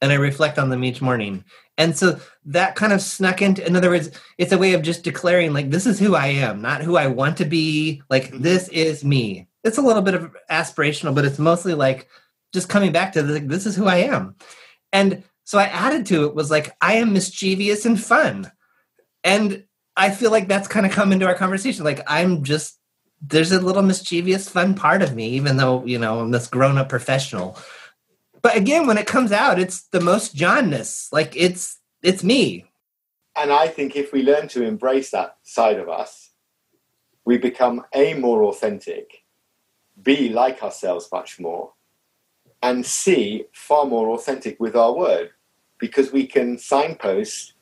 and 0.01 0.11
I 0.11 0.15
reflect 0.15 0.57
on 0.57 0.69
them 0.69 0.84
each 0.84 1.01
morning. 1.01 1.43
And 1.78 1.95
so 1.95 2.19
that 2.45 2.76
kind 2.76 2.93
of 2.93 3.01
snuck 3.01 3.41
into. 3.41 3.65
In 3.65 3.76
other 3.76 3.89
words, 3.89 4.09
it's 4.38 4.51
a 4.51 4.57
way 4.57 4.73
of 4.73 4.82
just 4.82 5.03
declaring 5.03 5.53
like 5.53 5.69
this 5.69 5.86
is 5.86 5.99
who 5.99 6.15
I 6.15 6.28
am, 6.28 6.61
not 6.61 6.82
who 6.82 6.97
I 6.97 7.07
want 7.07 7.38
to 7.38 7.45
be. 7.45 8.01
Like 8.09 8.32
this 8.32 8.67
is 8.69 9.03
me. 9.03 9.47
It's 9.63 9.78
a 9.78 9.84
little 9.84 10.01
bit 10.01 10.15
of 10.15 10.36
aspirational, 10.49 11.13
but 11.13 11.26
it's 11.26 11.39
mostly 11.39 11.73
like 11.73 12.07
just 12.53 12.69
coming 12.69 12.91
back 12.91 13.13
to 13.13 13.23
like, 13.23 13.47
this 13.47 13.65
is 13.65 13.76
who 13.76 13.86
I 13.88 13.97
am. 13.97 14.36
And 14.93 15.23
so 15.43 15.59
I 15.59 15.65
added 15.65 16.07
to 16.07 16.26
it 16.26 16.34
was 16.34 16.49
like 16.49 16.76
I 16.82 16.93
am 16.93 17.13
mischievous 17.13 17.86
and 17.86 18.01
fun, 18.01 18.51
and 19.23 19.65
I 19.98 20.12
feel 20.12 20.32
like 20.32 20.48
that's 20.48 20.68
kind 20.68 20.86
of 20.86 20.91
come 20.91 21.12
into 21.12 21.26
our 21.26 21.36
conversation. 21.36 21.84
Like 21.84 22.02
I'm 22.08 22.43
just 22.43 22.80
there's 23.22 23.52
a 23.52 23.60
little 23.60 23.82
mischievous, 23.82 24.50
fun 24.50 24.76
part 24.76 25.02
of 25.02 25.16
me, 25.16 25.30
even 25.30 25.58
though 25.58 25.86
you 25.86 25.98
know 25.98 26.20
I'm 26.20 26.32
this 26.32 26.48
grown 26.48 26.78
up 26.78 26.89
professional. 26.89 27.58
But 28.41 28.56
again, 28.56 28.86
when 28.86 28.98
it 28.98 29.08
comes 29.08 29.32
out, 29.32 29.58
it's 29.58 29.88
the 29.88 30.02
most 30.02 30.36
Johnness. 30.36 31.12
Like 31.12 31.34
it's 31.36 31.80
it's 32.04 32.24
me. 32.24 32.66
And 33.36 33.52
I 33.52 33.68
think 33.68 33.96
if 33.96 34.14
we 34.14 34.24
learn 34.24 34.48
to 34.50 34.64
embrace 34.64 35.12
that 35.12 35.38
side 35.43 35.78
of 35.78 35.89
us, 35.89 36.30
we 37.26 37.38
become 37.38 37.84
a 37.93 38.14
more 38.14 38.43
authentic, 38.43 39.24
b 40.02 40.30
like 40.30 40.62
ourselves 40.62 41.10
much 41.12 41.39
more, 41.39 41.74
and 42.62 42.86
c 42.86 43.46
far 43.52 43.86
more 43.86 44.10
authentic 44.16 44.60
with 44.60 44.76
our 44.76 44.93
word, 44.93 45.32
because 45.80 46.12
we 46.12 46.28
can 46.28 46.58
signpost 46.58 47.55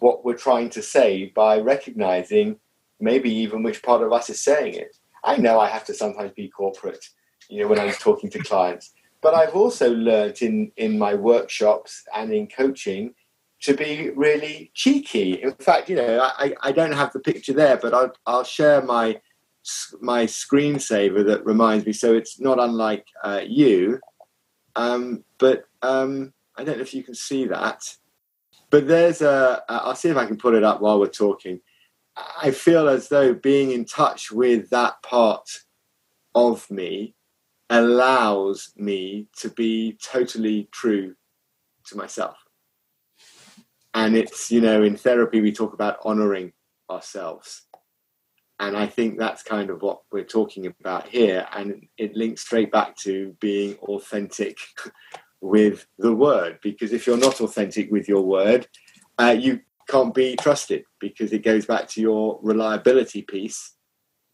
what 0.00 0.24
we're 0.24 0.36
trying 0.36 0.70
to 0.70 0.82
say 0.82 1.32
by 1.34 1.58
recognizing 1.58 2.58
maybe 2.98 3.32
even 3.32 3.62
which 3.62 3.82
part 3.82 4.02
of 4.02 4.12
us 4.12 4.28
is 4.28 4.40
saying 4.42 4.74
it. 4.74 4.96
I 5.24 5.36
know 5.36 5.60
I 5.60 5.68
have 5.68 5.84
to 5.86 5.94
sometimes 5.94 6.32
be 6.32 6.48
corporate, 6.48 7.04
you 7.48 7.62
know, 7.62 7.68
when 7.68 7.78
I'm 7.78 7.92
talking 7.92 8.30
to 8.30 8.38
clients, 8.38 8.92
but 9.22 9.34
I've 9.34 9.54
also 9.54 9.92
learned 9.92 10.42
in, 10.42 10.72
in 10.76 10.98
my 10.98 11.14
workshops 11.14 12.02
and 12.14 12.32
in 12.32 12.46
coaching 12.46 13.14
to 13.62 13.74
be 13.74 14.10
really 14.10 14.70
cheeky. 14.74 15.34
In 15.42 15.52
fact, 15.52 15.90
you 15.90 15.96
know, 15.96 16.20
I, 16.20 16.54
I 16.62 16.72
don't 16.72 16.92
have 16.92 17.12
the 17.12 17.20
picture 17.20 17.52
there, 17.52 17.76
but 17.76 17.92
I'll, 17.94 18.12
I'll 18.26 18.44
share 18.44 18.82
my 18.82 19.20
my 20.00 20.24
screensaver 20.24 21.22
that 21.26 21.44
reminds 21.44 21.84
me. 21.84 21.92
So 21.92 22.14
it's 22.14 22.40
not 22.40 22.58
unlike 22.58 23.04
uh, 23.22 23.42
you, 23.46 24.00
um, 24.74 25.22
but 25.36 25.64
um, 25.82 26.32
I 26.56 26.64
don't 26.64 26.78
know 26.78 26.82
if 26.82 26.94
you 26.94 27.02
can 27.02 27.14
see 27.14 27.46
that. 27.46 27.82
But 28.70 28.86
there's 28.86 29.20
a. 29.20 29.62
I'll 29.68 29.94
see 29.94 30.08
if 30.08 30.16
I 30.16 30.26
can 30.26 30.36
put 30.36 30.54
it 30.54 30.64
up 30.64 30.80
while 30.80 30.98
we're 31.00 31.08
talking. 31.08 31.60
I 32.40 32.50
feel 32.50 32.88
as 32.88 33.08
though 33.08 33.34
being 33.34 33.72
in 33.72 33.84
touch 33.84 34.30
with 34.30 34.70
that 34.70 35.02
part 35.02 35.48
of 36.34 36.70
me 36.70 37.14
allows 37.68 38.72
me 38.76 39.28
to 39.38 39.48
be 39.50 39.96
totally 40.02 40.68
true 40.72 41.14
to 41.86 41.96
myself. 41.96 42.36
And 43.94 44.16
it's, 44.16 44.50
you 44.50 44.60
know, 44.60 44.82
in 44.82 44.96
therapy, 44.96 45.40
we 45.40 45.52
talk 45.52 45.72
about 45.72 45.98
honoring 46.04 46.52
ourselves. 46.90 47.62
And 48.58 48.76
I 48.76 48.86
think 48.86 49.18
that's 49.18 49.42
kind 49.42 49.70
of 49.70 49.82
what 49.82 50.02
we're 50.12 50.24
talking 50.24 50.66
about 50.66 51.08
here. 51.08 51.46
And 51.52 51.86
it 51.96 52.14
links 52.14 52.42
straight 52.42 52.70
back 52.70 52.96
to 52.98 53.34
being 53.40 53.76
authentic 53.76 54.58
with 55.40 55.86
the 55.98 56.14
word. 56.14 56.58
Because 56.62 56.92
if 56.92 57.06
you're 57.06 57.16
not 57.16 57.40
authentic 57.40 57.90
with 57.90 58.08
your 58.08 58.22
word, 58.22 58.66
uh, 59.18 59.36
you 59.38 59.60
can't 59.88 60.14
be 60.14 60.36
trusted 60.36 60.84
because 61.00 61.32
it 61.32 61.42
goes 61.42 61.66
back 61.66 61.88
to 61.88 62.00
your 62.00 62.38
reliability 62.42 63.22
piece 63.22 63.74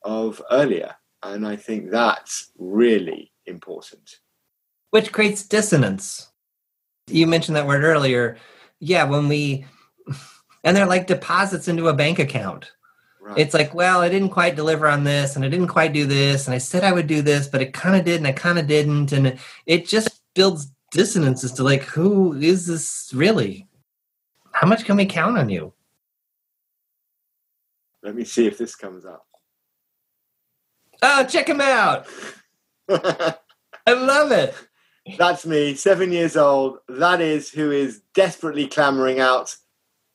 of 0.05 0.43
earlier. 0.51 0.95
And 1.23 1.47
I 1.47 1.57
think 1.57 1.91
that's 1.91 2.53
really 2.59 3.33
important. 3.47 4.17
Which 4.91 5.13
creates 5.13 5.43
dissonance. 5.43 6.31
You 7.09 7.27
mentioned 7.27 7.57
that 7.57 7.67
word 7.67 7.85
earlier. 7.85 8.37
Yeah, 8.79 9.05
when 9.05 9.29
we, 9.29 9.67
and 10.65 10.77
they're 10.77 10.87
like 10.87 11.07
deposits 11.07 11.69
into 11.69 11.89
a 11.89 11.95
bank 11.95 12.19
account. 12.19 12.71
Right. 13.21 13.39
It's 13.39 13.55
like, 13.55 13.75
well, 13.75 14.01
I 14.01 14.09
didn't 14.09 14.29
quite 14.29 14.55
deliver 14.55 14.87
on 14.87 15.03
this 15.03 15.35
and 15.35 15.45
I 15.45 15.49
didn't 15.49 15.69
quite 15.69 15.93
do 15.93 16.07
this 16.07 16.47
and 16.47 16.55
I 16.55 16.59
said 16.59 16.85
I 16.85 16.93
would 16.93 17.09
do 17.09 17.23
this, 17.23 17.49
but 17.49 17.61
it 17.61 17.73
kind 17.73 17.97
of 17.97 18.05
did 18.05 18.19
and 18.19 18.27
I 18.27 18.33
kind 18.33 18.59
of 18.59 18.69
didn't. 18.69 19.11
And 19.11 19.39
it 19.65 19.89
just 19.89 20.21
builds 20.35 20.71
dissonance 20.93 21.45
as 21.45 21.53
to 21.53 21.65
like, 21.65 21.83
who 21.83 22.35
is 22.35 22.67
this 22.67 23.11
really? 23.15 23.69
How 24.53 24.67
much 24.67 24.85
can 24.85 24.97
we 24.97 25.07
count 25.07 25.39
on 25.39 25.49
you? 25.49 25.73
Let 28.03 28.15
me 28.15 28.25
see 28.25 28.47
if 28.47 28.57
this 28.57 28.75
comes 28.75 29.05
up. 29.05 29.27
Oh, 31.03 31.25
check 31.25 31.49
him 31.49 31.61
out. 31.61 32.07
I 32.89 33.37
love 33.89 34.33
it. 34.33 34.55
That's 35.19 35.47
me, 35.47 35.75
seven 35.75 36.11
years 36.11 36.37
old. 36.37 36.79
That 36.89 37.21
is 37.21 37.51
who 37.51 37.71
is 37.71 38.03
desperately 38.15 38.67
clamoring 38.67 39.21
out, 39.21 39.55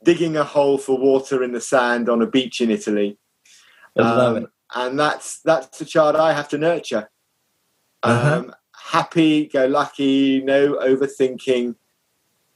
digging 0.03 0.35
a 0.35 0.43
hole 0.43 0.77
for 0.77 0.97
water 0.97 1.43
in 1.43 1.53
the 1.53 1.61
sand 1.61 2.09
on 2.09 2.21
a 2.21 2.27
beach 2.27 2.59
in 2.61 2.71
Italy. 2.71 3.17
I 3.97 4.01
love 4.01 4.37
um, 4.37 4.43
it. 4.43 4.49
And 4.73 4.99
that's 4.99 5.41
that's 5.41 5.77
the 5.77 5.85
child 5.85 6.15
I 6.15 6.33
have 6.33 6.49
to 6.49 6.57
nurture. 6.57 7.09
Uh-huh. 8.03 8.51
Happy, 8.91 9.47
go 9.47 9.67
lucky, 9.67 10.41
no 10.41 10.73
overthinking, 10.73 11.75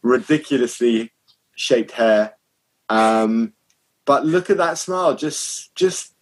ridiculously 0.01 1.13
shaped 1.55 1.91
hair. 1.91 2.33
Um, 2.89 3.53
but 4.03 4.25
look 4.25 4.49
at 4.49 4.57
that 4.57 4.77
smile, 4.77 5.15
just 5.15 5.73
just 5.75 6.13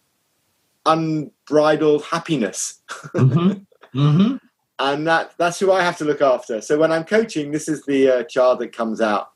unbridled 0.86 2.04
happiness. 2.04 2.80
mm-hmm. 2.88 3.98
Mm-hmm. 3.98 4.36
And 4.76 5.06
that 5.06 5.34
that's 5.38 5.60
who 5.60 5.70
I 5.70 5.82
have 5.82 5.98
to 5.98 6.04
look 6.04 6.20
after. 6.20 6.60
So 6.60 6.76
when 6.76 6.90
I'm 6.90 7.04
coaching, 7.04 7.52
this 7.52 7.68
is 7.68 7.84
the 7.84 8.08
uh, 8.08 8.22
child 8.24 8.58
that 8.58 8.72
comes 8.72 9.00
out. 9.00 9.30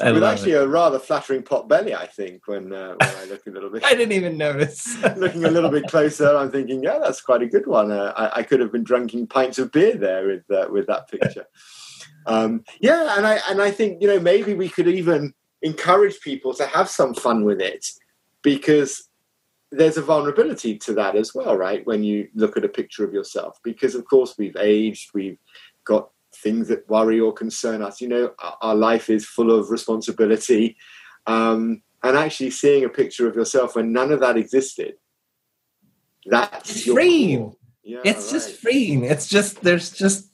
I 0.00 0.12
with 0.12 0.24
actually 0.24 0.52
it. 0.52 0.62
a 0.62 0.68
rather 0.68 0.98
flattering 0.98 1.42
pot 1.42 1.68
belly, 1.68 1.94
I 1.94 2.06
think, 2.06 2.46
when 2.46 2.72
uh, 2.72 2.96
when 3.00 3.16
I 3.16 3.24
look 3.24 3.46
a 3.46 3.50
little 3.50 3.70
bit. 3.70 3.84
I 3.86 3.94
didn't 3.94 4.12
even 4.12 4.36
notice. 4.36 5.02
looking 5.16 5.44
a 5.44 5.50
little 5.50 5.70
bit 5.70 5.86
closer, 5.88 6.36
I'm 6.36 6.50
thinking, 6.50 6.82
yeah, 6.82 6.98
that's 6.98 7.20
quite 7.20 7.42
a 7.42 7.46
good 7.46 7.66
one. 7.66 7.90
Uh, 7.90 8.12
I, 8.16 8.40
I, 8.40 8.42
could 8.42 8.60
have 8.60 8.72
been 8.72 8.84
drinking 8.84 9.28
pints 9.28 9.58
of 9.58 9.72
beer 9.72 9.96
there 9.96 10.26
with 10.26 10.50
uh, 10.50 10.68
with 10.70 10.86
that 10.88 11.08
picture. 11.08 11.46
Um, 12.26 12.64
yeah, 12.80 13.16
and 13.16 13.26
I 13.26 13.40
and 13.48 13.62
I 13.62 13.70
think 13.70 14.02
you 14.02 14.08
know 14.08 14.20
maybe 14.20 14.54
we 14.54 14.68
could 14.68 14.88
even 14.88 15.32
encourage 15.62 16.20
people 16.20 16.52
to 16.54 16.66
have 16.66 16.88
some 16.90 17.14
fun 17.14 17.44
with 17.44 17.60
it 17.60 17.86
because 18.42 19.08
there's 19.72 19.96
a 19.96 20.02
vulnerability 20.02 20.78
to 20.78 20.94
that 20.94 21.16
as 21.16 21.34
well, 21.34 21.56
right? 21.56 21.86
When 21.86 22.04
you 22.04 22.28
look 22.34 22.56
at 22.56 22.64
a 22.64 22.68
picture 22.68 23.04
of 23.04 23.12
yourself, 23.12 23.58
because 23.64 23.94
of 23.94 24.04
course 24.04 24.34
we've 24.38 24.56
aged, 24.56 25.10
we've 25.14 25.38
got 25.84 26.10
things 26.42 26.68
that 26.68 26.88
worry 26.88 27.20
or 27.20 27.32
concern 27.32 27.82
us. 27.82 28.00
You 28.00 28.08
know, 28.08 28.34
our, 28.60 28.74
life 28.74 29.10
is 29.10 29.26
full 29.26 29.50
of 29.50 29.70
responsibility, 29.70 30.76
um, 31.26 31.82
and 32.02 32.16
actually 32.16 32.50
seeing 32.50 32.84
a 32.84 32.88
picture 32.88 33.28
of 33.28 33.34
yourself 33.34 33.76
when 33.76 33.92
none 33.92 34.12
of 34.12 34.20
that 34.20 34.36
existed. 34.36 34.94
That's 36.26 36.84
freeing. 36.84 37.54
Yeah, 37.82 38.00
it's 38.04 38.26
right. 38.26 38.32
just 38.32 38.56
freeing. 38.56 39.04
It's 39.04 39.28
just 39.28 39.62
there's 39.62 39.90
just 39.90 40.30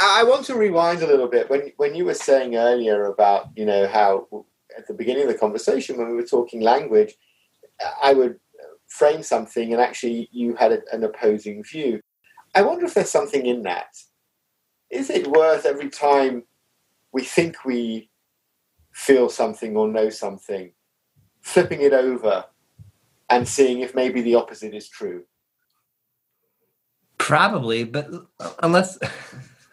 I 0.00 0.24
want 0.24 0.46
to 0.46 0.56
rewind 0.56 1.02
a 1.02 1.06
little 1.06 1.28
bit 1.28 1.48
when 1.50 1.72
when 1.76 1.94
you 1.94 2.04
were 2.04 2.14
saying 2.14 2.56
earlier 2.56 3.04
about 3.06 3.50
you 3.56 3.64
know 3.64 3.86
how 3.86 4.26
at 4.76 4.86
the 4.86 4.94
beginning 4.94 5.24
of 5.24 5.28
the 5.28 5.38
conversation 5.38 5.98
when 5.98 6.08
we 6.08 6.16
were 6.16 6.26
talking 6.26 6.60
language, 6.60 7.14
I 8.02 8.14
would 8.14 8.38
frame 8.88 9.22
something 9.22 9.72
and 9.72 9.80
actually 9.80 10.28
you 10.32 10.54
had 10.54 10.72
a, 10.72 10.80
an 10.92 11.04
opposing 11.04 11.62
view. 11.64 12.00
I 12.54 12.62
wonder 12.62 12.84
if 12.84 12.94
there's 12.94 13.10
something 13.10 13.46
in 13.46 13.62
that. 13.62 13.96
Is 14.92 15.08
it 15.08 15.26
worth 15.26 15.64
every 15.64 15.88
time 15.88 16.44
we 17.12 17.22
think 17.22 17.64
we 17.64 18.10
feel 18.92 19.30
something 19.30 19.74
or 19.74 19.88
know 19.88 20.10
something, 20.10 20.72
flipping 21.40 21.80
it 21.80 21.94
over 21.94 22.44
and 23.30 23.48
seeing 23.48 23.80
if 23.80 23.94
maybe 23.94 24.20
the 24.20 24.34
opposite 24.34 24.74
is 24.74 24.88
true? 24.88 25.24
Probably, 27.16 27.84
but 27.84 28.10
unless 28.62 28.98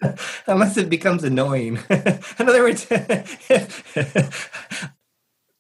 unless 0.48 0.78
it 0.78 0.90
becomes 0.90 1.26
annoying. 1.26 1.78
In 1.90 2.48
other 2.48 2.64
words, 2.64 2.88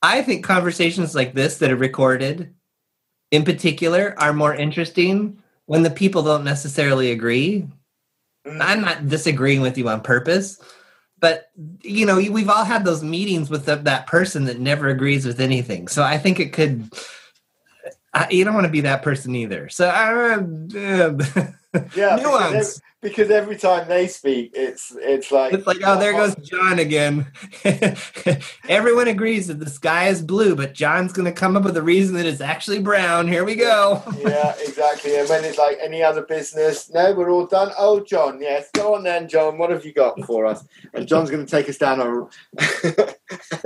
I 0.02 0.22
think 0.22 0.46
conversations 0.46 1.14
like 1.14 1.34
this 1.34 1.58
that 1.58 1.72
are 1.72 1.76
recorded, 1.76 2.56
in 3.32 3.44
particular, 3.44 4.16
are 4.18 4.32
more 4.32 4.56
interesting 4.56 5.44
when 5.66 5.84
the 5.84 5.90
people 5.90 6.24
don't 6.24 6.46
necessarily 6.46 7.12
agree. 7.12 7.68
I'm 8.46 8.82
not 8.82 9.08
disagreeing 9.08 9.62
with 9.62 9.78
you 9.78 9.90
on 9.90 10.02
purpose, 10.02 10.60
but 11.20 11.52
you 11.82 12.06
know, 12.06 12.16
we've 12.16 12.50
all 12.50 12.64
had 12.64 12.86
those 12.86 13.04
meetings 13.04 13.50
with 13.50 13.66
the, 13.66 13.76
that 13.76 14.08
person 14.08 14.46
that 14.46 14.60
never 14.60 14.88
agrees 14.88 15.26
with 15.26 15.40
anything. 15.40 15.88
So 15.88 16.04
I 16.04 16.18
think 16.18 16.40
it 16.40 16.54
could. 16.54 16.92
I, 18.14 18.28
you 18.32 18.44
don't 18.44 18.54
want 18.56 18.66
to 18.66 18.72
be 18.72 18.82
that 18.82 19.04
person 19.04 19.36
either. 19.36 19.70
So, 19.70 19.88
uh, 19.88 21.48
Yeah, 21.96 22.16
because 22.16 22.22
nuance. 22.24 22.82
because 23.00 23.30
every 23.30 23.56
time 23.56 23.88
they 23.88 24.08
speak, 24.08 24.54
it's 24.56 24.92
it's 25.00 25.32
like 25.32 25.54
It's 25.54 25.68
like, 25.68 25.78
oh, 25.86 26.00
there 26.00 26.14
goes 26.14 26.36
John 26.38 26.80
again. 26.80 27.28
Everyone 28.68 29.08
agrees 29.08 29.46
that 29.48 29.60
the 29.60 29.70
sky 29.70 30.08
is 30.08 30.24
blue, 30.24 30.56
but 30.56 30.74
John's 30.74 31.14
going 31.14 31.28
to 31.28 31.32
come 31.32 31.56
up 31.56 31.64
with 31.64 31.78
a 31.78 31.84
reason 31.84 32.16
that 32.16 32.26
it's 32.26 32.42
actually 32.42 32.80
brown. 32.80 33.28
Here 33.28 33.46
we 33.46 33.54
go. 33.54 34.02
yeah, 34.18 34.56
exactly. 34.60 35.16
And 35.16 35.30
when 35.30 35.46
it's 35.46 35.60
like 35.60 35.78
any 35.80 36.02
other 36.02 36.24
business, 36.24 36.90
no, 36.92 37.14
we're 37.14 37.30
all 37.30 37.46
done. 37.46 37.72
Oh, 37.78 38.00
John, 38.00 38.42
yes, 38.42 38.70
go 38.74 38.96
on 38.96 39.04
then, 39.04 39.30
John. 39.30 39.60
What 39.60 39.70
have 39.70 39.86
you 39.86 39.94
got 39.94 40.20
for 40.26 40.48
us? 40.48 40.66
And 40.96 41.08
John's 41.08 41.30
going 41.30 41.46
to 41.46 41.52
take 41.52 41.70
us 41.70 41.78
down 41.78 42.02
a. 42.02 42.28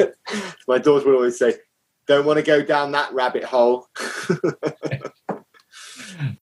My 0.68 0.78
daughter 0.78 1.08
will 1.08 1.16
always 1.16 1.40
say, 1.40 1.54
"Don't 2.08 2.26
want 2.26 2.38
to 2.38 2.44
go 2.44 2.64
down 2.64 2.92
that 2.92 3.14
rabbit 3.14 3.44
hole." 3.44 3.88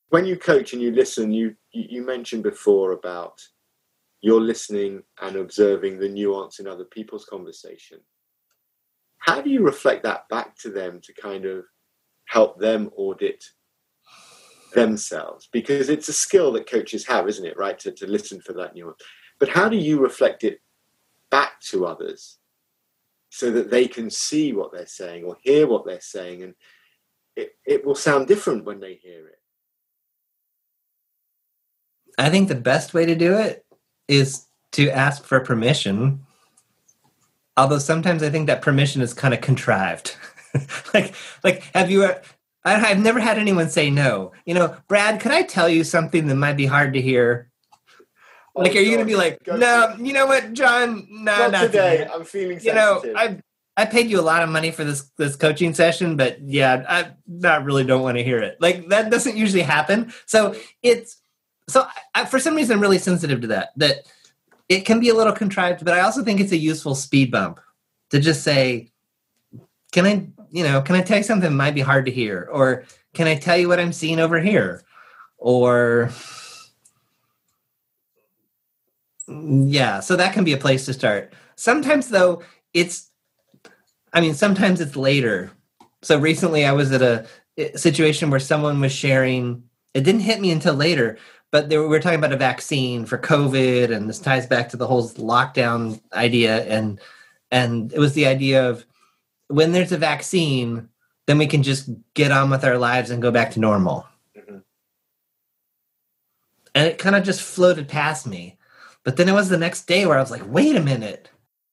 when 0.10 0.26
you 0.26 0.38
coach 0.38 0.74
and 0.74 0.82
you 0.82 0.92
listen, 0.92 1.32
you 1.32 1.56
you 1.72 2.04
mentioned 2.04 2.44
before 2.44 2.92
about 2.92 3.40
you're 4.22 4.42
listening 4.42 5.02
and 5.22 5.36
observing 5.36 6.00
the 6.00 6.10
nuance 6.10 6.60
in 6.60 6.68
other 6.68 6.86
people's 6.86 7.26
conversation. 7.26 8.00
How 9.18 9.42
do 9.42 9.50
you 9.50 9.62
reflect 9.62 10.04
that 10.04 10.30
back 10.30 10.58
to 10.60 10.70
them 10.70 11.00
to 11.04 11.14
kind 11.14 11.46
of 11.46 11.66
help 12.26 12.60
them 12.60 12.92
audit 12.96 13.44
themselves? 14.74 15.50
Because 15.52 15.90
it's 15.90 16.08
a 16.08 16.14
skill 16.14 16.52
that 16.54 16.70
coaches 16.70 17.06
have, 17.08 17.28
isn't 17.28 17.46
it, 17.46 17.58
right? 17.58 17.78
To, 17.80 17.92
to 17.92 18.08
listen 18.08 18.42
for 18.42 18.54
that 18.54 18.76
nuance. 18.76 19.02
But 19.40 19.50
how 19.50 19.70
do 19.70 19.78
you 19.78 20.00
reflect 20.00 20.44
it 20.44 20.62
back 21.32 21.60
to 21.70 21.86
others 21.86 22.38
so 23.32 23.50
that 23.50 23.72
they 23.72 23.88
can 23.88 24.10
see 24.10 24.52
what 24.52 24.74
they're 24.74 24.86
saying 24.86 25.24
or 25.24 25.38
hear 25.42 25.66
what 25.66 25.86
they're 25.86 26.02
saying 26.02 26.44
and 26.44 26.54
it, 27.36 27.56
it 27.66 27.86
will 27.86 27.96
sound 27.96 28.28
different 28.28 28.66
when 28.66 28.82
they 28.82 28.96
hear 28.96 29.26
it. 29.28 29.40
I 32.18 32.30
think 32.30 32.50
the 32.50 32.56
best 32.56 32.94
way 32.94 33.06
to 33.06 33.16
do 33.16 33.38
it 33.38 33.66
is 34.08 34.46
to 34.74 34.90
ask 34.90 35.24
for 35.24 35.40
permission. 35.40 36.26
Although 37.56 37.80
sometimes 37.80 38.22
I 38.22 38.30
think 38.30 38.48
that 38.48 38.62
permission 38.62 39.02
is 39.02 39.14
kind 39.14 39.34
of 39.34 39.42
contrived. 39.42 40.16
like, 40.94 41.16
like, 41.44 41.64
have 41.74 41.90
you? 41.90 42.06
I, 42.06 42.20
I've 42.66 43.00
never 43.00 43.20
had 43.20 43.38
anyone 43.38 43.70
say 43.70 43.90
no. 43.90 44.34
You 44.46 44.54
know, 44.56 44.76
Brad, 44.88 45.22
could 45.22 45.32
I 45.32 45.44
tell 45.44 45.70
you 45.70 45.84
something 45.84 46.28
that 46.28 46.36
might 46.36 46.58
be 46.58 46.66
hard 46.66 46.94
to 46.94 47.02
hear? 47.02 47.50
Like, 48.56 48.74
Oh, 48.74 48.80
are 48.80 48.82
you 48.82 48.96
going 48.96 48.98
to 48.98 49.04
oh, 49.04 49.06
be 49.06 49.16
like, 49.16 49.44
go 49.44 49.56
no? 49.56 49.96
You 49.98 50.14
know 50.14 50.26
what, 50.26 50.54
John? 50.54 51.08
No, 51.10 51.38
Not, 51.38 51.52
not 51.52 51.62
today. 51.68 51.98
today. 52.00 52.10
I'm 52.14 52.24
feeling 52.26 52.60
You 52.62 52.74
know. 52.74 53.04
I 53.16 53.40
I 53.78 53.86
paid 53.86 54.10
you 54.10 54.20
a 54.20 54.22
lot 54.22 54.44
of 54.44 54.50
money 54.50 54.70
for 54.72 54.84
this 54.84 55.10
this 55.18 55.36
coaching 55.38 55.74
session, 55.74 56.18
but 56.18 56.42
yeah, 56.42 56.86
I 56.90 57.12
not 57.26 57.64
really 57.64 57.86
don't 57.86 58.02
want 58.02 58.18
to 58.18 58.24
hear 58.24 58.40
it. 58.40 58.58
Like 58.60 58.90
that 58.90 59.10
doesn't 59.10 59.38
usually 59.38 59.62
happen. 59.64 60.14
So 60.26 60.56
it's 60.84 61.22
so 61.70 61.88
I, 62.14 62.26
for 62.26 62.38
some 62.40 62.56
reason 62.56 62.76
I'm 62.76 62.82
really 62.82 62.98
sensitive 62.98 63.40
to 63.42 63.48
that. 63.48 63.70
That 63.78 64.08
it 64.68 64.82
can 64.82 65.00
be 65.00 65.10
a 65.10 65.14
little 65.16 65.34
contrived, 65.34 65.86
but 65.86 65.94
I 65.94 66.02
also 66.02 66.24
think 66.24 66.40
it's 66.42 66.52
a 66.52 66.58
useful 66.58 66.96
speed 66.96 67.32
bump 67.32 67.60
to 68.10 68.20
just 68.20 68.44
say, 68.44 68.92
"Can 69.94 70.06
I, 70.06 70.28
you 70.52 70.64
know, 70.64 70.82
can 70.82 70.96
I 70.98 71.02
tell 71.02 71.18
you 71.18 71.24
something 71.24 71.50
that 71.50 71.56
might 71.56 71.74
be 71.74 71.82
hard 71.82 72.06
to 72.06 72.12
hear?" 72.12 72.50
Or 72.52 72.84
"Can 73.14 73.26
I 73.28 73.36
tell 73.36 73.58
you 73.58 73.70
what 73.70 73.80
I'm 73.80 73.94
seeing 73.94 74.20
over 74.20 74.40
here?" 74.40 74.84
Or 75.38 76.12
yeah, 79.68 80.00
so 80.00 80.16
that 80.16 80.34
can 80.34 80.44
be 80.44 80.54
a 80.54 80.58
place 80.58 80.86
to 80.86 80.94
start. 80.94 81.34
Sometimes 81.56 82.10
though, 82.10 82.42
it's 82.74 83.10
I 84.14 84.22
mean, 84.22 84.34
sometimes 84.34 84.82
it's 84.82 84.96
later. 84.96 85.52
So 86.02 86.20
recently 86.20 86.66
I 86.66 86.72
was 86.74 86.92
at 86.92 87.02
a 87.02 87.26
situation 87.78 88.30
where 88.30 88.40
someone 88.40 88.80
was 88.80 88.92
sharing 88.92 89.64
it 89.94 90.04
didn't 90.04 90.22
hit 90.22 90.40
me 90.40 90.52
until 90.52 90.74
later, 90.74 91.18
but 91.52 91.68
they 91.70 91.78
were, 91.78 91.84
we 91.84 91.90
were 91.90 92.00
talking 92.00 92.20
about 92.20 92.32
a 92.32 92.38
vaccine 92.38 93.06
for 93.06 93.18
COVID 93.18 93.94
and 93.94 94.08
this 94.08 94.20
ties 94.20 94.48
back 94.48 94.70
to 94.70 94.78
the 94.78 94.88
whole 94.88 95.10
lockdown 95.10 96.02
idea 96.14 96.64
and 96.66 97.00
and 97.52 97.92
it 97.94 98.00
was 98.00 98.14
the 98.14 98.26
idea 98.26 98.70
of 98.70 98.86
when 99.48 99.74
there's 99.74 99.92
a 99.92 99.98
vaccine, 99.98 100.88
then 101.28 101.38
we 101.38 101.46
can 101.46 101.62
just 101.62 101.90
get 102.14 102.32
on 102.32 102.50
with 102.50 102.64
our 102.64 102.78
lives 102.78 103.10
and 103.10 103.22
go 103.22 103.32
back 103.32 103.52
to 103.52 103.60
normal. 103.60 104.08
Mhm. 104.36 104.64
And 106.74 106.88
it 106.88 106.98
kind 106.98 107.16
of 107.18 107.24
just 107.24 107.42
floated 107.42 107.90
past 107.90 108.26
me. 108.26 108.58
But 109.04 109.18
then 109.18 109.30
it 109.30 109.34
was 109.34 109.50
the 109.50 109.58
next 109.58 109.88
day 109.88 110.06
where 110.06 110.18
I 110.18 110.22
was 110.22 110.32
like, 110.32 110.44
wait 110.46 110.76
a 110.76 110.82
minute. 110.82 111.30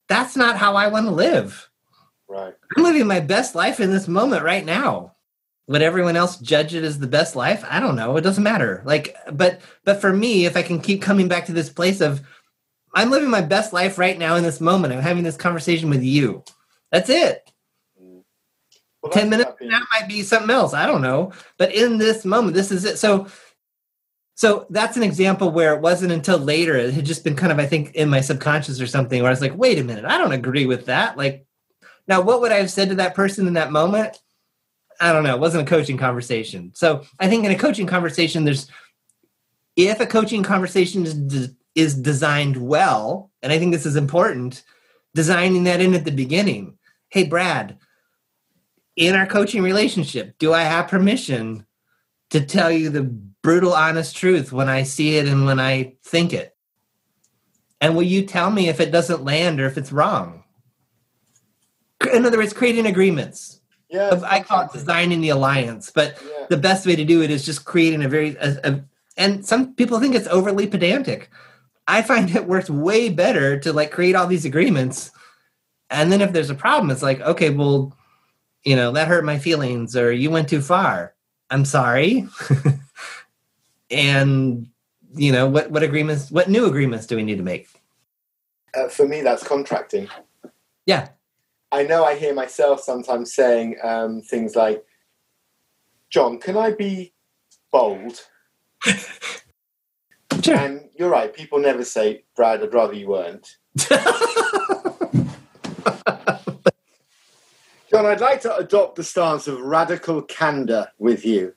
That's 0.07 0.35
not 0.35 0.57
how 0.57 0.75
I 0.75 0.87
want 0.87 1.05
to 1.05 1.11
live. 1.11 1.69
Right. 2.27 2.53
I'm 2.75 2.83
living 2.83 3.07
my 3.07 3.19
best 3.19 3.55
life 3.55 3.79
in 3.79 3.91
this 3.91 4.07
moment 4.07 4.43
right 4.43 4.65
now. 4.65 5.15
Would 5.67 5.83
everyone 5.83 6.15
else 6.15 6.37
judge 6.37 6.73
it 6.73 6.83
as 6.83 6.97
the 6.97 7.07
best 7.07 7.35
life? 7.35 7.63
I 7.69 7.79
don't 7.79 7.95
know. 7.95 8.17
It 8.17 8.21
doesn't 8.21 8.43
matter. 8.43 8.81
Like, 8.85 9.15
but 9.31 9.61
but 9.83 10.01
for 10.01 10.11
me, 10.11 10.45
if 10.45 10.57
I 10.57 10.63
can 10.63 10.81
keep 10.81 10.99
coming 10.99 11.27
back 11.27 11.45
to 11.45 11.53
this 11.53 11.69
place 11.69 12.01
of 12.01 12.21
I'm 12.95 13.11
living 13.11 13.29
my 13.29 13.41
best 13.41 13.73
life 13.73 13.97
right 13.97 14.17
now 14.17 14.35
in 14.35 14.43
this 14.43 14.59
moment. 14.59 14.93
I'm 14.93 15.01
having 15.01 15.23
this 15.23 15.37
conversation 15.37 15.89
with 15.89 16.03
you. 16.03 16.43
That's 16.91 17.09
it. 17.09 17.51
Mm. 18.01 18.23
Well, 19.01 19.11
10 19.11 19.29
that's 19.29 19.29
minutes 19.29 19.49
happy. 19.51 19.57
from 19.65 19.67
now 19.69 19.81
might 19.93 20.07
be 20.07 20.23
something 20.23 20.49
else. 20.49 20.73
I 20.73 20.87
don't 20.87 21.01
know. 21.01 21.33
But 21.57 21.73
in 21.73 21.97
this 21.99 22.25
moment, 22.25 22.55
this 22.55 22.71
is 22.71 22.85
it. 22.85 22.97
So 22.97 23.27
so 24.39 24.65
that's 24.69 24.95
an 24.95 25.03
example 25.03 25.51
where 25.51 25.75
it 25.75 25.81
wasn't 25.81 26.13
until 26.13 26.37
later. 26.37 26.77
It 26.77 26.93
had 26.93 27.03
just 27.05 27.25
been 27.25 27.35
kind 27.35 27.51
of, 27.51 27.59
I 27.59 27.65
think, 27.65 27.93
in 27.93 28.07
my 28.07 28.21
subconscious 28.21 28.79
or 28.79 28.87
something 28.87 29.21
where 29.21 29.27
I 29.27 29.33
was 29.33 29.41
like, 29.41 29.57
wait 29.57 29.79
a 29.79 29.83
minute, 29.83 30.05
I 30.05 30.17
don't 30.17 30.31
agree 30.31 30.65
with 30.65 30.85
that. 30.85 31.17
Like, 31.17 31.45
now 32.07 32.21
what 32.21 32.39
would 32.39 32.53
I 32.53 32.59
have 32.59 32.71
said 32.71 32.87
to 32.87 32.95
that 32.95 33.15
person 33.15 33.47
in 33.47 33.55
that 33.55 33.73
moment? 33.73 34.17
I 34.97 35.11
don't 35.11 35.25
know. 35.25 35.35
It 35.35 35.41
wasn't 35.41 35.67
a 35.67 35.69
coaching 35.69 35.97
conversation. 35.97 36.71
So 36.73 37.03
I 37.19 37.27
think 37.27 37.43
in 37.43 37.51
a 37.51 37.57
coaching 37.57 37.85
conversation, 37.85 38.45
there's 38.45 38.71
if 39.75 39.99
a 39.99 40.05
coaching 40.05 40.41
conversation 40.41 41.05
is 41.05 41.15
de- 41.15 41.55
is 41.75 41.93
designed 41.95 42.55
well, 42.55 43.31
and 43.41 43.51
I 43.51 43.59
think 43.59 43.73
this 43.73 43.85
is 43.85 43.97
important, 43.97 44.63
designing 45.15 45.65
that 45.65 45.81
in 45.81 45.93
at 45.93 46.05
the 46.05 46.11
beginning. 46.11 46.77
Hey, 47.09 47.25
Brad, 47.25 47.77
in 48.95 49.15
our 49.15 49.27
coaching 49.27 49.63
relationship, 49.63 50.37
do 50.39 50.53
I 50.53 50.61
have 50.61 50.87
permission 50.87 51.65
to 52.29 52.45
tell 52.45 52.71
you 52.71 52.89
the 52.89 53.03
brutal, 53.03 53.73
honest 53.73 54.15
truth 54.15 54.51
when 54.51 54.69
I 54.69 54.83
see 54.83 55.17
it 55.17 55.27
and 55.27 55.45
when 55.45 55.59
I 55.59 55.95
think 56.03 56.33
it? 56.33 56.55
And 57.81 57.95
will 57.95 58.03
you 58.03 58.25
tell 58.25 58.51
me 58.51 58.67
if 58.67 58.79
it 58.79 58.91
doesn't 58.91 59.23
land 59.23 59.59
or 59.59 59.65
if 59.65 59.77
it's 59.77 59.91
wrong? 59.91 60.43
In 62.13 62.25
other 62.25 62.37
words, 62.37 62.53
creating 62.53 62.85
agreements. 62.85 63.61
Yeah, 63.89 64.19
I 64.25 64.41
call 64.41 64.61
it 64.61 64.71
designing 64.71 65.21
the 65.21 65.29
alliance, 65.29 65.91
but 65.93 66.21
Yeah. 66.21 66.45
the 66.49 66.57
best 66.57 66.85
way 66.85 66.95
to 66.95 67.03
do 67.05 67.21
it 67.23 67.31
is 67.31 67.45
just 67.45 67.65
creating 67.65 68.03
a 68.03 68.09
very 68.09 68.35
a, 68.35 68.57
a, 68.63 68.83
and 69.17 69.45
some 69.45 69.73
people 69.75 69.99
think 69.99 70.15
it's 70.15 70.27
overly 70.27 70.65
pedantic 70.65 71.29
i 71.87 72.01
find 72.01 72.35
it 72.35 72.47
works 72.47 72.69
way 72.69 73.09
better 73.09 73.59
to 73.59 73.71
like 73.73 73.91
create 73.91 74.15
all 74.15 74.27
these 74.27 74.45
agreements 74.45 75.11
and 75.89 76.11
then 76.11 76.21
if 76.21 76.31
there's 76.33 76.49
a 76.49 76.55
problem 76.55 76.89
it's 76.89 77.03
like 77.03 77.19
okay 77.21 77.49
well 77.49 77.95
you 78.63 78.75
know 78.75 78.91
that 78.91 79.07
hurt 79.07 79.23
my 79.25 79.37
feelings 79.37 79.95
or 79.95 80.11
you 80.11 80.31
went 80.31 80.49
too 80.49 80.61
far 80.61 81.13
i'm 81.51 81.65
sorry 81.65 82.27
and 83.91 84.67
you 85.15 85.31
know 85.31 85.47
what 85.47 85.71
what 85.71 85.83
agreements 85.83 86.29
what 86.31 86.49
new 86.49 86.65
agreements 86.65 87.05
do 87.07 87.15
we 87.15 87.23
need 87.23 87.37
to 87.37 87.43
make 87.43 87.67
Uh, 88.75 88.87
for 88.87 89.07
me, 89.07 89.21
that's 89.21 89.43
contracting. 89.43 90.07
yeah 90.85 91.09
I 91.71 91.83
know 91.83 92.03
I 92.03 92.15
hear 92.15 92.33
myself 92.33 92.81
sometimes 92.81 93.33
saying 93.35 93.77
um, 93.83 94.21
things 94.23 94.55
like, 94.55 94.83
John, 96.09 96.39
can 96.39 96.57
I 96.57 96.71
be 96.71 97.13
bold? 97.71 98.25
sure 100.43 100.55
And 100.55 100.89
you're 100.97 101.09
right, 101.11 101.31
people 101.31 101.59
never 101.59 101.83
say, 101.85 102.23
Brad, 102.35 102.63
I'd 102.63 102.73
rather 102.73 102.93
you 102.93 103.07
weren't. 103.09 103.57
John, 107.89 108.05
I'd 108.05 108.21
like 108.21 108.41
to 108.41 108.55
adopt 108.55 108.95
the 108.95 109.03
stance 109.03 109.47
of 109.47 109.59
radical 109.61 110.21
candor 110.21 110.89
with 110.99 111.25
you. 111.25 111.53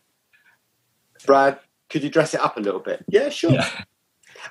Brad, 1.27 1.59
could 1.91 2.03
you 2.03 2.09
dress 2.09 2.33
it 2.33 2.41
up 2.41 2.57
a 2.57 2.61
little 2.61 2.81
bit? 2.81 3.05
Yeah, 3.09 3.29
sure. 3.29 3.53
Yeah. 3.53 3.69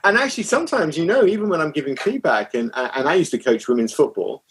And 0.04 0.18
actually, 0.18 0.44
sometimes, 0.44 0.98
you 0.98 1.06
know, 1.06 1.26
even 1.26 1.50
when 1.50 1.60
I'm 1.60 1.72
giving 1.72 1.96
feedback, 1.96 2.54
and, 2.54 2.72
and 2.76 3.10
I 3.10 3.16
used 3.16 3.32
to 3.32 3.38
coach 3.40 3.68
women's 3.68 3.94
football, 3.94 4.44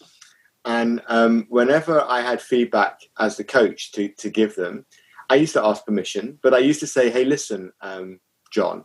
and 0.64 1.00
um, 1.06 1.46
whenever 1.48 2.02
I 2.02 2.20
had 2.20 2.42
feedback 2.42 3.00
as 3.18 3.36
the 3.36 3.44
coach 3.44 3.92
to, 3.92 4.08
to 4.08 4.28
give 4.28 4.56
them, 4.56 4.84
I 5.30 5.36
used 5.36 5.54
to 5.54 5.64
ask 5.64 5.86
permission, 5.86 6.38
but 6.42 6.52
I 6.52 6.58
used 6.58 6.80
to 6.80 6.86
say, 6.86 7.10
hey, 7.10 7.24
listen, 7.24 7.72
um, 7.80 8.20
John, 8.52 8.84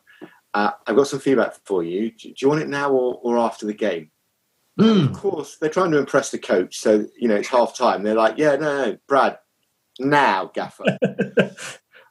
uh, 0.53 0.71
I've 0.85 0.95
got 0.95 1.07
some 1.07 1.19
feedback 1.19 1.55
for 1.65 1.83
you. 1.83 2.11
Do, 2.11 2.29
do 2.29 2.35
you 2.37 2.47
want 2.47 2.61
it 2.61 2.69
now 2.69 2.91
or, 2.91 3.19
or 3.23 3.37
after 3.37 3.65
the 3.65 3.73
game? 3.73 4.11
Mm. 4.79 5.05
Of 5.05 5.13
course, 5.13 5.57
they're 5.57 5.69
trying 5.69 5.91
to 5.91 5.97
impress 5.97 6.31
the 6.31 6.37
coach. 6.37 6.77
So, 6.79 7.05
you 7.17 7.27
know, 7.27 7.35
it's 7.35 7.47
half 7.47 7.75
time. 7.77 8.03
They're 8.03 8.15
like, 8.15 8.37
yeah, 8.37 8.55
no, 8.55 8.85
no, 8.85 8.97
Brad, 9.07 9.37
now, 9.99 10.51
gaffer. 10.53 10.97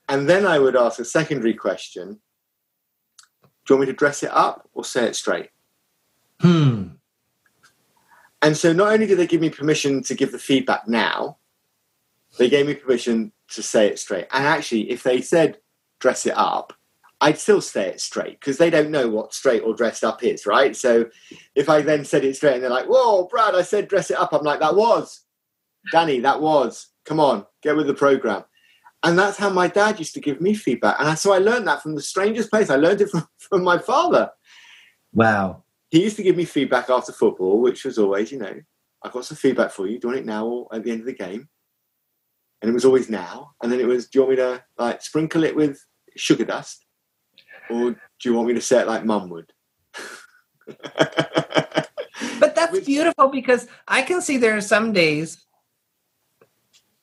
and 0.08 0.28
then 0.28 0.46
I 0.46 0.58
would 0.58 0.76
ask 0.76 0.98
a 0.98 1.04
secondary 1.04 1.54
question 1.54 2.20
Do 3.66 3.74
you 3.74 3.76
want 3.76 3.88
me 3.88 3.92
to 3.92 3.96
dress 3.96 4.22
it 4.22 4.30
up 4.32 4.68
or 4.72 4.84
say 4.84 5.04
it 5.06 5.16
straight? 5.16 5.50
hmm 6.40 6.88
And 8.40 8.56
so 8.56 8.72
not 8.72 8.92
only 8.92 9.06
did 9.06 9.18
they 9.18 9.26
give 9.26 9.40
me 9.40 9.50
permission 9.50 10.02
to 10.04 10.14
give 10.14 10.32
the 10.32 10.38
feedback 10.38 10.88
now, 10.88 11.36
they 12.38 12.48
gave 12.48 12.66
me 12.66 12.74
permission 12.74 13.32
to 13.48 13.62
say 13.62 13.86
it 13.88 13.98
straight. 13.98 14.26
And 14.32 14.46
actually, 14.46 14.90
if 14.90 15.02
they 15.02 15.20
said 15.20 15.58
dress 16.00 16.26
it 16.26 16.36
up, 16.36 16.72
I'd 17.24 17.38
still 17.38 17.62
say 17.62 17.86
it 17.86 18.02
straight 18.02 18.38
because 18.38 18.58
they 18.58 18.68
don't 18.68 18.90
know 18.90 19.08
what 19.08 19.32
straight 19.32 19.62
or 19.62 19.74
dressed 19.74 20.04
up 20.04 20.22
is, 20.22 20.44
right? 20.44 20.76
So 20.76 21.06
if 21.54 21.70
I 21.70 21.80
then 21.80 22.04
said 22.04 22.22
it 22.22 22.36
straight 22.36 22.56
and 22.56 22.62
they're 22.62 22.68
like, 22.68 22.84
whoa, 22.84 23.28
Brad, 23.28 23.54
I 23.54 23.62
said 23.62 23.88
dress 23.88 24.10
it 24.10 24.18
up, 24.18 24.34
I'm 24.34 24.42
like, 24.42 24.60
that 24.60 24.76
was. 24.76 25.22
Danny, 25.90 26.20
that 26.20 26.42
was. 26.42 26.88
Come 27.06 27.20
on, 27.20 27.46
get 27.62 27.76
with 27.76 27.86
the 27.86 27.94
program. 27.94 28.44
And 29.02 29.18
that's 29.18 29.38
how 29.38 29.48
my 29.48 29.68
dad 29.68 29.98
used 29.98 30.12
to 30.14 30.20
give 30.20 30.42
me 30.42 30.52
feedback. 30.52 30.96
And 30.98 31.18
so 31.18 31.32
I 31.32 31.38
learned 31.38 31.66
that 31.66 31.82
from 31.82 31.94
the 31.94 32.02
strangest 32.02 32.50
place. 32.50 32.68
I 32.68 32.76
learned 32.76 33.00
it 33.00 33.08
from, 33.08 33.26
from 33.38 33.64
my 33.64 33.78
father. 33.78 34.30
Wow. 35.14 35.64
He 35.90 36.02
used 36.02 36.16
to 36.16 36.22
give 36.22 36.36
me 36.36 36.44
feedback 36.44 36.90
after 36.90 37.12
football, 37.12 37.62
which 37.62 37.86
was 37.86 37.96
always, 37.96 38.32
you 38.32 38.38
know, 38.38 38.60
I've 39.02 39.12
got 39.12 39.24
some 39.24 39.38
feedback 39.38 39.70
for 39.70 39.86
you. 39.86 39.98
Do 39.98 40.08
you 40.08 40.12
want 40.12 40.20
it 40.20 40.26
now 40.26 40.46
or 40.46 40.68
at 40.74 40.84
the 40.84 40.90
end 40.90 41.00
of 41.00 41.06
the 41.06 41.14
game? 41.14 41.48
And 42.60 42.70
it 42.70 42.74
was 42.74 42.84
always 42.84 43.08
now. 43.08 43.52
And 43.62 43.72
then 43.72 43.80
it 43.80 43.86
was, 43.86 44.08
do 44.08 44.18
you 44.18 44.22
want 44.24 44.30
me 44.32 44.36
to 44.36 44.62
like 44.76 45.00
sprinkle 45.00 45.44
it 45.44 45.56
with 45.56 45.82
sugar 46.16 46.44
dust? 46.44 46.83
Or 47.70 47.90
do 47.92 47.98
you 48.24 48.34
want 48.34 48.48
me 48.48 48.54
to 48.54 48.60
say 48.60 48.80
it 48.80 48.86
like 48.86 49.04
mum 49.04 49.30
would? 49.30 49.52
But 52.38 52.54
that's 52.54 52.80
beautiful 52.80 53.28
because 53.28 53.66
I 53.86 54.02
can 54.02 54.20
see 54.20 54.36
there 54.36 54.56
are 54.56 54.60
some 54.60 54.92
days. 54.92 55.44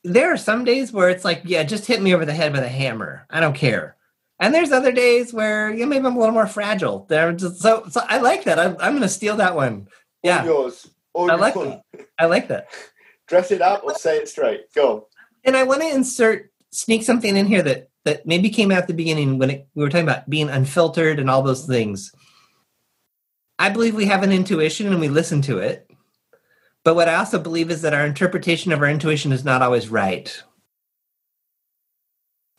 There 0.04 0.34
are 0.34 0.38
some 0.38 0.64
days 0.64 0.92
where 0.92 1.10
it's 1.10 1.26
like, 1.26 1.42
yeah, 1.46 1.64
just 1.64 1.86
hit 1.86 2.02
me 2.02 2.14
over 2.14 2.26
the 2.26 2.34
head 2.34 2.54
with 2.54 2.64
a 2.64 2.70
hammer. 2.70 3.26
I 3.30 3.40
don't 3.40 3.56
care. 3.56 3.96
And 4.40 4.56
there's 4.56 4.72
other 4.72 4.92
days 4.92 5.34
where 5.34 5.70
you 5.70 5.82
know, 5.82 5.86
maybe 5.86 6.06
I'm 6.06 6.16
a 6.16 6.20
little 6.20 6.34
more 6.34 6.48
fragile. 6.48 7.06
There, 7.10 7.38
so 7.38 7.86
so 7.90 8.02
I 8.08 8.18
like 8.20 8.46
that. 8.46 8.58
I'm, 8.58 8.76
I'm 8.80 8.94
going 8.94 9.02
to 9.04 9.10
steal 9.10 9.38
that 9.38 9.56
one. 9.56 9.74
All 9.74 9.88
Yeah, 10.24 10.44
yours. 10.46 10.90
All 11.14 11.30
I 11.30 11.36
like 11.36 11.54
yours. 11.54 11.82
I 12.18 12.26
like 12.26 12.48
that. 12.48 12.68
Dress 13.28 13.52
it 13.52 13.62
up 13.62 13.84
or 13.84 13.94
say 13.94 14.18
it 14.18 14.28
straight. 14.28 14.74
Go. 14.74 15.08
And 15.44 15.56
I 15.56 15.64
want 15.64 15.82
to 15.82 15.88
insert 15.88 16.52
sneak 16.72 17.04
something 17.04 17.36
in 17.36 17.46
here 17.46 17.62
that 17.62 17.90
that 18.04 18.26
maybe 18.26 18.50
came 18.50 18.72
out 18.72 18.80
at 18.80 18.88
the 18.88 18.94
beginning 18.94 19.38
when 19.38 19.50
it, 19.50 19.68
we 19.76 19.84
were 19.84 19.90
talking 19.90 20.08
about 20.08 20.30
being 20.30 20.50
unfiltered 20.50 21.20
and 21.20 21.30
all 21.30 21.42
those 21.42 21.66
things. 21.66 22.14
I 23.60 23.70
believe 23.70 23.94
we 23.94 24.06
have 24.06 24.24
an 24.24 24.32
intuition 24.32 24.88
and 24.88 25.00
we 25.00 25.08
listen 25.08 25.42
to 25.44 25.60
it. 25.60 25.90
But 26.84 26.96
what 26.96 27.08
I 27.08 27.16
also 27.16 27.38
believe 27.38 27.70
is 27.70 27.84
that 27.84 27.94
our 27.94 28.06
interpretation 28.06 28.72
of 28.72 28.82
our 28.82 28.90
intuition 28.90 29.32
is 29.32 29.46
not 29.46 29.62
always 29.62 29.90
right. 29.90 30.44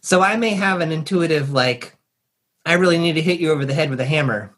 So 0.00 0.20
I 0.20 0.36
may 0.36 0.50
have 0.50 0.80
an 0.80 0.92
intuitive, 0.92 1.52
like, 1.52 1.96
I 2.64 2.74
really 2.74 2.98
need 2.98 3.14
to 3.14 3.22
hit 3.22 3.40
you 3.40 3.50
over 3.50 3.64
the 3.64 3.74
head 3.74 3.90
with 3.90 4.00
a 4.00 4.04
hammer, 4.04 4.54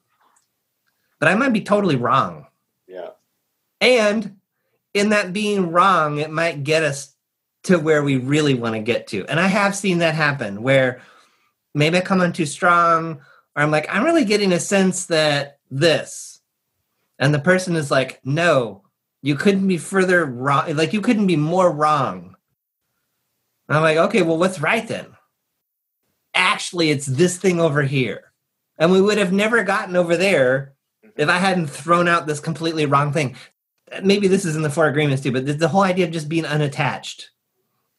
but 1.18 1.30
I 1.30 1.34
might 1.34 1.54
be 1.54 1.62
totally 1.62 1.96
wrong. 1.96 2.46
Yeah. 2.86 3.10
And 3.80 4.36
in 4.92 5.10
that 5.10 5.32
being 5.32 5.72
wrong, 5.72 6.18
it 6.18 6.30
might 6.30 6.64
get 6.64 6.82
us 6.82 7.13
to 7.64 7.78
where 7.78 8.02
we 8.02 8.16
really 8.16 8.54
want 8.54 8.74
to 8.74 8.80
get 8.80 9.06
to. 9.08 9.26
And 9.26 9.40
I 9.40 9.46
have 9.46 9.74
seen 9.74 9.98
that 9.98 10.14
happen 10.14 10.62
where 10.62 11.00
maybe 11.74 11.98
I 11.98 12.02
come 12.02 12.20
on 12.20 12.32
too 12.32 12.46
strong, 12.46 13.20
or 13.56 13.62
I'm 13.62 13.70
like, 13.70 13.86
I'm 13.92 14.04
really 14.04 14.24
getting 14.24 14.52
a 14.52 14.60
sense 14.60 15.06
that 15.06 15.58
this. 15.70 16.40
And 17.18 17.32
the 17.32 17.38
person 17.38 17.76
is 17.76 17.90
like, 17.90 18.20
no, 18.24 18.82
you 19.22 19.34
couldn't 19.34 19.66
be 19.66 19.78
further 19.78 20.24
wrong. 20.24 20.74
Like, 20.76 20.92
you 20.92 21.00
couldn't 21.00 21.26
be 21.26 21.36
more 21.36 21.70
wrong. 21.70 22.36
And 23.68 23.76
I'm 23.76 23.82
like, 23.82 23.96
okay, 23.96 24.22
well, 24.22 24.36
what's 24.36 24.60
right 24.60 24.86
then? 24.86 25.06
Actually, 26.34 26.90
it's 26.90 27.06
this 27.06 27.38
thing 27.38 27.60
over 27.60 27.82
here. 27.82 28.32
And 28.76 28.92
we 28.92 29.00
would 29.00 29.18
have 29.18 29.32
never 29.32 29.62
gotten 29.62 29.96
over 29.96 30.16
there 30.16 30.74
mm-hmm. 31.04 31.20
if 31.20 31.28
I 31.28 31.38
hadn't 31.38 31.68
thrown 31.68 32.08
out 32.08 32.26
this 32.26 32.40
completely 32.40 32.86
wrong 32.86 33.12
thing. 33.12 33.36
Maybe 34.02 34.28
this 34.28 34.44
is 34.44 34.56
in 34.56 34.62
the 34.62 34.70
four 34.70 34.88
agreements 34.88 35.22
too, 35.22 35.32
but 35.32 35.46
the- 35.46 35.54
the 35.54 35.68
whole 35.68 35.82
idea 35.82 36.04
of 36.04 36.12
just 36.12 36.28
being 36.28 36.44
unattached. 36.44 37.30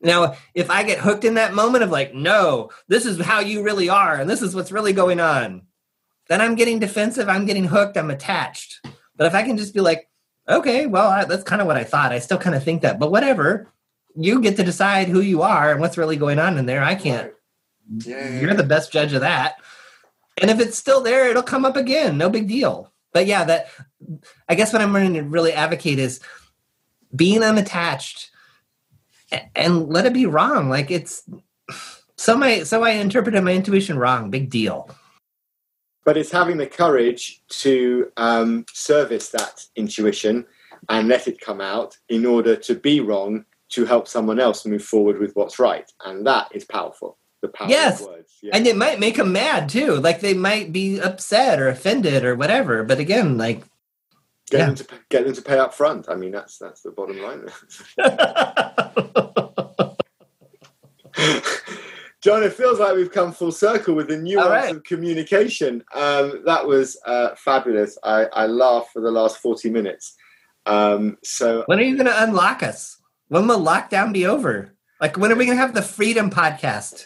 Now, 0.06 0.36
if 0.54 0.70
I 0.70 0.84
get 0.84 1.00
hooked 1.00 1.26
in 1.26 1.34
that 1.34 1.56
moment 1.56 1.84
of 1.84 1.90
like, 1.90 2.14
no, 2.14 2.70
this 2.88 3.08
is 3.08 3.20
how 3.20 3.40
you 3.40 3.64
really 3.64 3.90
are, 3.90 4.16
and 4.16 4.30
this 4.30 4.44
is 4.44 4.56
what's 4.56 4.72
really 4.72 4.94
going 4.94 5.20
on, 5.20 5.64
then 6.30 6.42
I'm 6.42 6.54
getting 6.54 6.78
defensive, 6.78 7.28
I'm 7.28 7.48
getting 7.48 7.66
hooked, 7.66 7.98
I'm 7.98 8.12
attached. 8.12 8.86
But 9.18 9.26
if 9.26 9.34
I 9.34 9.42
can 9.42 9.58
just 9.58 9.74
be 9.74 9.82
like, 9.82 10.08
okay, 10.48 10.86
well, 10.86 11.10
I, 11.10 11.26
that's 11.26 11.44
kind 11.44 11.60
of 11.60 11.66
what 11.66 11.76
I 11.76 11.84
thought. 11.84 12.12
I 12.12 12.20
still 12.20 12.38
kind 12.38 12.56
of 12.56 12.64
think 12.64 12.84
that, 12.84 13.00
but 13.00 13.12
whatever. 13.12 13.68
You 14.16 14.42
get 14.42 14.56
to 14.58 14.64
decide 14.64 15.10
who 15.10 15.20
you 15.20 15.42
are 15.42 15.72
and 15.72 15.82
what's 15.82 15.98
really 15.98 16.18
going 16.18 16.40
on 16.40 16.58
in 16.58 16.68
there. 16.68 16.84
I 16.84 16.96
can't. 16.96 17.34
Yeah. 17.98 18.40
You're 18.40 18.54
the 18.54 18.64
best 18.64 18.92
judge 18.92 19.12
of 19.12 19.22
that. 19.22 19.56
And 20.40 20.52
if 20.52 20.60
it's 20.60 20.78
still 20.78 21.02
there, 21.02 21.30
it'll 21.30 21.44
come 21.44 21.66
up 21.66 21.76
again. 21.76 22.18
No 22.18 22.30
big 22.30 22.48
deal. 22.48 22.94
But 23.12 23.26
yeah, 23.26 23.44
that 23.44 23.70
I 24.48 24.56
guess 24.56 24.72
what 24.72 24.82
I'm 24.82 24.94
going 24.94 25.16
to 25.16 25.24
really 25.24 25.52
advocate 25.52 26.00
is 26.00 26.22
being 27.14 27.44
unattached 27.44 28.30
and 29.56 29.88
let 29.90 30.06
it 30.06 30.14
be 30.14 30.26
wrong. 30.26 30.70
Like 30.70 30.92
it's 30.92 31.24
so 32.18 32.38
my 32.38 32.64
so 32.64 32.84
I 32.84 32.92
interpreted 32.92 33.44
my 33.44 33.54
intuition 33.54 33.98
wrong. 33.98 34.30
Big 34.30 34.50
deal. 34.50 34.90
but 36.06 36.18
it's 36.18 36.32
having 36.32 36.58
the 36.58 36.68
courage 36.68 37.42
to 37.50 38.12
um, 38.18 38.66
service 38.72 39.30
that 39.30 39.66
intuition 39.76 40.46
and 40.90 41.08
let 41.08 41.28
it 41.28 41.42
come 41.42 41.60
out 41.62 41.98
in 42.10 42.26
order 42.26 42.56
to 42.56 42.76
be 42.76 43.00
wrong 43.00 43.44
to 43.70 43.86
help 43.86 44.08
someone 44.08 44.40
else 44.40 44.66
move 44.68 44.84
forward 44.84 45.18
with 45.20 45.36
what's 45.36 45.58
right 45.58 45.92
and 46.06 46.26
that 46.28 46.48
is 46.54 46.64
powerful 46.64 47.18
the 47.42 47.48
power 47.48 47.68
Yes. 47.70 48.02
of 48.02 48.08
words 48.08 48.34
yeah. 48.44 48.52
And 48.56 48.68
it 48.68 48.76
might 48.78 49.00
make 49.00 49.16
them 49.18 49.32
mad 49.32 49.68
too. 49.70 49.96
Like 49.96 50.20
they 50.20 50.36
might 50.36 50.72
be 50.72 51.00
upset 51.00 51.60
or 51.60 51.68
offended 51.70 52.24
or 52.24 52.36
whatever. 52.36 52.84
But 52.84 53.00
again, 53.00 53.38
like 53.40 53.62
get, 54.52 54.60
yeah. 54.60 54.66
them 54.68 54.76
to, 54.76 54.88
get 55.10 55.26
them 55.26 55.34
to 55.34 55.42
pay 55.42 55.58
up 55.58 55.74
front 55.74 56.08
i 56.08 56.16
mean 56.16 56.32
that's 56.32 56.60
that's 56.60 56.82
the 56.84 56.92
bottom 56.92 57.18
line 57.20 57.42
John, 62.26 62.42
it 62.42 62.54
feels 62.54 62.80
like 62.80 62.96
we've 62.96 63.12
come 63.12 63.32
full 63.32 63.52
circle 63.52 63.94
with 63.94 64.08
the 64.08 64.18
nuance 64.18 64.50
right. 64.50 64.76
of 64.76 64.84
communication. 64.84 65.84
Um, 65.94 66.42
that 66.46 66.66
was 66.66 66.98
uh, 67.06 67.36
fabulous. 67.36 68.00
I, 68.04 68.24
I 68.34 68.48
laughed 68.48 68.94
for 68.94 69.00
the 69.00 69.12
last 69.12 69.38
40 69.38 69.70
minutes. 69.70 70.16
Um, 70.66 71.20
so 71.24 71.62
when 71.68 71.78
are 71.78 71.84
you 71.84 71.94
going 71.94 72.08
to 72.08 72.24
unlock 72.24 72.64
us? 72.64 72.98
When 73.28 73.46
will 73.46 73.60
lockdown 73.60 74.12
be 74.12 74.26
over? 74.26 74.74
Like 75.00 75.18
when 75.18 75.32
are 75.32 75.36
we 75.36 75.46
going 75.46 75.56
to 75.56 75.62
have 75.62 75.76
the 75.76 75.84
Freedom 75.84 76.32
Podcast? 76.32 77.06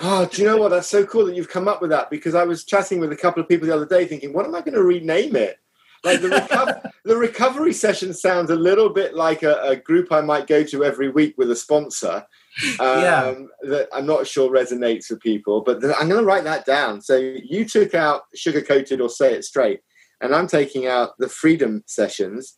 Oh, 0.00 0.26
do 0.26 0.42
you 0.42 0.46
know 0.46 0.58
what? 0.58 0.68
That's 0.68 0.86
so 0.86 1.02
cool 1.06 1.24
that 1.24 1.34
you've 1.34 1.48
come 1.48 1.66
up 1.66 1.80
with 1.80 1.88
that 1.88 2.10
because 2.10 2.34
I 2.34 2.44
was 2.44 2.66
chatting 2.66 3.00
with 3.00 3.10
a 3.10 3.16
couple 3.16 3.42
of 3.42 3.48
people 3.48 3.66
the 3.66 3.74
other 3.74 3.86
day 3.86 4.04
thinking, 4.04 4.34
what 4.34 4.44
am 4.44 4.54
I 4.54 4.60
going 4.60 4.74
to 4.74 4.82
rename 4.82 5.34
it? 5.34 5.56
Like 6.04 6.20
the, 6.20 6.28
reco- 6.28 6.90
the 7.06 7.16
recovery 7.16 7.72
session 7.72 8.12
sounds 8.12 8.50
a 8.50 8.56
little 8.56 8.90
bit 8.90 9.14
like 9.14 9.42
a, 9.42 9.58
a 9.62 9.76
group 9.76 10.12
I 10.12 10.20
might 10.20 10.46
go 10.46 10.62
to 10.62 10.84
every 10.84 11.08
week 11.08 11.38
with 11.38 11.50
a 11.50 11.56
sponsor. 11.56 12.26
Um, 12.80 13.02
Yeah. 13.02 13.34
That 13.62 13.88
I'm 13.92 14.06
not 14.06 14.26
sure 14.26 14.50
resonates 14.50 15.10
with 15.10 15.20
people, 15.20 15.60
but 15.62 15.80
th- 15.80 15.94
I'm 15.98 16.08
going 16.08 16.20
to 16.20 16.26
write 16.26 16.44
that 16.44 16.64
down. 16.66 17.00
So 17.02 17.16
you 17.16 17.64
took 17.64 17.94
out 17.94 18.22
sugar 18.34 18.60
coated 18.62 19.00
or 19.00 19.08
say 19.08 19.32
it 19.34 19.44
straight, 19.44 19.80
and 20.20 20.34
I'm 20.34 20.46
taking 20.48 20.86
out 20.86 21.10
the 21.18 21.28
freedom 21.28 21.82
sessions. 21.86 22.56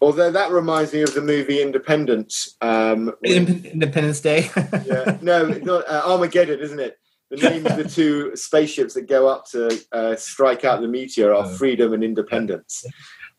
Although 0.00 0.30
that 0.32 0.50
reminds 0.50 0.92
me 0.92 1.02
of 1.02 1.14
the 1.14 1.22
movie 1.22 1.62
Independence. 1.62 2.56
Um, 2.60 3.12
with- 3.22 3.64
Independence 3.66 4.20
Day. 4.20 4.50
yeah. 4.84 5.16
No, 5.22 5.46
not 5.48 5.88
uh, 5.88 6.02
Armageddon, 6.06 6.60
isn't 6.60 6.80
it? 6.80 6.98
The 7.30 7.36
names 7.38 7.66
of 7.66 7.76
the 7.76 7.88
two 7.88 8.36
spaceships 8.36 8.94
that 8.94 9.08
go 9.08 9.26
up 9.26 9.46
to 9.50 9.80
uh, 9.92 10.14
strike 10.16 10.64
out 10.64 10.80
the 10.80 10.86
meteor 10.88 11.34
are 11.34 11.46
Oh. 11.46 11.48
Freedom 11.56 11.92
and 11.92 12.04
Independence. 12.04 12.84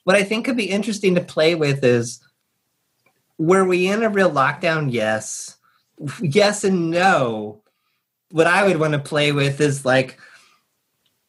what 0.03 0.15
I 0.15 0.23
think 0.23 0.45
could 0.45 0.57
be 0.57 0.69
interesting 0.69 1.15
to 1.15 1.21
play 1.21 1.55
with 1.55 1.83
is 1.85 2.19
were 3.37 3.65
we 3.65 3.87
in 3.87 4.03
a 4.03 4.09
real 4.09 4.31
lockdown? 4.31 4.91
Yes. 4.91 5.57
Yes 6.21 6.63
and 6.63 6.91
no. 6.91 7.61
What 8.31 8.47
I 8.47 8.65
would 8.65 8.79
want 8.79 8.93
to 8.93 8.99
play 8.99 9.31
with 9.31 9.61
is 9.61 9.85
like, 9.85 10.19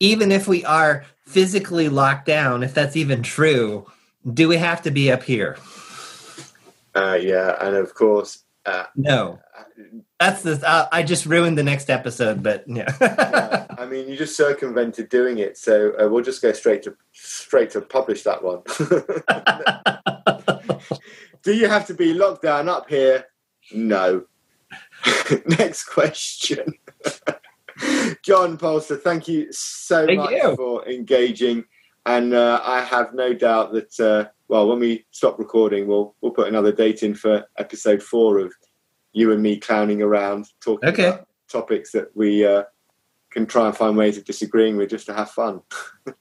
even 0.00 0.32
if 0.32 0.48
we 0.48 0.64
are 0.64 1.04
physically 1.26 1.88
locked 1.88 2.26
down, 2.26 2.62
if 2.62 2.74
that's 2.74 2.96
even 2.96 3.22
true, 3.22 3.86
do 4.32 4.48
we 4.48 4.56
have 4.56 4.82
to 4.82 4.90
be 4.90 5.10
up 5.10 5.22
here? 5.22 5.56
Uh, 6.94 7.18
yeah, 7.20 7.56
and 7.60 7.76
of 7.76 7.94
course, 7.94 8.44
uh, 8.66 8.84
No. 8.96 9.38
That's 10.20 10.42
the. 10.42 10.60
Uh, 10.66 10.88
I 10.90 11.04
just 11.04 11.26
ruined 11.26 11.56
the 11.56 11.62
next 11.62 11.88
episode, 11.88 12.42
but 12.42 12.64
yeah. 12.66 12.92
yeah, 13.00 13.66
I 13.78 13.86
mean, 13.86 14.08
you 14.08 14.16
just 14.16 14.36
circumvented 14.36 15.08
doing 15.08 15.38
it, 15.38 15.56
so 15.56 15.92
uh, 15.92 16.08
we'll 16.08 16.24
just 16.24 16.42
go 16.42 16.52
straight 16.52 16.82
to 16.82 16.96
straight 17.12 17.70
to 17.70 17.80
publish 17.80 18.24
that 18.24 18.42
one. 18.42 18.62
Do 21.48 21.54
you 21.54 21.66
have 21.66 21.86
to 21.86 21.94
be 21.94 22.12
locked 22.12 22.42
down 22.42 22.68
up 22.68 22.90
here? 22.90 23.24
No. 23.72 24.26
Next 25.46 25.84
question. 25.84 26.74
John 28.22 28.58
Poelstra, 28.58 29.00
thank 29.00 29.26
you 29.26 29.50
so 29.50 30.04
Thank 30.04 30.18
much 30.18 30.32
you. 30.32 30.54
for 30.56 30.86
engaging. 30.86 31.64
And 32.04 32.34
uh, 32.34 32.60
I 32.62 32.82
have 32.82 33.14
no 33.14 33.32
doubt 33.32 33.72
that, 33.72 33.98
uh, 33.98 34.28
well, 34.48 34.68
when 34.68 34.78
we 34.78 35.06
stop 35.10 35.38
recording, 35.38 35.86
we'll 35.86 36.14
we'll 36.20 36.32
put 36.32 36.48
another 36.48 36.70
date 36.70 37.02
in 37.02 37.14
for 37.14 37.46
episode 37.56 38.02
four 38.02 38.40
of 38.40 38.52
you 39.14 39.32
and 39.32 39.42
me 39.42 39.56
clowning 39.58 40.02
around, 40.02 40.50
talking 40.60 40.90
Okay. 40.90 41.08
about 41.08 41.28
topics 41.48 41.92
that 41.92 42.14
we 42.14 42.44
uh, 42.44 42.64
can 43.30 43.46
try 43.46 43.68
and 43.68 43.74
find 43.74 43.96
ways 43.96 44.18
of 44.18 44.26
disagreeing 44.26 44.76
with 44.76 44.90
just 44.90 45.06
to 45.06 45.14
have 45.14 45.30
fun. 45.30 45.62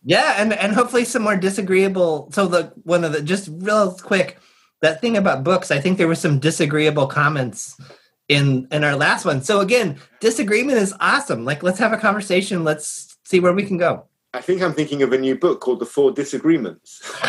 Yeah, 0.06 0.36
and 0.38 0.54
and 0.54 0.74
hopefully 0.74 1.04
some 1.04 1.24
more 1.24 1.36
disagreeable. 1.36 2.30
So 2.32 2.48
the 2.48 2.72
one 2.84 3.04
of 3.04 3.12
the 3.12 3.22
just 3.22 3.50
real 3.52 3.92
quick 3.94 4.38
that 4.82 5.02
thing 5.02 5.18
about 5.18 5.44
books. 5.44 5.72
I 5.72 5.80
think 5.80 5.98
there 5.98 6.08
were 6.08 6.16
some 6.16 6.40
disagreeable 6.40 7.08
comments 7.08 7.80
in 8.28 8.68
in 8.72 8.84
our 8.84 8.96
last 8.96 9.26
one. 9.26 9.42
So 9.42 9.60
again, 9.60 10.00
disagreement 10.20 10.78
is 10.78 10.94
awesome. 11.00 11.46
Like 11.46 11.64
let's 11.64 11.80
have 11.80 11.94
a 11.94 11.98
conversation. 11.98 12.64
Let's 12.64 13.18
see 13.26 13.40
where 13.40 13.54
we 13.54 13.64
can 13.64 13.78
go. 13.78 14.06
I 14.34 14.42
think 14.42 14.62
I'm 14.62 14.74
thinking 14.74 15.02
of 15.04 15.14
a 15.14 15.18
new 15.18 15.38
book 15.38 15.62
called 15.62 15.80
The 15.80 15.86
Four 15.86 16.12
Disagreements. 16.12 17.02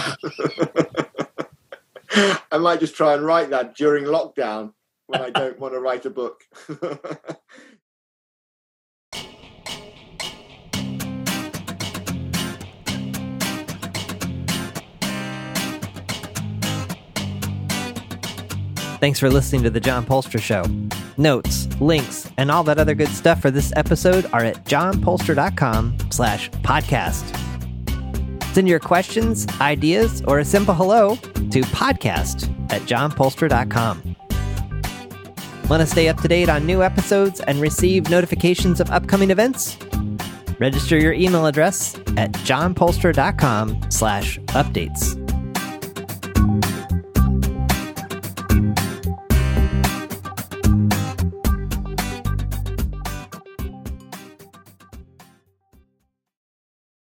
I 2.50 2.58
might 2.58 2.80
just 2.80 2.96
try 2.96 3.14
and 3.14 3.24
write 3.24 3.50
that 3.50 3.76
during 3.76 4.04
lockdown 4.04 4.72
when 5.06 5.22
I 5.22 5.30
don't 5.30 5.58
want 5.58 5.74
to 5.74 5.80
write 5.80 6.04
a 6.06 6.10
book. 6.10 6.42
Thanks 19.00 19.20
for 19.20 19.30
listening 19.30 19.62
to 19.62 19.70
The 19.70 19.80
John 19.80 20.04
Poelstra 20.04 20.40
Show. 20.40 20.64
Notes, 21.16 21.68
links, 21.80 22.30
and 22.36 22.50
all 22.50 22.64
that 22.64 22.78
other 22.78 22.94
good 22.94 23.08
stuff 23.08 23.40
for 23.40 23.50
this 23.50 23.72
episode 23.76 24.26
are 24.32 24.44
at 24.44 24.64
johnpoelstra.com 24.64 25.96
slash 26.10 26.50
podcast. 26.50 27.34
Send 28.54 28.68
your 28.68 28.80
questions, 28.80 29.46
ideas, 29.60 30.22
or 30.26 30.40
a 30.40 30.44
simple 30.44 30.74
hello 30.74 31.14
to 31.16 31.60
podcast 31.62 32.48
at 32.72 32.82
johnpoelstra.com. 32.82 34.16
Want 35.68 35.80
to 35.82 35.86
stay 35.86 36.08
up 36.08 36.20
to 36.22 36.28
date 36.28 36.48
on 36.48 36.66
new 36.66 36.82
episodes 36.82 37.40
and 37.40 37.60
receive 37.60 38.10
notifications 38.10 38.80
of 38.80 38.90
upcoming 38.90 39.30
events? 39.30 39.76
Register 40.58 40.96
your 40.96 41.12
email 41.12 41.46
address 41.46 41.94
at 42.16 42.32
johnpoelstra.com 42.32 43.90
slash 43.90 44.38
updates. 44.40 45.27